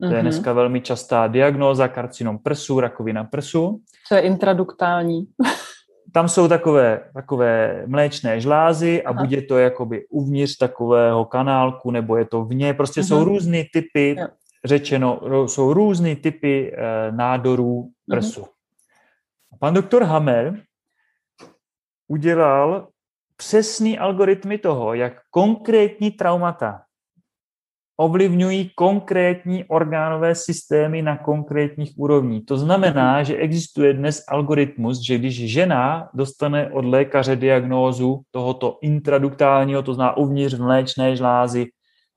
to 0.02 0.06
je 0.06 0.12
mhm. 0.12 0.22
dneska 0.22 0.52
velmi 0.52 0.80
častá 0.80 1.26
diagnóza, 1.26 1.88
karcinom 1.88 2.38
prsu, 2.38 2.80
rakovina 2.80 3.24
prsu. 3.24 3.80
Co 4.08 4.14
je 4.14 4.20
intraduktální? 4.20 5.26
Tam 6.12 6.28
jsou 6.28 6.48
takové, 6.48 7.10
takové 7.14 7.82
mléčné 7.86 8.40
žlázy 8.40 9.02
a 9.02 9.10
Aha. 9.10 9.22
buď 9.22 9.30
je 9.30 9.42
to 9.42 9.58
jakoby 9.58 10.06
uvnitř 10.08 10.56
takového 10.56 11.24
kanálku, 11.24 11.90
nebo 11.90 12.16
je 12.16 12.24
to 12.24 12.44
vně. 12.44 12.74
Prostě 12.74 13.00
Aha. 13.00 13.08
jsou 13.08 13.16
mhm. 13.16 13.24
různé 13.24 13.64
typy, 13.72 14.16
jo. 14.18 14.26
řečeno, 14.64 15.20
jsou 15.46 15.72
různé 15.72 16.16
typy 16.16 16.72
e, 16.72 17.12
nádorů 17.12 17.90
prsu. 18.10 18.40
Aha. 18.40 18.50
Pan 19.60 19.74
doktor 19.74 20.02
Hammer 20.02 20.60
udělal 22.08 22.88
přesný 23.36 23.98
algoritmy 23.98 24.58
toho, 24.58 24.94
jak 24.94 25.12
konkrétní 25.30 26.10
traumata 26.10 26.82
ovlivňují 28.02 28.70
konkrétní 28.74 29.64
orgánové 29.64 30.34
systémy 30.34 31.02
na 31.02 31.16
konkrétních 31.16 31.92
úrovních. 31.96 32.46
To 32.46 32.56
znamená, 32.56 33.22
že 33.22 33.36
existuje 33.36 33.94
dnes 33.94 34.24
algoritmus, 34.28 35.06
že 35.06 35.18
když 35.18 35.52
žena 35.52 36.10
dostane 36.14 36.70
od 36.70 36.84
lékaře 36.84 37.36
diagnózu 37.36 38.20
tohoto 38.30 38.78
intraduktálního, 38.82 39.82
to 39.82 39.94
zná 39.94 40.16
uvnitř 40.16 40.58
mléčné 40.58 41.16
žlázy 41.16 41.66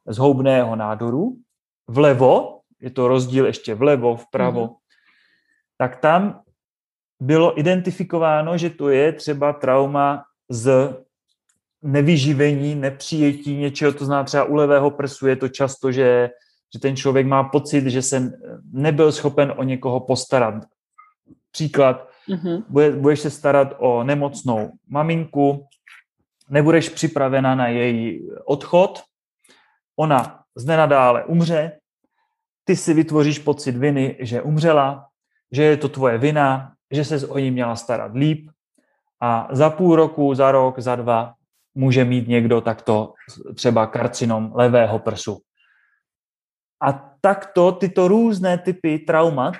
zhoubného 0.07 0.75
nádoru, 0.75 1.37
vlevo, 1.87 2.59
je 2.81 2.89
to 2.89 3.07
rozdíl 3.07 3.45
ještě 3.45 3.75
vlevo, 3.75 4.15
vpravo, 4.15 4.61
mm. 4.61 4.73
tak 5.77 6.01
tam 6.01 6.41
bylo 7.21 7.59
identifikováno, 7.59 8.57
že 8.57 8.69
to 8.69 8.89
je 8.89 9.11
třeba 9.11 9.53
trauma 9.53 10.23
z 10.49 10.97
nevyživení, 11.85 12.75
nepřijetí 12.75 13.55
něčeho, 13.55 13.93
to 13.93 14.05
zná 14.05 14.23
třeba 14.23 14.43
u 14.43 14.55
levého 14.55 14.91
prsu, 14.91 15.27
je 15.27 15.35
to 15.35 15.49
často, 15.49 15.91
že, 15.91 16.29
že 16.73 16.79
ten 16.79 16.95
člověk 16.95 17.27
má 17.27 17.43
pocit, 17.43 17.85
že 17.85 18.01
se 18.01 18.31
nebyl 18.71 19.11
schopen 19.11 19.53
o 19.57 19.63
někoho 19.63 19.99
postarat. 19.99 20.55
Příklad, 21.51 22.09
mm-hmm. 22.29 22.63
bude, 22.69 22.91
budeš 22.91 23.19
se 23.19 23.29
starat 23.29 23.73
o 23.77 24.03
nemocnou 24.03 24.71
maminku, 24.87 25.67
nebudeš 26.49 26.89
připravena 26.89 27.55
na 27.55 27.67
její 27.67 28.29
odchod, 28.45 29.01
ona 29.95 30.43
z 30.55 30.65
nenadále 30.65 31.23
umře, 31.25 31.71
ty 32.63 32.75
si 32.75 32.93
vytvoříš 32.93 33.39
pocit 33.39 33.77
viny, 33.77 34.17
že 34.19 34.41
umřela, 34.41 35.07
že 35.51 35.63
je 35.63 35.77
to 35.77 35.89
tvoje 35.89 36.17
vina, 36.17 36.73
že 36.91 37.05
se 37.05 37.27
o 37.27 37.39
ní 37.39 37.51
měla 37.51 37.75
starat 37.75 38.15
líp 38.15 38.49
a 39.21 39.47
za 39.51 39.69
půl 39.69 39.95
roku, 39.95 40.35
za 40.35 40.51
rok, 40.51 40.79
za 40.79 40.95
dva 40.95 41.33
může 41.75 42.05
mít 42.05 42.27
někdo 42.27 42.61
takto 42.61 43.13
třeba 43.55 43.87
karcinom 43.87 44.51
levého 44.55 44.99
prsu. 44.99 45.37
A 46.81 47.15
takto 47.21 47.71
tyto 47.71 48.07
různé 48.07 48.57
typy 48.57 48.99
traumat 48.99 49.55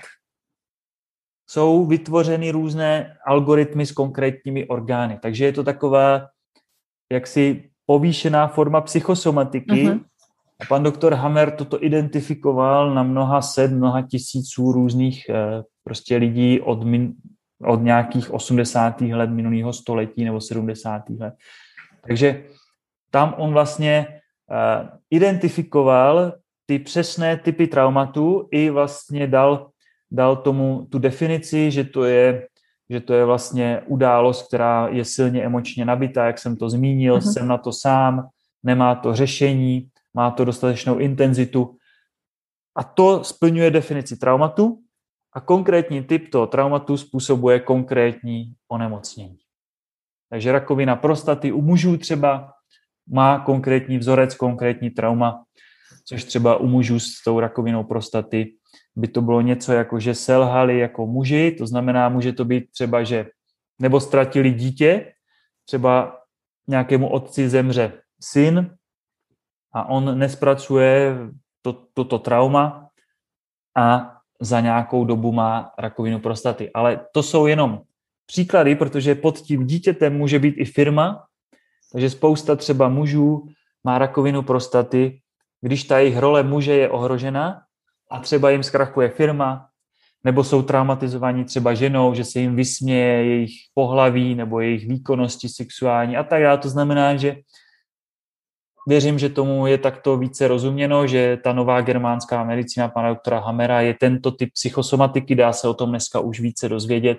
jsou 1.49 1.85
vytvořeny 1.85 2.51
různé 2.51 3.17
algoritmy 3.27 3.85
s 3.85 3.91
konkrétními 3.91 4.67
orgány. 4.67 5.19
Takže 5.21 5.45
je 5.45 5.51
to 5.51 5.63
taková 5.63 6.27
jaksi 7.11 7.69
povýšená 7.85 8.47
forma 8.47 8.81
psychosomatiky. 8.81 9.71
Mm-hmm. 9.71 10.03
A 10.61 10.65
pan 10.69 10.83
doktor 10.83 11.13
Hammer 11.13 11.51
toto 11.51 11.83
identifikoval 11.83 12.93
na 12.93 13.03
mnoha 13.03 13.41
set, 13.41 13.71
mnoha 13.71 14.01
tisíců 14.01 14.71
různých 14.71 15.29
eh, 15.29 15.63
prostě 15.83 16.17
lidí 16.17 16.61
od, 16.61 16.83
min, 16.83 17.13
od 17.65 17.81
nějakých 17.81 18.33
80. 18.33 19.01
let 19.01 19.29
minulého 19.29 19.73
století 19.73 20.23
nebo 20.23 20.41
70. 20.41 21.01
let. 21.09 21.33
Takže 22.07 22.43
tam 23.11 23.35
on 23.37 23.53
vlastně 23.53 24.07
uh, 24.09 24.89
identifikoval 25.09 26.33
ty 26.65 26.79
přesné 26.79 27.37
typy 27.37 27.67
traumatu 27.67 28.47
i 28.51 28.69
vlastně 28.69 29.27
dal, 29.27 29.69
dal 30.11 30.35
tomu 30.35 30.87
tu 30.91 30.99
definici, 30.99 31.71
že 31.71 31.83
to 31.83 32.03
je 32.03 32.47
že 32.89 32.99
to 32.99 33.13
je 33.13 33.25
vlastně 33.25 33.81
událost, 33.85 34.47
která 34.47 34.87
je 34.87 35.05
silně 35.05 35.43
emočně 35.43 35.85
nabitá, 35.85 36.25
jak 36.25 36.39
jsem 36.39 36.55
to 36.55 36.69
zmínil, 36.69 37.17
uh-huh. 37.17 37.33
jsem 37.33 37.47
na 37.47 37.57
to 37.57 37.71
sám, 37.71 38.27
nemá 38.63 38.95
to 38.95 39.15
řešení, 39.15 39.89
má 40.13 40.31
to 40.31 40.45
dostatečnou 40.45 40.97
intenzitu. 40.97 41.77
A 42.75 42.83
to 42.83 43.23
splňuje 43.23 43.71
definici 43.71 44.17
traumatu 44.17 44.79
a 45.33 45.41
konkrétní 45.41 46.03
typ 46.03 46.29
toho 46.29 46.47
traumatu 46.47 46.97
způsobuje 46.97 47.59
konkrétní 47.59 48.53
onemocnění. 48.67 49.37
Takže 50.29 50.51
rakovina 50.51 50.95
prostaty 50.95 51.51
u 51.51 51.61
mužů 51.61 51.97
třeba 51.97 52.51
má 53.09 53.39
konkrétní 53.39 53.97
vzorec, 53.97 54.35
konkrétní 54.35 54.89
trauma, 54.89 55.43
což 56.05 56.23
třeba 56.23 56.57
u 56.57 56.67
mužů 56.67 56.99
s 56.99 57.23
tou 57.25 57.39
rakovinou 57.39 57.83
prostaty 57.83 58.55
by 58.95 59.07
to 59.07 59.21
bylo 59.21 59.41
něco 59.41 59.73
jako, 59.73 59.99
že 59.99 60.15
selhali 60.15 60.79
jako 60.79 61.07
muži, 61.07 61.51
to 61.51 61.67
znamená, 61.67 62.09
může 62.09 62.33
to 62.33 62.45
být 62.45 62.71
třeba, 62.71 63.03
že 63.03 63.25
nebo 63.79 63.99
ztratili 63.99 64.51
dítě, 64.51 65.13
třeba 65.65 66.19
nějakému 66.67 67.09
otci 67.09 67.49
zemře 67.49 68.01
syn 68.21 68.75
a 69.73 69.89
on 69.89 70.19
nespracuje 70.19 71.17
to, 71.61 71.73
toto 71.93 72.19
trauma 72.19 72.89
a 73.77 74.11
za 74.41 74.59
nějakou 74.59 75.05
dobu 75.05 75.31
má 75.31 75.71
rakovinu 75.77 76.19
prostaty. 76.19 76.71
Ale 76.73 77.05
to 77.13 77.23
jsou 77.23 77.47
jenom 77.47 77.81
příklady, 78.25 78.75
protože 78.75 79.15
pod 79.15 79.39
tím 79.39 79.65
dítětem 79.65 80.17
může 80.17 80.39
být 80.39 80.55
i 80.57 80.65
firma, 80.65 81.23
takže 81.91 82.09
spousta 82.09 82.55
třeba 82.55 82.89
mužů 82.89 83.47
má 83.83 83.97
rakovinu 83.97 84.41
prostaty, 84.41 85.19
když 85.61 85.83
ta 85.83 85.99
jejich 85.99 86.17
role 86.17 86.43
muže 86.43 86.73
je 86.73 86.89
ohrožena 86.89 87.61
a 88.11 88.19
třeba 88.19 88.49
jim 88.49 88.63
zkrachuje 88.63 89.09
firma, 89.09 89.67
nebo 90.23 90.43
jsou 90.43 90.61
traumatizovaní 90.61 91.45
třeba 91.45 91.73
ženou, 91.73 92.13
že 92.13 92.23
se 92.23 92.39
jim 92.39 92.55
vysměje 92.55 93.25
jejich 93.25 93.51
pohlaví 93.73 94.35
nebo 94.35 94.59
jejich 94.59 94.87
výkonnosti 94.87 95.49
sexuální 95.49 96.17
a 96.17 96.23
tak 96.23 96.41
dále. 96.41 96.57
To 96.57 96.69
znamená, 96.69 97.15
že 97.15 97.35
věřím, 98.87 99.19
že 99.19 99.29
tomu 99.29 99.67
je 99.67 99.77
takto 99.77 100.17
více 100.17 100.47
rozuměno, 100.47 101.07
že 101.07 101.37
ta 101.43 101.53
nová 101.53 101.81
germánská 101.81 102.43
medicína 102.43 102.87
pana 102.87 103.09
doktora 103.09 103.39
Hamera 103.39 103.81
je 103.81 103.93
tento 103.93 104.31
typ 104.31 104.49
psychosomatiky, 104.53 105.35
dá 105.35 105.53
se 105.53 105.67
o 105.67 105.73
tom 105.73 105.89
dneska 105.89 106.19
už 106.19 106.39
více 106.39 106.69
dozvědět 106.69 107.17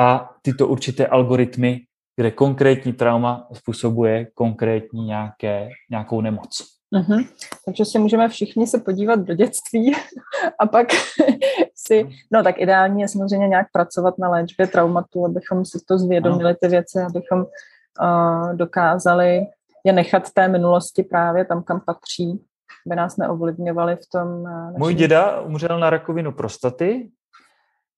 a 0.00 0.30
tyto 0.42 0.68
určité 0.68 1.06
algoritmy, 1.06 1.80
kde 2.16 2.30
konkrétní 2.30 2.92
trauma 2.92 3.48
způsobuje 3.52 4.26
konkrétní 4.34 5.04
nějaké, 5.04 5.68
nějakou 5.90 6.20
nemoc. 6.20 6.74
Uh-huh. 6.94 7.28
Takže 7.64 7.84
si 7.84 7.98
můžeme 7.98 8.28
všichni 8.28 8.66
se 8.66 8.78
podívat 8.78 9.20
do 9.20 9.34
dětství 9.34 9.92
a 10.58 10.66
pak 10.66 10.86
si, 11.74 12.08
no 12.32 12.42
tak 12.42 12.58
ideální 12.58 13.00
je 13.00 13.08
samozřejmě 13.08 13.48
nějak 13.48 13.66
pracovat 13.72 14.18
na 14.18 14.28
léčbě 14.30 14.66
traumatu, 14.66 15.26
abychom 15.26 15.64
si 15.64 15.78
to 15.88 15.98
zvědomili 15.98 16.54
ty 16.54 16.68
věci, 16.68 17.00
abychom 17.00 17.40
uh, 17.40 18.56
dokázali 18.56 19.46
je 19.84 19.92
nechat 19.92 20.30
té 20.30 20.48
minulosti 20.48 21.02
právě 21.02 21.44
tam, 21.44 21.62
kam 21.62 21.80
patří, 21.80 22.44
aby 22.86 22.96
nás 22.96 23.16
neovlivňovali 23.16 23.96
v 23.96 24.08
tom. 24.12 24.28
Uh. 24.28 24.78
Můj 24.78 24.94
děda 24.94 25.40
umřel 25.40 25.80
na 25.80 25.90
rakovinu 25.90 26.32
prostaty, 26.32 27.10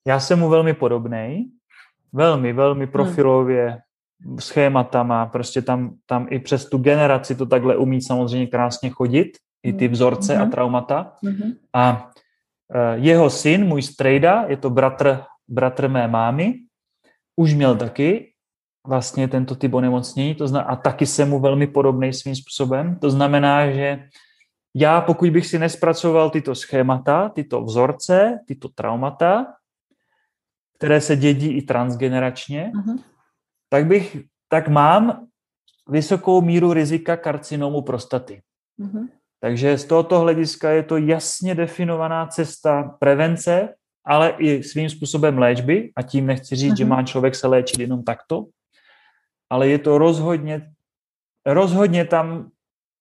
já 0.07 0.21
jsem 0.21 0.39
mu 0.39 0.49
velmi 0.49 0.75
podobný 0.75 1.53
Velmi, 2.17 2.53
velmi 2.53 2.85
hmm. 2.85 2.93
profilově, 2.93 3.79
hmm. 4.25 4.39
schématama, 4.39 5.27
prostě 5.27 5.63
tam, 5.63 5.95
tam 6.07 6.27
i 6.31 6.39
přes 6.39 6.69
tu 6.69 6.79
generaci 6.79 7.35
to 7.35 7.47
takhle 7.47 7.77
umí 7.77 8.03
samozřejmě 8.03 8.47
krásně 8.47 8.91
chodit, 8.91 9.29
i 9.63 9.73
ty 9.73 9.89
vzorce 9.89 10.35
hmm. 10.35 10.43
a 10.43 10.47
traumata. 10.47 11.13
Hmm. 11.25 11.53
A 11.75 12.11
e, 12.73 12.99
jeho 12.99 13.31
syn, 13.31 13.65
můj 13.65 13.83
strejda, 13.83 14.45
je 14.49 14.57
to 14.57 14.71
bratr, 14.71 15.23
bratr 15.49 15.89
mé 15.89 16.09
mámy, 16.09 16.55
už 17.37 17.55
měl 17.55 17.77
taky 17.77 18.33
vlastně 18.87 19.29
tento 19.29 19.55
typ 19.55 19.75
onemocnění 19.75 20.35
to 20.35 20.49
zna, 20.49 20.61
a 20.61 20.77
taky 20.77 21.07
jsem 21.07 21.29
mu 21.29 21.41
velmi 21.41 21.67
podobný 21.67 22.13
svým 22.13 22.37
způsobem. 22.37 22.97
To 22.97 23.11
znamená, 23.11 23.71
že 23.71 24.09
já, 24.75 25.01
pokud 25.01 25.31
bych 25.31 25.47
si 25.47 25.59
nespracoval 25.59 26.31
tyto 26.31 26.55
schémata, 26.55 27.29
tyto 27.29 27.63
vzorce, 27.63 28.39
tyto 28.47 28.69
traumata, 28.69 29.47
které 30.77 31.01
se 31.01 31.17
dědí 31.17 31.49
i 31.49 31.63
transgeneračně, 31.63 32.73
uh-huh. 32.75 32.99
tak 33.69 33.87
bych, 33.87 34.17
tak 34.49 34.69
mám 34.69 35.27
vysokou 35.89 36.41
míru 36.41 36.73
rizika 36.73 37.17
karcinomu 37.17 37.83
prostaty. 37.83 38.43
Uh-huh. 38.81 39.09
Takže 39.41 39.79
z 39.79 39.85
tohoto 39.85 40.21
hlediska 40.21 40.71
je 40.71 40.83
to 40.83 40.97
jasně 40.97 41.55
definovaná 41.55 42.27
cesta 42.27 42.83
prevence, 42.83 43.75
ale 44.05 44.35
i 44.39 44.63
svým 44.63 44.91
způsobem 44.91 45.39
léčby, 45.39 45.93
a 45.97 46.03
tím 46.03 46.27
nechci 46.27 46.57
říct, 46.57 46.73
uh-huh. 46.73 46.79
že 46.79 46.85
má 46.85 47.03
člověk 47.03 47.35
se 47.35 47.47
léčit 47.47 47.81
jenom 47.81 48.03
takto, 48.05 48.47
ale 49.51 49.69
je 49.69 49.79
to 49.79 49.99
rozhodně, 49.99 50.71
rozhodně 51.47 52.05
tam 52.05 52.51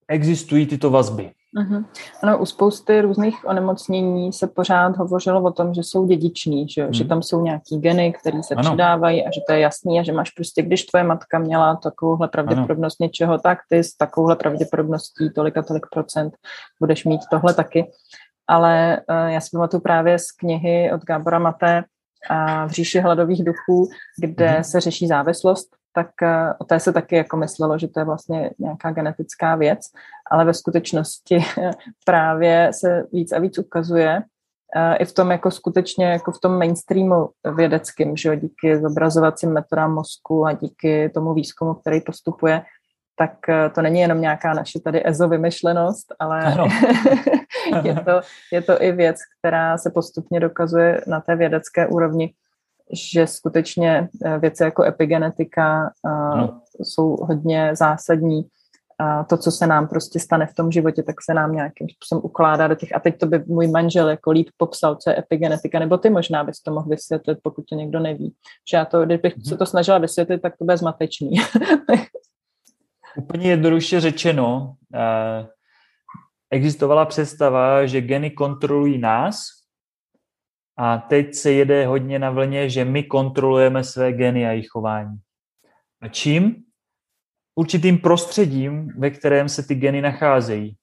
existují 0.08 0.66
tyto 0.66 0.90
vazby. 0.90 1.32
Uh-huh. 1.56 1.86
Ano, 2.24 2.40
u 2.40 2.46
spousty 2.46 3.02
různých 3.02 3.46
onemocnění 3.46 4.34
se 4.34 4.48
pořád 4.48 4.98
hovořilo 4.98 5.44
o 5.44 5.52
tom, 5.52 5.74
že 5.74 5.84
jsou 5.84 6.08
dědiční, 6.08 6.70
že, 6.70 6.88
uh-huh. 6.88 6.92
že 6.92 7.06
tam 7.06 7.24
jsou 7.24 7.42
nějaký 7.42 7.80
geny, 7.80 8.14
které 8.14 8.44
se 8.44 8.56
ano. 8.56 8.70
přidávají 8.70 9.26
a 9.26 9.32
že 9.32 9.42
to 9.48 9.54
je 9.54 9.60
jasný 9.60 10.00
a 10.00 10.04
že 10.04 10.12
máš 10.12 10.32
prostě, 10.32 10.62
když 10.62 10.86
tvoje 10.86 11.04
matka 11.04 11.40
měla 11.40 11.76
takovouhle 11.76 12.28
pravděpodobnost 12.28 12.98
ano. 13.02 13.06
něčeho, 13.06 13.38
tak 13.38 13.58
ty 13.70 13.84
s 13.84 13.98
takovouhle 13.98 14.36
pravděpodobností 14.36 15.30
tolik 15.36 15.58
a 15.58 15.62
tolik 15.62 15.86
procent 15.92 16.34
budeš 16.80 17.06
mít 17.06 17.22
tohle 17.32 17.54
taky. 17.54 17.92
Ale 18.48 19.02
uh, 19.10 19.30
já 19.30 19.42
si 19.42 19.50
pamatuju 19.52 19.82
právě 19.82 20.20
z 20.20 20.32
knihy 20.32 20.92
od 20.94 21.04
Gábora 21.04 21.40
Maté, 21.40 21.84
a 22.30 22.66
v 22.66 22.72
říši 22.72 23.00
hladových 23.00 23.44
duchů, 23.44 23.90
kde 24.22 24.48
mm-hmm. 24.48 24.62
se 24.62 24.80
řeší 24.82 25.08
závislost, 25.08 25.75
tak 25.96 26.10
eh, 26.24 26.54
o 26.60 26.64
té 26.64 26.80
se 26.80 26.94
taky 26.94 27.16
jako 27.16 27.38
myslelo, 27.38 27.78
že 27.78 27.88
to 27.88 28.00
je 28.00 28.06
vlastně 28.06 28.50
nějaká 28.60 28.92
genetická 28.92 29.56
věc, 29.56 29.80
ale 30.32 30.46
ve 30.46 30.54
skutečnosti 30.54 31.38
právě 32.06 32.72
se 32.74 33.04
víc 33.12 33.32
a 33.32 33.40
víc 33.40 33.60
ukazuje, 33.60 34.22
eh, 34.76 34.96
i 34.96 35.06
v 35.06 35.14
tom 35.14 35.32
jako 35.32 35.52
skutečně 35.52 36.06
jako 36.06 36.32
v 36.32 36.40
tom 36.40 36.58
mainstreamu 36.58 37.30
vědeckým, 37.56 38.18
že 38.18 38.30
jo, 38.30 38.36
díky 38.36 38.82
zobrazovacím 38.82 39.54
metodám 39.54 39.94
mozku 39.94 40.46
a 40.46 40.54
díky 40.54 41.10
tomu 41.10 41.34
výzkumu, 41.34 41.74
který 41.74 42.02
postupuje, 42.02 42.62
tak 43.18 43.50
eh, 43.50 43.70
to 43.70 43.82
není 43.82 44.00
jenom 44.00 44.22
nějaká 44.22 44.54
naše 44.54 44.80
tady 44.80 45.08
EZO 45.08 45.28
vymyšlenost, 45.28 46.16
ale 46.20 46.44
je, 47.84 47.96
to, 47.96 48.22
je 48.52 48.62
to 48.62 48.82
i 48.82 48.92
věc, 48.92 49.16
která 49.40 49.78
se 49.78 49.90
postupně 49.90 50.40
dokazuje 50.40 51.02
na 51.08 51.22
té 51.22 51.36
vědecké 51.36 51.88
úrovni, 51.88 52.34
že 52.94 53.28
skutečně 53.28 54.10
eh, 54.26 54.40
věci 54.40 54.64
jako 54.64 54.84
epigenetika 54.84 55.92
no. 56.36 56.62
jsou 56.84 57.16
hodně 57.22 57.76
zásadní. 57.76 58.46
A 59.00 59.24
to, 59.24 59.38
co 59.38 59.52
se 59.52 59.68
nám 59.68 59.88
prostě 59.88 60.20
stane 60.20 60.46
v 60.46 60.54
tom 60.54 60.72
životě, 60.72 61.04
tak 61.04 61.16
se 61.22 61.34
nám 61.34 61.56
nějakým 61.56 61.88
způsobem 61.90 62.22
ukládá 62.26 62.68
do 62.68 62.76
těch. 62.76 62.96
A 62.96 63.00
teď 63.00 63.18
to 63.18 63.26
by 63.26 63.44
můj 63.48 63.68
manžel 63.68 64.10
jako 64.10 64.32
líp 64.32 64.50
popsal, 64.58 64.96
co 64.96 65.10
je 65.10 65.20
epigenetika, 65.20 65.80
nebo 65.80 65.98
ty 65.98 66.10
možná 66.10 66.44
bys 66.44 66.62
to 66.62 66.72
mohl 66.72 66.90
vysvětlit, 66.90 67.38
pokud 67.44 67.66
to 67.70 67.76
někdo 67.76 68.00
neví. 68.00 68.36
Že 68.72 68.78
já 68.78 68.86
to, 68.86 69.06
kdybych 69.06 69.34
se 69.48 69.58
to 69.58 69.66
snažila 69.66 69.98
vysvětlit, 69.98 70.42
tak 70.42 70.58
to 70.58 70.66
bude 70.66 70.78
zmatečný. 70.78 71.32
Úplně 73.18 73.50
jednoduše 73.50 74.00
řečeno, 74.00 74.74
eh, 74.94 75.48
existovala 76.52 77.06
představa, 77.06 77.86
že 77.86 78.02
geny 78.02 78.32
kontrolují 78.32 78.98
nás 78.98 79.55
a 80.78 80.98
teď 80.98 81.36
se 81.36 81.52
jede 81.52 81.88
hodně 81.88 82.20
na 82.20 82.30
vlně, 82.30 82.70
že 82.70 82.86
my 82.86 83.04
kontrolujeme 83.04 83.84
své 83.84 84.14
geny 84.14 84.48
a 84.48 84.52
jejich 84.52 84.68
chování. 84.68 85.18
A 86.02 86.08
čím? 86.08 86.56
Určitým 87.56 87.98
prostředím, 87.98 88.92
ve 88.98 89.10
kterém 89.10 89.50
se 89.50 89.64
ty 89.64 89.76
geny 89.76 90.02
nacházejí. 90.02 90.76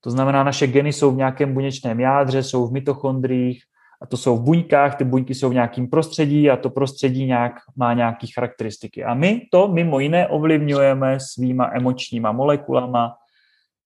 To 0.00 0.10
znamená, 0.10 0.44
naše 0.44 0.66
geny 0.66 0.92
jsou 0.92 1.10
v 1.10 1.16
nějakém 1.16 1.54
buněčném 1.54 2.00
jádře, 2.00 2.42
jsou 2.42 2.66
v 2.66 2.72
mitochondriích, 2.72 3.62
a 4.02 4.06
to 4.06 4.16
jsou 4.16 4.36
v 4.36 4.42
buňkách, 4.42 4.96
ty 4.96 5.04
buňky 5.04 5.34
jsou 5.34 5.50
v 5.50 5.54
nějakém 5.54 5.86
prostředí 5.86 6.50
a 6.50 6.56
to 6.56 6.70
prostředí 6.70 7.26
nějak, 7.26 7.52
má 7.76 7.94
nějaké 7.94 8.26
charakteristiky. 8.34 9.04
A 9.04 9.14
my 9.14 9.40
to 9.52 9.68
mimo 9.68 10.00
jiné 10.00 10.28
ovlivňujeme 10.28 11.20
svýma 11.20 11.70
emočníma 11.74 12.32
molekulama, 12.32 13.14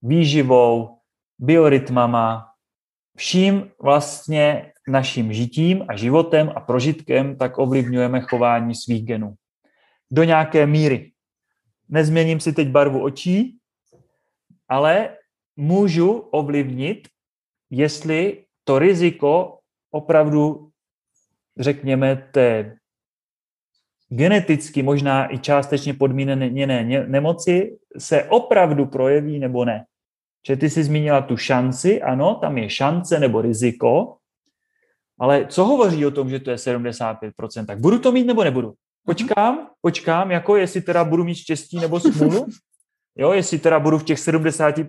výživou, 0.02 0.98
biorytmama, 1.38 2.46
vším 3.16 3.70
vlastně 3.82 4.72
naším 4.88 5.32
žitím 5.32 5.84
a 5.88 5.96
životem 5.96 6.52
a 6.56 6.60
prožitkem 6.60 7.36
tak 7.36 7.58
ovlivňujeme 7.58 8.20
chování 8.20 8.74
svých 8.74 9.04
genů. 9.04 9.34
Do 10.10 10.24
nějaké 10.24 10.66
míry. 10.66 11.12
Nezměním 11.88 12.40
si 12.40 12.52
teď 12.52 12.68
barvu 12.68 13.02
očí, 13.02 13.58
ale 14.68 15.16
můžu 15.56 16.12
ovlivnit, 16.12 17.08
jestli 17.70 18.44
to 18.64 18.78
riziko 18.78 19.58
opravdu, 19.90 20.70
řekněme, 21.58 22.16
té 22.16 22.76
geneticky 24.08 24.82
možná 24.82 25.34
i 25.34 25.38
částečně 25.38 25.94
podmíněné 25.94 27.06
nemoci 27.06 27.78
se 27.98 28.24
opravdu 28.24 28.86
projeví 28.86 29.38
nebo 29.38 29.64
ne. 29.64 29.86
Že 30.46 30.56
ty 30.56 30.70
jsi 30.70 30.84
zmínila 30.84 31.20
tu 31.20 31.36
šanci, 31.36 32.02
ano, 32.02 32.34
tam 32.34 32.58
je 32.58 32.70
šance 32.70 33.20
nebo 33.20 33.42
riziko, 33.42 34.16
ale 35.18 35.46
co 35.48 35.64
hovoří 35.64 36.06
o 36.06 36.10
tom, 36.10 36.30
že 36.30 36.40
to 36.40 36.50
je 36.50 36.56
75%? 36.56 37.66
Tak 37.66 37.78
budu 37.78 37.98
to 37.98 38.12
mít 38.12 38.26
nebo 38.26 38.44
nebudu? 38.44 38.74
Počkám, 39.06 39.68
počkám, 39.80 40.30
jako 40.30 40.56
jestli 40.56 40.80
teda 40.80 41.04
budu 41.04 41.24
mít 41.24 41.34
štěstí 41.34 41.78
nebo 41.78 42.00
smůlu, 42.00 42.46
jo, 43.16 43.32
jestli 43.32 43.58
teda 43.58 43.80
budu 43.80 43.98
v 43.98 44.04
těch 44.04 44.18
70%, 44.18 44.86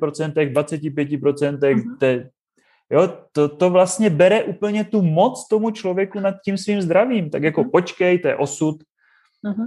25% 0.53 1.97
té, 1.99 2.29
Jo, 2.89 3.13
to, 3.31 3.49
to 3.49 3.69
vlastně 3.69 4.09
bere 4.09 4.43
úplně 4.43 4.83
tu 4.83 5.01
moc 5.01 5.47
tomu 5.47 5.71
člověku 5.71 6.19
nad 6.19 6.35
tím 6.45 6.57
svým 6.57 6.81
zdravím. 6.81 7.29
Tak 7.29 7.43
jako 7.43 7.61
mhm. 7.61 7.71
počkej, 7.71 8.19
to 8.19 8.27
je 8.27 8.35
osud. 8.35 8.83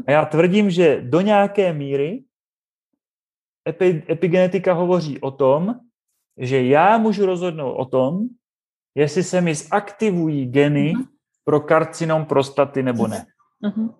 A 0.06 0.10
já 0.10 0.24
tvrdím, 0.24 0.70
že 0.70 1.00
do 1.00 1.20
nějaké 1.20 1.72
míry 1.72 2.22
epi, 3.70 4.02
epigenetika 4.10 4.72
hovoří 4.72 5.20
o 5.20 5.30
tom, 5.30 5.74
že 6.36 6.62
já 6.62 6.98
můžu 6.98 7.26
rozhodnout 7.26 7.74
o 7.74 7.84
tom, 7.84 8.26
jestli 8.94 9.22
se 9.22 9.40
mi 9.40 9.54
zaktivují 9.54 10.46
geny 10.46 10.92
uh-huh. 10.92 11.06
pro 11.44 11.60
karcinom 11.60 12.24
prostaty 12.24 12.82
nebo 12.82 13.06
ne. 13.06 13.26
Uh-huh. 13.64 13.94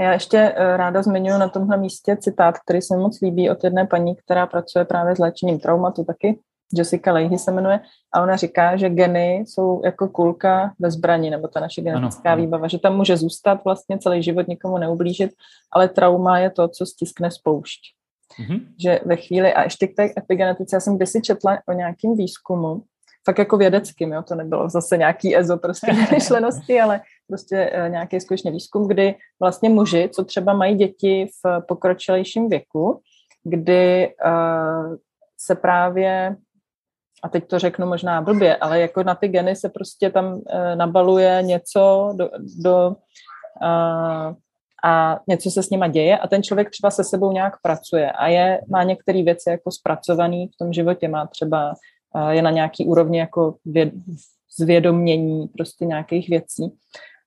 Já 0.00 0.12
ještě 0.12 0.38
eh, 0.38 0.76
ráda 0.76 1.02
zmiňuji 1.02 1.38
na 1.38 1.48
tomhle 1.48 1.76
místě 1.76 2.16
citát, 2.16 2.58
který 2.58 2.82
se 2.82 2.96
moc 2.96 3.20
líbí 3.20 3.50
od 3.50 3.64
jedné 3.64 3.86
paní, 3.86 4.16
která 4.16 4.46
pracuje 4.46 4.84
právě 4.84 5.16
s 5.16 5.18
léčením 5.18 5.58
traumatu 5.58 6.04
taky 6.04 6.38
Jessica 6.72 7.12
Leahy 7.12 7.38
se 7.38 7.52
jmenuje, 7.52 7.80
a 8.12 8.22
ona 8.22 8.36
říká, 8.36 8.76
že 8.76 8.88
geny 8.90 9.44
jsou 9.46 9.80
jako 9.84 10.08
kulka 10.08 10.72
ve 10.78 10.90
zbraní, 10.90 11.30
nebo 11.30 11.48
ta 11.48 11.60
naše 11.60 11.82
genetická 11.82 12.32
ano, 12.32 12.42
výbava, 12.42 12.68
že 12.68 12.78
tam 12.78 12.96
může 12.96 13.16
zůstat 13.16 13.64
vlastně 13.64 13.98
celý 13.98 14.22
život, 14.22 14.48
nikomu 14.48 14.78
neublížit, 14.78 15.30
ale 15.72 15.88
trauma 15.88 16.38
je 16.38 16.50
to, 16.50 16.68
co 16.68 16.86
stiskne 16.86 17.30
spoušť. 17.30 17.80
Mm-hmm. 18.40 18.60
Že 18.82 19.00
ve 19.04 19.16
chvíli, 19.16 19.54
a 19.54 19.62
ještě 19.62 19.86
k 19.86 19.96
té 19.96 20.10
epigenetice, 20.18 20.76
já 20.76 20.80
jsem 20.80 20.96
kdysi 20.96 21.22
četla 21.22 21.58
o 21.68 21.72
nějakým 21.72 22.16
výzkumu, 22.16 22.82
fakt 23.26 23.38
jako 23.38 23.56
vědeckým, 23.56 24.12
jo, 24.12 24.22
to 24.22 24.34
nebylo 24.34 24.68
zase 24.68 24.96
nějaký 24.96 25.36
EZO 25.36 25.56
prostě 25.56 25.92
myšlenosti, 26.12 26.80
ale 26.80 27.00
prostě 27.28 27.72
uh, 27.76 27.88
nějaký 27.88 28.20
skutečně 28.20 28.50
výzkum, 28.50 28.88
kdy 28.88 29.14
vlastně 29.40 29.68
muži, 29.68 30.10
co 30.12 30.24
třeba 30.24 30.52
mají 30.52 30.74
děti 30.74 31.26
v 31.44 31.60
pokročilejším 31.68 32.48
věku, 32.48 33.00
kdy 33.44 34.14
uh, 34.26 34.96
se 35.38 35.54
právě 35.54 36.36
a 37.24 37.28
teď 37.28 37.48
to 37.48 37.58
řeknu 37.58 37.86
možná 37.86 38.22
blbě, 38.22 38.56
ale 38.56 38.80
jako 38.80 39.02
na 39.02 39.14
ty 39.14 39.28
geny 39.28 39.56
se 39.56 39.68
prostě 39.68 40.10
tam 40.10 40.40
e, 40.50 40.76
nabaluje 40.76 41.42
něco 41.42 42.12
do, 42.16 42.30
do 42.64 42.96
a, 43.62 44.34
a 44.84 45.20
něco 45.28 45.50
se 45.50 45.62
s 45.62 45.70
nima 45.70 45.88
děje 45.88 46.18
a 46.18 46.28
ten 46.28 46.42
člověk 46.42 46.70
třeba 46.70 46.90
se 46.90 47.04
sebou 47.04 47.32
nějak 47.32 47.54
pracuje 47.62 48.12
a 48.12 48.28
je, 48.28 48.60
má 48.68 48.82
některé 48.82 49.22
věci 49.22 49.50
jako 49.50 49.70
zpracovaný 49.70 50.48
v 50.48 50.56
tom 50.58 50.72
životě, 50.72 51.08
má 51.08 51.26
třeba, 51.26 51.74
e, 52.16 52.34
je 52.34 52.42
na 52.42 52.50
nějaký 52.50 52.86
úrovni 52.86 53.18
jako 53.18 53.54
věd, 53.64 53.92
zvědomění 54.58 55.46
prostě 55.46 55.84
nějakých 55.84 56.28
věcí. 56.28 56.72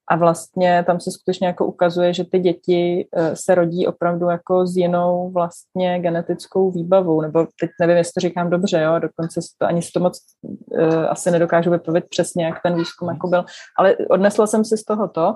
A 0.09 0.15
vlastně 0.15 0.83
tam 0.87 0.99
se 0.99 1.11
skutečně 1.11 1.47
jako 1.47 1.65
ukazuje, 1.65 2.13
že 2.13 2.23
ty 2.23 2.39
děti 2.39 3.07
eh, 3.15 3.35
se 3.35 3.55
rodí 3.55 3.87
opravdu 3.87 4.29
jako 4.29 4.67
s 4.67 4.77
jinou 4.77 5.31
vlastně 5.31 5.99
genetickou 5.99 6.71
výbavou, 6.71 7.21
nebo 7.21 7.47
teď 7.59 7.69
nevím, 7.81 7.97
jestli 7.97 8.11
to 8.13 8.19
říkám 8.19 8.49
dobře, 8.49 8.81
jo, 8.81 8.99
dokonce 8.99 9.39
to, 9.57 9.67
ani 9.67 9.81
si 9.81 9.91
to 9.91 9.99
moc 9.99 10.19
uh, 10.41 11.05
asi 11.09 11.31
nedokážu 11.31 11.71
vypovědět 11.71 12.09
přesně, 12.09 12.45
jak 12.45 12.61
ten 12.63 12.75
výzkum 12.75 13.09
jako 13.09 13.27
byl, 13.27 13.45
ale 13.77 13.95
odnesla 14.09 14.47
jsem 14.47 14.65
si 14.65 14.77
z 14.77 14.83
toho 14.83 15.07
to, 15.07 15.35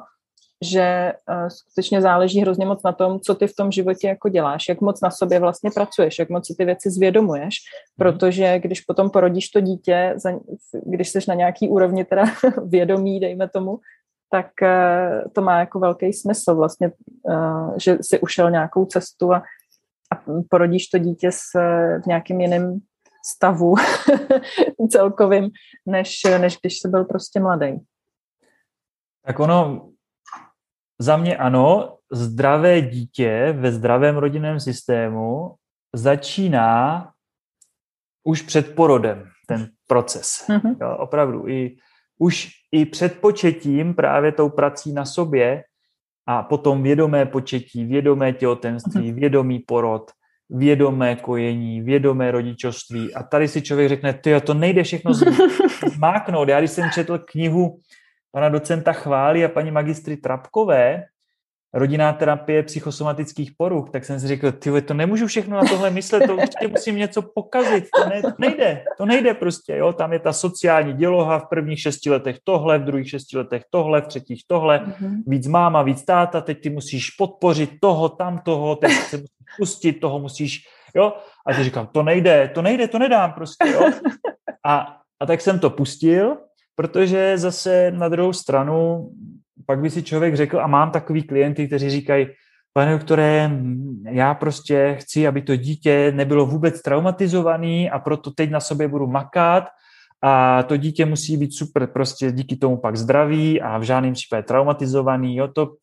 že 0.63 1.13
uh, 1.29 1.47
skutečně 1.47 2.01
záleží 2.01 2.41
hrozně 2.41 2.65
moc 2.65 2.83
na 2.83 2.91
tom, 2.91 3.19
co 3.19 3.35
ty 3.35 3.47
v 3.47 3.55
tom 3.55 3.71
životě 3.71 4.07
jako 4.07 4.29
děláš, 4.29 4.69
jak 4.69 4.81
moc 4.81 5.01
na 5.01 5.11
sobě 5.11 5.39
vlastně 5.39 5.71
pracuješ, 5.71 6.19
jak 6.19 6.29
moc 6.29 6.47
si 6.47 6.55
ty 6.57 6.65
věci 6.65 6.89
zvědomuješ, 6.89 7.55
mhm. 7.55 7.95
protože 7.97 8.59
když 8.59 8.81
potom 8.81 9.09
porodíš 9.09 9.49
to 9.49 9.61
dítě, 9.61 10.15
když 10.85 11.09
jsi 11.09 11.19
na 11.27 11.33
nějaký 11.33 11.69
úrovni 11.69 12.05
teda 12.05 12.23
vědomí, 12.65 13.19
dejme 13.19 13.49
tomu, 13.49 13.79
tak 14.31 14.61
eh, 14.63 15.23
to 15.35 15.41
má 15.41 15.59
jako 15.59 15.79
velký 15.79 16.13
smysl 16.13 16.55
vlastně, 16.55 16.91
eh, 17.31 17.79
že 17.79 17.97
si 18.01 18.19
ušel 18.19 18.51
nějakou 18.51 18.85
cestu 18.85 19.33
a, 19.33 19.43
a 20.11 20.23
porodíš 20.49 20.87
to 20.87 20.97
dítě 20.97 21.31
s, 21.31 21.41
v 22.03 22.05
nějakým 22.07 22.41
jiným 22.41 22.79
stavu 23.25 23.75
celkovým, 24.89 25.49
než, 25.85 26.21
než 26.37 26.57
když 26.61 26.79
jsi 26.79 26.87
byl 26.87 27.05
prostě 27.05 27.39
mladý. 27.39 27.79
Tak 29.25 29.39
ono, 29.39 29.90
za 31.01 31.17
mě 31.17 31.37
ano, 31.37 31.97
zdravé 32.11 32.81
dítě 32.81 33.55
ve 33.57 33.71
zdravém 33.71 34.17
rodinném 34.17 34.59
systému 34.59 35.55
začíná 35.95 37.07
už 38.23 38.41
před 38.41 38.75
porodem 38.75 39.29
ten 39.47 39.69
proces. 39.87 40.45
Mm-hmm. 40.49 40.75
Jo, 40.81 40.97
opravdu. 40.97 41.47
I 41.47 41.75
už 42.17 42.49
i 42.71 42.85
před 42.85 43.19
početím 43.19 43.93
právě 43.93 44.31
tou 44.31 44.49
prací 44.49 44.93
na 44.93 45.05
sobě 45.05 45.63
a 46.27 46.43
potom 46.43 46.83
vědomé 46.83 47.25
početí, 47.25 47.85
vědomé 47.85 48.33
těhotenství, 48.33 49.11
mhm. 49.11 49.19
vědomý 49.19 49.59
porod, 49.59 50.11
vědomé 50.49 51.15
kojení, 51.15 51.81
vědomé 51.81 52.31
rodičovství. 52.31 53.13
A 53.13 53.23
tady 53.23 53.47
si 53.47 53.61
člověk 53.61 53.89
řekne, 53.89 54.13
ty 54.13 54.41
to 54.41 54.53
nejde 54.53 54.83
všechno 54.83 55.11
zmáknout. 55.95 56.49
Já 56.49 56.59
když 56.59 56.71
jsem 56.71 56.89
četl 56.93 57.17
knihu 57.17 57.79
pana 58.31 58.49
docenta 58.49 58.93
Chvály 58.93 59.45
a 59.45 59.49
paní 59.49 59.71
magistry 59.71 60.17
Trapkové, 60.17 61.03
rodinná 61.73 62.13
terapie 62.13 62.63
psychosomatických 62.63 63.51
poruch, 63.57 63.89
tak 63.89 64.05
jsem 64.05 64.19
si 64.19 64.27
řekl, 64.27 64.51
ty 64.51 64.81
to 64.81 64.93
nemůžu 64.93 65.27
všechno 65.27 65.57
na 65.57 65.63
tohle 65.69 65.89
myslet, 65.89 66.27
to 66.27 66.35
určitě 66.35 66.67
musím 66.67 66.95
něco 66.95 67.21
pokazit, 67.21 67.85
to, 67.95 68.09
ne, 68.09 68.21
to 68.21 68.31
nejde, 68.39 68.83
to 68.97 69.05
nejde 69.05 69.33
prostě, 69.33 69.75
jo, 69.75 69.93
tam 69.93 70.13
je 70.13 70.19
ta 70.19 70.33
sociální 70.33 70.93
děloha 70.93 71.39
v 71.39 71.49
prvních 71.49 71.79
šesti 71.79 72.09
letech 72.09 72.37
tohle, 72.43 72.79
v 72.79 72.83
druhých 72.83 73.09
šesti 73.09 73.37
letech 73.37 73.63
tohle, 73.69 74.01
v 74.01 74.07
třetích 74.07 74.43
tohle, 74.47 74.79
mm-hmm. 74.79 75.23
víc 75.27 75.47
máma, 75.47 75.81
víc 75.81 76.05
táta, 76.05 76.41
teď 76.41 76.61
ty 76.61 76.69
musíš 76.69 77.09
podpořit 77.09 77.71
toho, 77.81 78.09
tam 78.09 78.39
toho, 78.39 78.75
teď 78.75 78.91
se 78.91 79.17
musíš 79.17 79.55
pustit, 79.57 79.93
toho 79.93 80.19
musíš, 80.19 80.67
jo, 80.95 81.13
a 81.47 81.53
ty 81.53 81.63
říkám, 81.63 81.87
to 81.87 82.03
nejde, 82.03 82.51
to 82.53 82.61
nejde, 82.61 82.87
to 82.87 82.99
nedám 82.99 83.33
prostě, 83.33 83.69
jo, 83.69 83.91
a, 84.65 84.97
a 85.19 85.25
tak 85.25 85.41
jsem 85.41 85.59
to 85.59 85.69
pustil, 85.69 86.37
protože 86.75 87.37
zase 87.37 87.91
na 87.91 88.09
druhou 88.09 88.33
stranu 88.33 89.09
pak 89.65 89.79
by 89.79 89.89
si 89.89 90.03
člověk 90.03 90.35
řekl, 90.35 90.59
a 90.59 90.67
mám 90.67 90.91
takový 90.91 91.23
klienty, 91.23 91.67
kteří 91.67 91.89
říkají, 91.89 92.27
pane 92.73 92.91
doktore, 92.91 93.51
já 94.11 94.33
prostě 94.33 94.97
chci, 94.99 95.27
aby 95.27 95.41
to 95.41 95.55
dítě 95.55 96.11
nebylo 96.15 96.45
vůbec 96.45 96.81
traumatizovaný 96.81 97.89
a 97.89 97.99
proto 97.99 98.31
teď 98.31 98.49
na 98.49 98.59
sobě 98.59 98.87
budu 98.87 99.07
makat 99.07 99.63
a 100.23 100.63
to 100.63 100.77
dítě 100.77 101.05
musí 101.05 101.37
být 101.37 101.53
super 101.53 101.87
prostě 101.87 102.31
díky 102.31 102.55
tomu 102.55 102.77
pak 102.77 102.95
zdravý 102.95 103.61
a 103.61 103.77
v 103.77 103.83
žádném 103.83 104.13
případě 104.13 104.43
traumatizovaný, 104.43 105.35
jo, 105.35 105.47
to, 105.47 105.75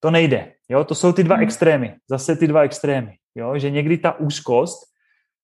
to 0.00 0.10
nejde, 0.10 0.52
jo, 0.68 0.84
to 0.84 0.94
jsou 0.94 1.12
ty 1.12 1.24
dva 1.24 1.34
hmm. 1.34 1.44
extrémy, 1.44 1.94
zase 2.10 2.36
ty 2.36 2.46
dva 2.46 2.62
extrémy, 2.62 3.16
jo, 3.34 3.58
že 3.58 3.70
někdy 3.70 3.98
ta 3.98 4.20
úzkost 4.20 4.78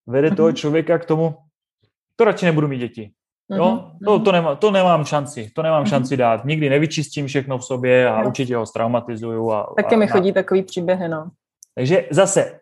vede 0.07 0.31
toho 0.31 0.47
mhm. 0.47 0.55
člověka 0.55 0.97
k 0.97 1.05
tomu, 1.05 1.35
to 2.15 2.23
radši 2.23 2.45
nebudu 2.45 2.67
mít 2.67 2.79
děti, 2.79 3.11
Jo? 3.49 3.65
Mm-hmm. 3.65 4.05
To, 4.05 4.19
to, 4.19 4.31
nemá, 4.31 4.55
to 4.55 4.71
nemám 4.71 5.05
šanci, 5.05 5.51
to 5.55 5.61
nemám 5.61 5.83
mm-hmm. 5.83 5.89
šanci 5.89 6.17
dát. 6.17 6.45
Nikdy 6.45 6.69
nevyčistím 6.69 7.27
všechno 7.27 7.57
v 7.57 7.65
sobě 7.65 8.09
a 8.09 8.21
jo. 8.21 8.27
určitě 8.27 8.55
ho 8.55 8.65
straumatizuju. 8.65 9.51
A, 9.51 9.73
Taky 9.77 9.95
a, 9.95 9.97
mi 9.97 10.07
chodí 10.07 10.29
a... 10.29 10.33
takový 10.33 10.63
příběhy, 10.63 11.09
no. 11.09 11.29
Takže 11.75 12.07
zase, 12.11 12.59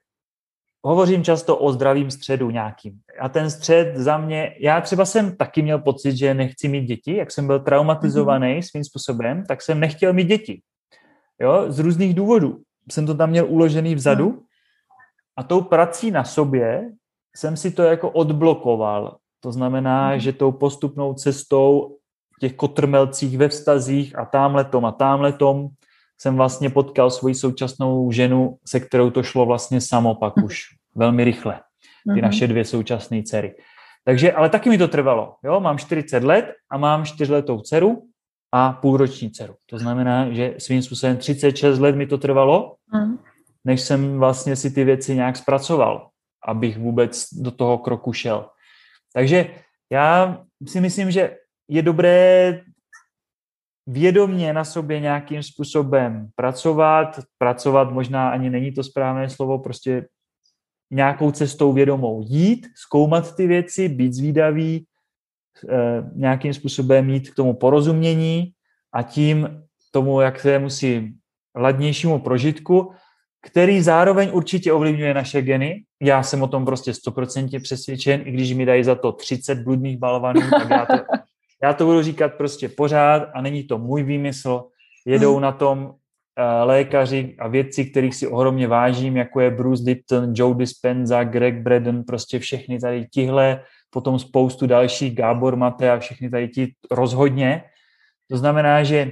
hovořím 0.85 1.23
často 1.23 1.57
o 1.57 1.71
zdravým 1.71 2.11
středu 2.11 2.49
nějakým. 2.49 2.99
A 3.19 3.29
ten 3.29 3.49
střed 3.49 3.97
za 3.97 4.17
mě, 4.17 4.55
já 4.59 4.81
třeba 4.81 5.05
jsem 5.05 5.37
taky 5.37 5.61
měl 5.61 5.79
pocit, 5.79 6.17
že 6.17 6.33
nechci 6.33 6.67
mít 6.67 6.85
děti, 6.85 7.17
jak 7.17 7.31
jsem 7.31 7.47
byl 7.47 7.59
traumatizovaný 7.59 8.47
mm-hmm. 8.47 8.69
svým 8.69 8.83
způsobem, 8.83 9.45
tak 9.45 9.61
jsem 9.61 9.79
nechtěl 9.79 10.13
mít 10.13 10.27
děti. 10.27 10.61
Jo, 11.41 11.65
z 11.67 11.79
různých 11.79 12.13
důvodů. 12.13 12.61
Jsem 12.91 13.05
to 13.05 13.15
tam 13.15 13.29
měl 13.29 13.45
uložený 13.45 13.95
vzadu 13.95 14.29
mm. 14.29 14.39
a 15.37 15.43
tou 15.43 15.61
prací 15.61 16.11
na 16.11 16.23
sobě 16.23 16.89
jsem 17.35 17.57
si 17.57 17.71
to 17.71 17.83
jako 17.83 18.09
odblokoval 18.09 19.17
to 19.43 19.51
znamená, 19.51 20.09
mhm. 20.09 20.19
že 20.19 20.33
tou 20.33 20.51
postupnou 20.51 21.13
cestou 21.13 21.97
těch 22.39 22.53
kotrmelcích 22.53 23.37
ve 23.37 23.49
vztazích 23.49 24.19
a 24.19 24.25
tamhletom 24.25 24.85
a 24.85 24.91
tamhletom 24.91 25.67
jsem 26.17 26.35
vlastně 26.35 26.69
potkal 26.69 27.09
svoji 27.09 27.35
současnou 27.35 28.11
ženu, 28.11 28.57
se 28.65 28.79
kterou 28.79 29.09
to 29.09 29.23
šlo 29.23 29.45
vlastně 29.45 29.81
samo 29.81 30.15
pak 30.15 30.37
už 30.43 30.61
velmi 30.95 31.23
rychle. 31.23 31.53
Ty 31.53 32.09
mm-hmm. 32.09 32.21
naše 32.21 32.47
dvě 32.47 32.65
současné 32.65 33.23
dcery. 33.23 33.55
Takže, 34.03 34.31
ale 34.31 34.49
taky 34.49 34.69
mi 34.69 34.77
to 34.77 34.87
trvalo. 34.87 35.35
Jo? 35.43 35.59
Mám 35.59 35.77
40 35.77 36.23
let 36.23 36.45
a 36.71 36.77
mám 36.77 37.05
čtyřletou 37.05 37.61
dceru 37.61 38.03
a 38.51 38.73
půlroční 38.73 39.31
dceru. 39.31 39.55
To 39.65 39.77
znamená, 39.77 40.31
že 40.31 40.55
svým 40.57 40.81
způsobem 40.81 41.17
36 41.17 41.79
let 41.79 41.95
mi 41.95 42.07
to 42.07 42.17
trvalo, 42.17 42.75
mm. 42.93 43.17
než 43.65 43.81
jsem 43.81 44.19
vlastně 44.19 44.55
si 44.55 44.71
ty 44.71 44.83
věci 44.83 45.15
nějak 45.15 45.37
zpracoval, 45.37 46.09
abych 46.47 46.77
vůbec 46.77 47.25
do 47.33 47.51
toho 47.51 47.77
kroku 47.77 48.13
šel. 48.13 48.49
Takže 49.13 49.55
já 49.91 50.43
si 50.67 50.81
myslím, 50.81 51.11
že 51.11 51.37
je 51.67 51.81
dobré 51.81 52.61
vědomně 53.87 54.53
na 54.53 54.63
sobě 54.63 54.99
nějakým 54.99 55.43
způsobem 55.43 56.29
pracovat. 56.35 57.19
Pracovat 57.37 57.91
možná 57.91 58.29
ani 58.29 58.49
není 58.49 58.71
to 58.71 58.83
správné 58.83 59.29
slovo, 59.29 59.59
prostě 59.59 60.07
nějakou 60.91 61.31
cestou 61.31 61.73
vědomou 61.73 62.21
jít, 62.27 62.67
zkoumat 62.75 63.35
ty 63.35 63.47
věci, 63.47 63.89
být 63.89 64.13
zvídavý, 64.13 64.85
eh, 65.69 66.03
nějakým 66.15 66.53
způsobem 66.53 67.05
mít 67.05 67.29
k 67.29 67.35
tomu 67.35 67.53
porozumění 67.53 68.51
a 68.93 69.03
tím 69.03 69.63
tomu, 69.91 70.21
jak 70.21 70.39
se 70.39 70.59
musí 70.59 71.17
ladnějšímu 71.55 72.19
prožitku 72.19 72.93
který 73.41 73.81
zároveň 73.81 74.29
určitě 74.33 74.73
ovlivňuje 74.73 75.13
naše 75.13 75.41
geny. 75.41 75.83
Já 76.01 76.23
jsem 76.23 76.43
o 76.43 76.47
tom 76.47 76.65
prostě 76.65 76.93
stoprocentně 76.93 77.59
přesvědčen, 77.59 78.21
i 78.25 78.31
když 78.31 78.53
mi 78.53 78.65
dají 78.65 78.83
za 78.83 78.95
to 78.95 79.11
30 79.11 79.55
bludných 79.55 79.97
balvanů, 79.97 80.41
tak 80.51 80.69
já 80.69 80.85
to, 80.85 80.93
já 81.63 81.73
to 81.73 81.85
budu 81.85 82.01
říkat 82.01 82.33
prostě 82.33 82.69
pořád 82.69 83.29
a 83.33 83.41
není 83.41 83.63
to 83.63 83.77
můj 83.77 84.03
výmysl. 84.03 84.63
Jedou 85.05 85.39
na 85.39 85.51
tom 85.51 85.85
uh, 85.85 85.93
lékaři 86.63 87.35
a 87.39 87.47
vědci, 87.47 87.85
kterých 87.85 88.15
si 88.15 88.27
ohromně 88.27 88.67
vážím, 88.67 89.17
jako 89.17 89.39
je 89.39 89.51
Bruce 89.51 89.83
Lipton, 89.85 90.33
Joe 90.35 90.55
Dispenza, 90.55 91.23
Greg 91.23 91.55
Braden, 91.55 92.03
prostě 92.03 92.39
všechny 92.39 92.79
tady 92.79 93.07
tihle, 93.11 93.63
potom 93.89 94.19
spoustu 94.19 94.67
dalších, 94.67 95.15
Gábor 95.15 95.55
Mate 95.55 95.91
a 95.91 95.99
všechny 95.99 96.29
tady 96.29 96.47
ti 96.47 96.73
rozhodně. 96.91 97.63
To 98.29 98.37
znamená, 98.37 98.83
že 98.83 99.11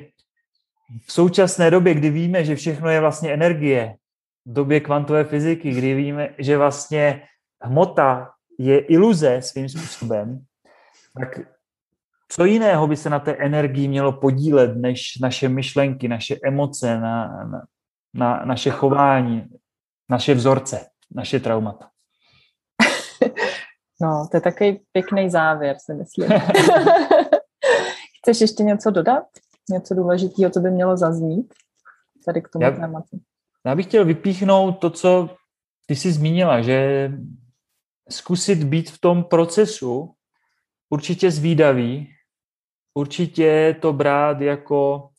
v 1.07 1.11
současné 1.11 1.71
době, 1.71 1.93
kdy 1.93 2.09
víme, 2.09 2.45
že 2.45 2.55
všechno 2.55 2.89
je 2.89 2.99
vlastně 2.99 3.33
energie, 3.33 3.95
době 4.53 4.79
kvantové 4.79 5.23
fyziky, 5.23 5.71
kdy 5.71 5.95
víme, 5.95 6.29
že 6.37 6.57
vlastně 6.57 7.21
hmota 7.61 8.31
je 8.59 8.79
iluze 8.79 9.41
svým 9.41 9.69
způsobem, 9.69 10.39
tak 11.19 11.39
co 12.31 12.45
jiného 12.45 12.87
by 12.87 12.97
se 12.97 13.09
na 13.09 13.19
té 13.19 13.31
energii 13.31 13.87
mělo 13.87 14.11
podílet, 14.11 14.75
než 14.75 15.17
naše 15.21 15.49
myšlenky, 15.49 16.07
naše 16.07 16.35
emoce, 16.43 16.99
na, 16.99 17.43
na, 17.43 17.61
na 18.13 18.45
naše 18.45 18.69
chování, 18.69 19.45
naše 20.09 20.33
vzorce, 20.33 20.85
naše 21.15 21.39
traumata. 21.39 21.89
No, 24.01 24.27
to 24.31 24.37
je 24.37 24.41
takový 24.41 24.81
pěkný 24.91 25.29
závěr, 25.29 25.75
si 25.79 25.93
myslím. 25.93 26.29
Chceš 28.21 28.41
ještě 28.41 28.63
něco 28.63 28.91
dodat? 28.91 29.23
Něco 29.69 29.95
důležitého, 29.95 30.51
co 30.51 30.59
by 30.59 30.71
mělo 30.71 30.97
zaznít 30.97 31.53
tady 32.25 32.41
k 32.41 32.49
tomu 32.49 32.65
já, 32.65 32.71
tématu? 32.71 33.19
Já 33.65 33.75
bych 33.75 33.85
chtěl 33.85 34.05
vypíchnout 34.05 34.79
to, 34.79 34.89
co 34.89 35.29
ty 35.85 35.95
jsi 35.95 36.11
zmínila, 36.11 36.61
že 36.61 37.11
zkusit 38.09 38.63
být 38.63 38.91
v 38.91 38.99
tom 38.99 39.23
procesu 39.23 40.13
určitě 40.89 41.31
zvídavý, 41.31 42.07
určitě 42.93 43.75
to 43.81 43.93
brát 43.93 44.41
jako 44.41 45.09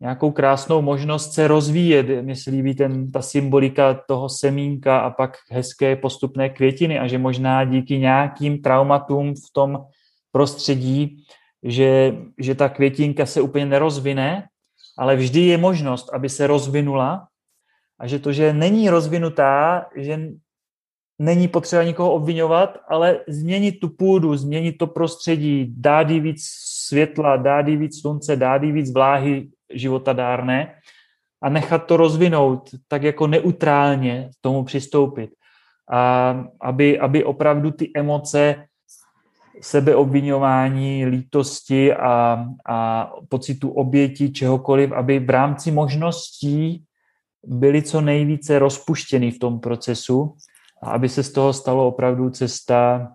nějakou 0.00 0.30
krásnou 0.30 0.82
možnost 0.82 1.32
se 1.32 1.48
rozvíjet. 1.48 2.22
Mně 2.22 2.36
se 2.36 2.50
líbí 2.50 2.74
ten, 2.74 3.12
ta 3.12 3.22
symbolika 3.22 3.94
toho 3.94 4.28
semínka 4.28 4.98
a 4.98 5.10
pak 5.10 5.36
hezké 5.50 5.96
postupné 5.96 6.48
květiny 6.48 6.98
a 6.98 7.06
že 7.06 7.18
možná 7.18 7.64
díky 7.64 7.98
nějakým 7.98 8.62
traumatům 8.62 9.34
v 9.34 9.52
tom 9.52 9.84
prostředí, 10.32 11.24
že, 11.62 12.16
že 12.38 12.54
ta 12.54 12.68
květinka 12.68 13.26
se 13.26 13.40
úplně 13.40 13.66
nerozvine, 13.66 14.48
ale 14.98 15.16
vždy 15.16 15.40
je 15.40 15.58
možnost, 15.58 16.14
aby 16.14 16.28
se 16.28 16.46
rozvinula 16.46 17.27
a 17.98 18.06
že 18.06 18.18
to, 18.18 18.32
že 18.32 18.52
není 18.52 18.90
rozvinutá, 18.90 19.86
že 19.96 20.20
není 21.18 21.48
potřeba 21.48 21.82
nikoho 21.82 22.12
obvinovat, 22.12 22.78
ale 22.88 23.20
změnit 23.28 23.72
tu 23.72 23.88
půdu, 23.88 24.36
změnit 24.36 24.72
to 24.72 24.86
prostředí, 24.86 25.74
dát 25.76 26.10
jí 26.10 26.20
víc 26.20 26.42
světla, 26.86 27.36
dát 27.36 27.68
jí 27.68 27.76
víc 27.76 28.00
slunce, 28.00 28.36
dát 28.36 28.62
jí 28.62 28.72
víc 28.72 28.92
vláhy 28.92 29.48
životadárné 29.74 30.74
a 31.42 31.48
nechat 31.48 31.78
to 31.86 31.96
rozvinout, 31.96 32.70
tak 32.88 33.02
jako 33.02 33.26
neutrálně 33.26 34.30
tomu 34.40 34.64
přistoupit. 34.64 35.30
A 35.90 36.44
aby, 36.60 36.98
aby 36.98 37.24
opravdu 37.24 37.70
ty 37.70 37.90
emoce 37.94 38.64
sebeobvinování, 39.60 41.06
lítosti 41.06 41.94
a, 41.94 42.44
a 42.66 43.10
pocitu 43.28 43.70
oběti, 43.70 44.32
čehokoliv, 44.32 44.92
aby 44.92 45.18
v 45.18 45.30
rámci 45.30 45.70
možností 45.70 46.84
byli 47.46 47.82
co 47.82 48.00
nejvíce 48.00 48.58
rozpuštěni 48.58 49.30
v 49.30 49.38
tom 49.38 49.60
procesu 49.60 50.36
a 50.82 50.90
aby 50.90 51.08
se 51.08 51.22
z 51.22 51.32
toho 51.32 51.52
stalo 51.52 51.88
opravdu 51.88 52.30
cesta 52.30 53.08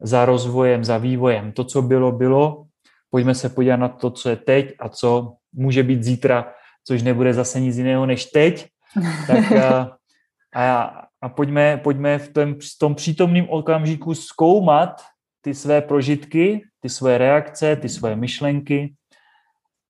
za 0.00 0.24
rozvojem, 0.24 0.84
za 0.84 0.98
vývojem. 0.98 1.52
To, 1.52 1.64
co 1.64 1.82
bylo, 1.82 2.12
bylo. 2.12 2.64
Pojďme 3.10 3.34
se 3.34 3.48
podívat 3.48 3.76
na 3.76 3.88
to, 3.88 4.10
co 4.10 4.28
je 4.28 4.36
teď 4.36 4.74
a 4.78 4.88
co 4.88 5.34
může 5.52 5.82
být 5.82 6.04
zítra, 6.04 6.52
což 6.84 7.02
nebude 7.02 7.34
zase 7.34 7.60
nic 7.60 7.76
jiného 7.76 8.06
než 8.06 8.24
teď. 8.24 8.68
Tak 9.26 9.52
a, 9.64 9.96
a, 10.54 11.02
a 11.20 11.28
pojďme, 11.28 11.76
pojďme 11.76 12.18
v 12.18 12.32
tom, 12.32 12.54
v 12.54 12.78
tom 12.78 12.94
přítomném 12.94 13.46
okamžiku 13.48 14.14
zkoumat 14.14 15.02
ty 15.40 15.54
své 15.54 15.80
prožitky, 15.80 16.62
ty 16.80 16.88
své 16.88 17.18
reakce, 17.18 17.76
ty 17.76 17.88
své 17.88 18.16
myšlenky, 18.16 18.94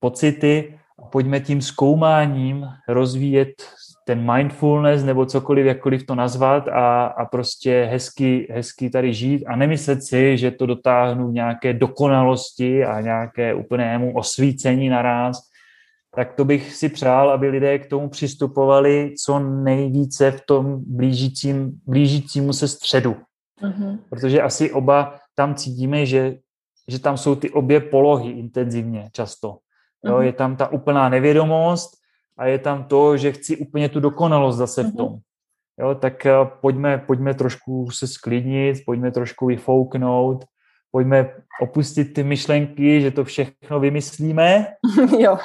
pocity 0.00 0.79
pojďme 1.12 1.40
tím 1.40 1.62
zkoumáním 1.62 2.66
rozvíjet 2.88 3.48
ten 4.04 4.32
mindfulness 4.34 5.04
nebo 5.04 5.26
cokoliv, 5.26 5.66
jakkoliv 5.66 6.06
to 6.06 6.14
nazvat 6.14 6.68
a, 6.68 7.06
a 7.06 7.24
prostě 7.24 7.88
hezky, 7.90 8.46
hezky 8.50 8.90
tady 8.90 9.14
žít 9.14 9.44
a 9.46 9.56
nemyslet 9.56 10.02
si, 10.02 10.38
že 10.38 10.50
to 10.50 10.66
dotáhnu 10.66 11.30
nějaké 11.30 11.72
dokonalosti 11.72 12.84
a 12.84 13.00
nějaké 13.00 13.54
úplnému 13.54 14.16
osvícení 14.16 14.88
naraz, 14.88 15.50
tak 16.14 16.32
to 16.32 16.44
bych 16.44 16.74
si 16.74 16.88
přál, 16.88 17.30
aby 17.30 17.48
lidé 17.48 17.78
k 17.78 17.86
tomu 17.86 18.08
přistupovali 18.08 19.14
co 19.24 19.38
nejvíce 19.38 20.30
v 20.30 20.40
tom 20.46 20.82
blížícím, 20.86 21.80
blížícímu 21.86 22.52
se 22.52 22.68
středu. 22.68 23.16
Mm-hmm. 23.62 23.98
Protože 24.10 24.42
asi 24.42 24.72
oba 24.72 25.18
tam 25.34 25.54
cítíme, 25.54 26.06
že, 26.06 26.36
že 26.88 26.98
tam 26.98 27.16
jsou 27.16 27.34
ty 27.34 27.50
obě 27.50 27.80
polohy 27.80 28.30
intenzivně 28.30 29.08
často. 29.12 29.58
Jo, 30.04 30.16
mm-hmm. 30.16 30.22
Je 30.22 30.32
tam 30.32 30.56
ta 30.56 30.72
úplná 30.72 31.08
nevědomost 31.08 31.90
a 32.38 32.46
je 32.46 32.58
tam 32.58 32.84
to, 32.84 33.16
že 33.16 33.32
chci 33.32 33.56
úplně 33.56 33.88
tu 33.88 34.00
dokonalost 34.00 34.58
zase 34.58 34.82
v 34.82 34.96
tom. 34.96 35.18
Jo, 35.80 35.94
tak 35.94 36.26
eh, 36.26 36.32
pojďme, 36.60 36.98
pojďme 36.98 37.34
trošku 37.34 37.90
se 37.90 38.06
sklidnit, 38.06 38.84
pojďme 38.86 39.10
trošku 39.10 39.46
vyfouknout, 39.46 40.44
pojďme 40.90 41.34
opustit 41.60 42.14
ty 42.14 42.22
myšlenky, 42.22 43.00
že 43.00 43.10
to 43.10 43.24
všechno 43.24 43.80
vymyslíme. 43.80 44.66
jo. 45.18 45.38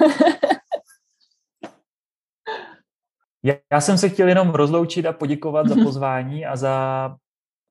Já 3.72 3.82
jsem 3.82 3.98
se 3.98 4.10
chtěl 4.10 4.28
jenom 4.28 4.50
rozloučit 4.50 5.06
a 5.06 5.14
poděkovat 5.14 5.68
za 5.68 5.76
pozvání 5.76 6.46
a 6.46 6.56
za 6.56 7.16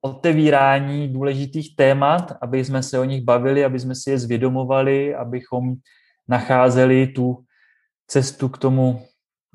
otevírání 0.00 1.08
důležitých 1.08 1.76
témat, 1.76 2.32
aby 2.40 2.64
jsme 2.64 2.82
se 2.82 2.98
o 2.98 3.04
nich 3.04 3.24
bavili, 3.24 3.64
aby 3.64 3.80
jsme 3.80 3.94
si 3.94 4.10
je 4.10 4.18
zvědomovali, 4.18 5.14
abychom 5.14 5.74
nacházeli 6.28 7.06
tu 7.06 7.44
cestu 8.06 8.48
k 8.48 8.58
tomu 8.58 9.02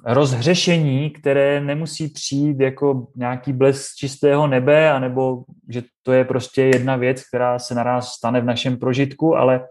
rozhřešení, 0.05 1.09
které 1.09 1.61
nemusí 1.61 2.07
přijít 2.07 2.59
jako 2.59 3.07
nějaký 3.15 3.53
blesk 3.53 3.95
čistého 3.95 4.47
nebe, 4.47 4.91
anebo 4.91 5.43
že 5.69 5.83
to 6.03 6.11
je 6.11 6.25
prostě 6.25 6.63
jedna 6.63 6.95
věc, 6.95 7.23
která 7.27 7.59
se 7.59 7.75
naraz 7.75 8.11
stane 8.11 8.41
v 8.41 8.45
našem 8.45 8.77
prožitku, 8.77 9.35
ale 9.35 9.67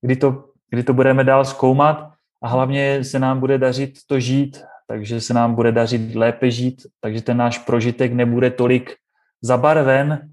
kdy 0.00 0.16
to, 0.16 0.44
kdy 0.70 0.82
to 0.82 0.92
budeme 0.92 1.24
dál 1.24 1.44
zkoumat 1.44 2.12
a 2.42 2.48
hlavně 2.48 3.04
se 3.04 3.18
nám 3.18 3.40
bude 3.40 3.58
dařit 3.58 3.92
to 4.06 4.20
žít, 4.20 4.64
takže 4.86 5.20
se 5.20 5.34
nám 5.34 5.54
bude 5.54 5.72
dařit 5.72 6.14
lépe 6.14 6.50
žít, 6.50 6.86
takže 7.00 7.22
ten 7.22 7.36
náš 7.36 7.58
prožitek 7.58 8.12
nebude 8.12 8.50
tolik 8.50 8.94
zabarven, 9.42 10.30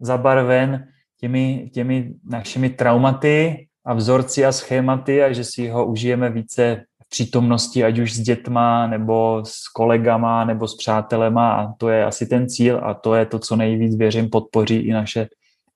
zabarven 0.00 0.88
těmi, 1.20 1.70
těmi 1.74 2.14
našimi 2.24 2.70
traumaty 2.70 3.67
a 3.88 3.94
vzorci 3.94 4.46
a 4.46 4.52
schématy 4.52 5.22
a 5.22 5.32
že 5.32 5.44
si 5.44 5.68
ho 5.68 5.86
užijeme 5.86 6.30
více 6.30 6.84
přítomnosti, 7.08 7.84
ať 7.84 7.98
už 7.98 8.14
s 8.14 8.20
dětma, 8.20 8.86
nebo 8.86 9.40
s 9.44 9.68
kolegama, 9.68 10.44
nebo 10.44 10.68
s 10.68 10.76
přátelema 10.76 11.52
a 11.52 11.72
to 11.72 11.88
je 11.88 12.04
asi 12.04 12.26
ten 12.26 12.48
cíl 12.48 12.80
a 12.84 12.94
to 12.94 13.14
je 13.14 13.26
to, 13.26 13.38
co 13.38 13.56
nejvíc 13.56 13.96
věřím 13.96 14.30
podpoří 14.30 14.76
i 14.76 14.92
naše 14.92 15.28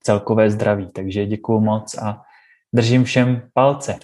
celkové 0.02 0.50
zdraví. 0.50 0.90
Takže 0.92 1.26
děkuji 1.26 1.60
moc 1.60 1.98
a 1.98 2.20
držím 2.72 3.04
všem 3.04 3.42
palce. 3.54 3.98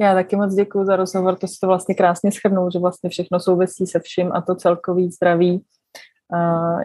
Já 0.00 0.14
taky 0.14 0.36
moc 0.36 0.54
děkuji 0.54 0.84
za 0.84 0.96
rozhovor, 0.96 1.36
to 1.36 1.48
si 1.48 1.54
to 1.60 1.66
vlastně 1.66 1.94
krásně 1.94 2.32
schrnul, 2.32 2.70
že 2.70 2.78
vlastně 2.78 3.10
všechno 3.10 3.40
souvisí 3.40 3.86
se 3.86 4.00
vším 4.00 4.32
a 4.32 4.40
to 4.40 4.54
celkový 4.54 5.10
zdraví 5.10 5.64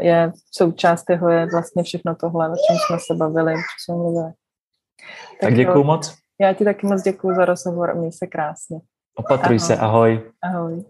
je 0.01 0.31
součást 0.51 1.03
toho, 1.03 1.29
je 1.29 1.47
vlastně 1.51 1.83
všechno 1.83 2.15
tohle, 2.15 2.49
o 2.49 2.55
čem 2.67 2.77
jsme 2.87 2.97
se 2.99 3.15
bavili, 3.15 3.53
co 3.53 3.61
jsme 3.83 3.95
mluvili. 3.95 4.31
Tak, 4.31 5.39
tak 5.41 5.55
děkuji 5.55 5.83
moc. 5.83 6.28
Já 6.41 6.53
ti 6.53 6.65
taky 6.65 6.87
moc 6.87 7.01
děkuji 7.01 7.35
za 7.35 7.45
rozhovor 7.45 7.89
a 7.89 7.93
měj 7.93 8.11
se 8.11 8.27
krásně. 8.27 8.79
Opatruj 9.15 9.57
ahoj. 9.57 9.59
se, 9.59 9.77
ahoj. 9.77 10.31
Ahoj. 10.43 10.85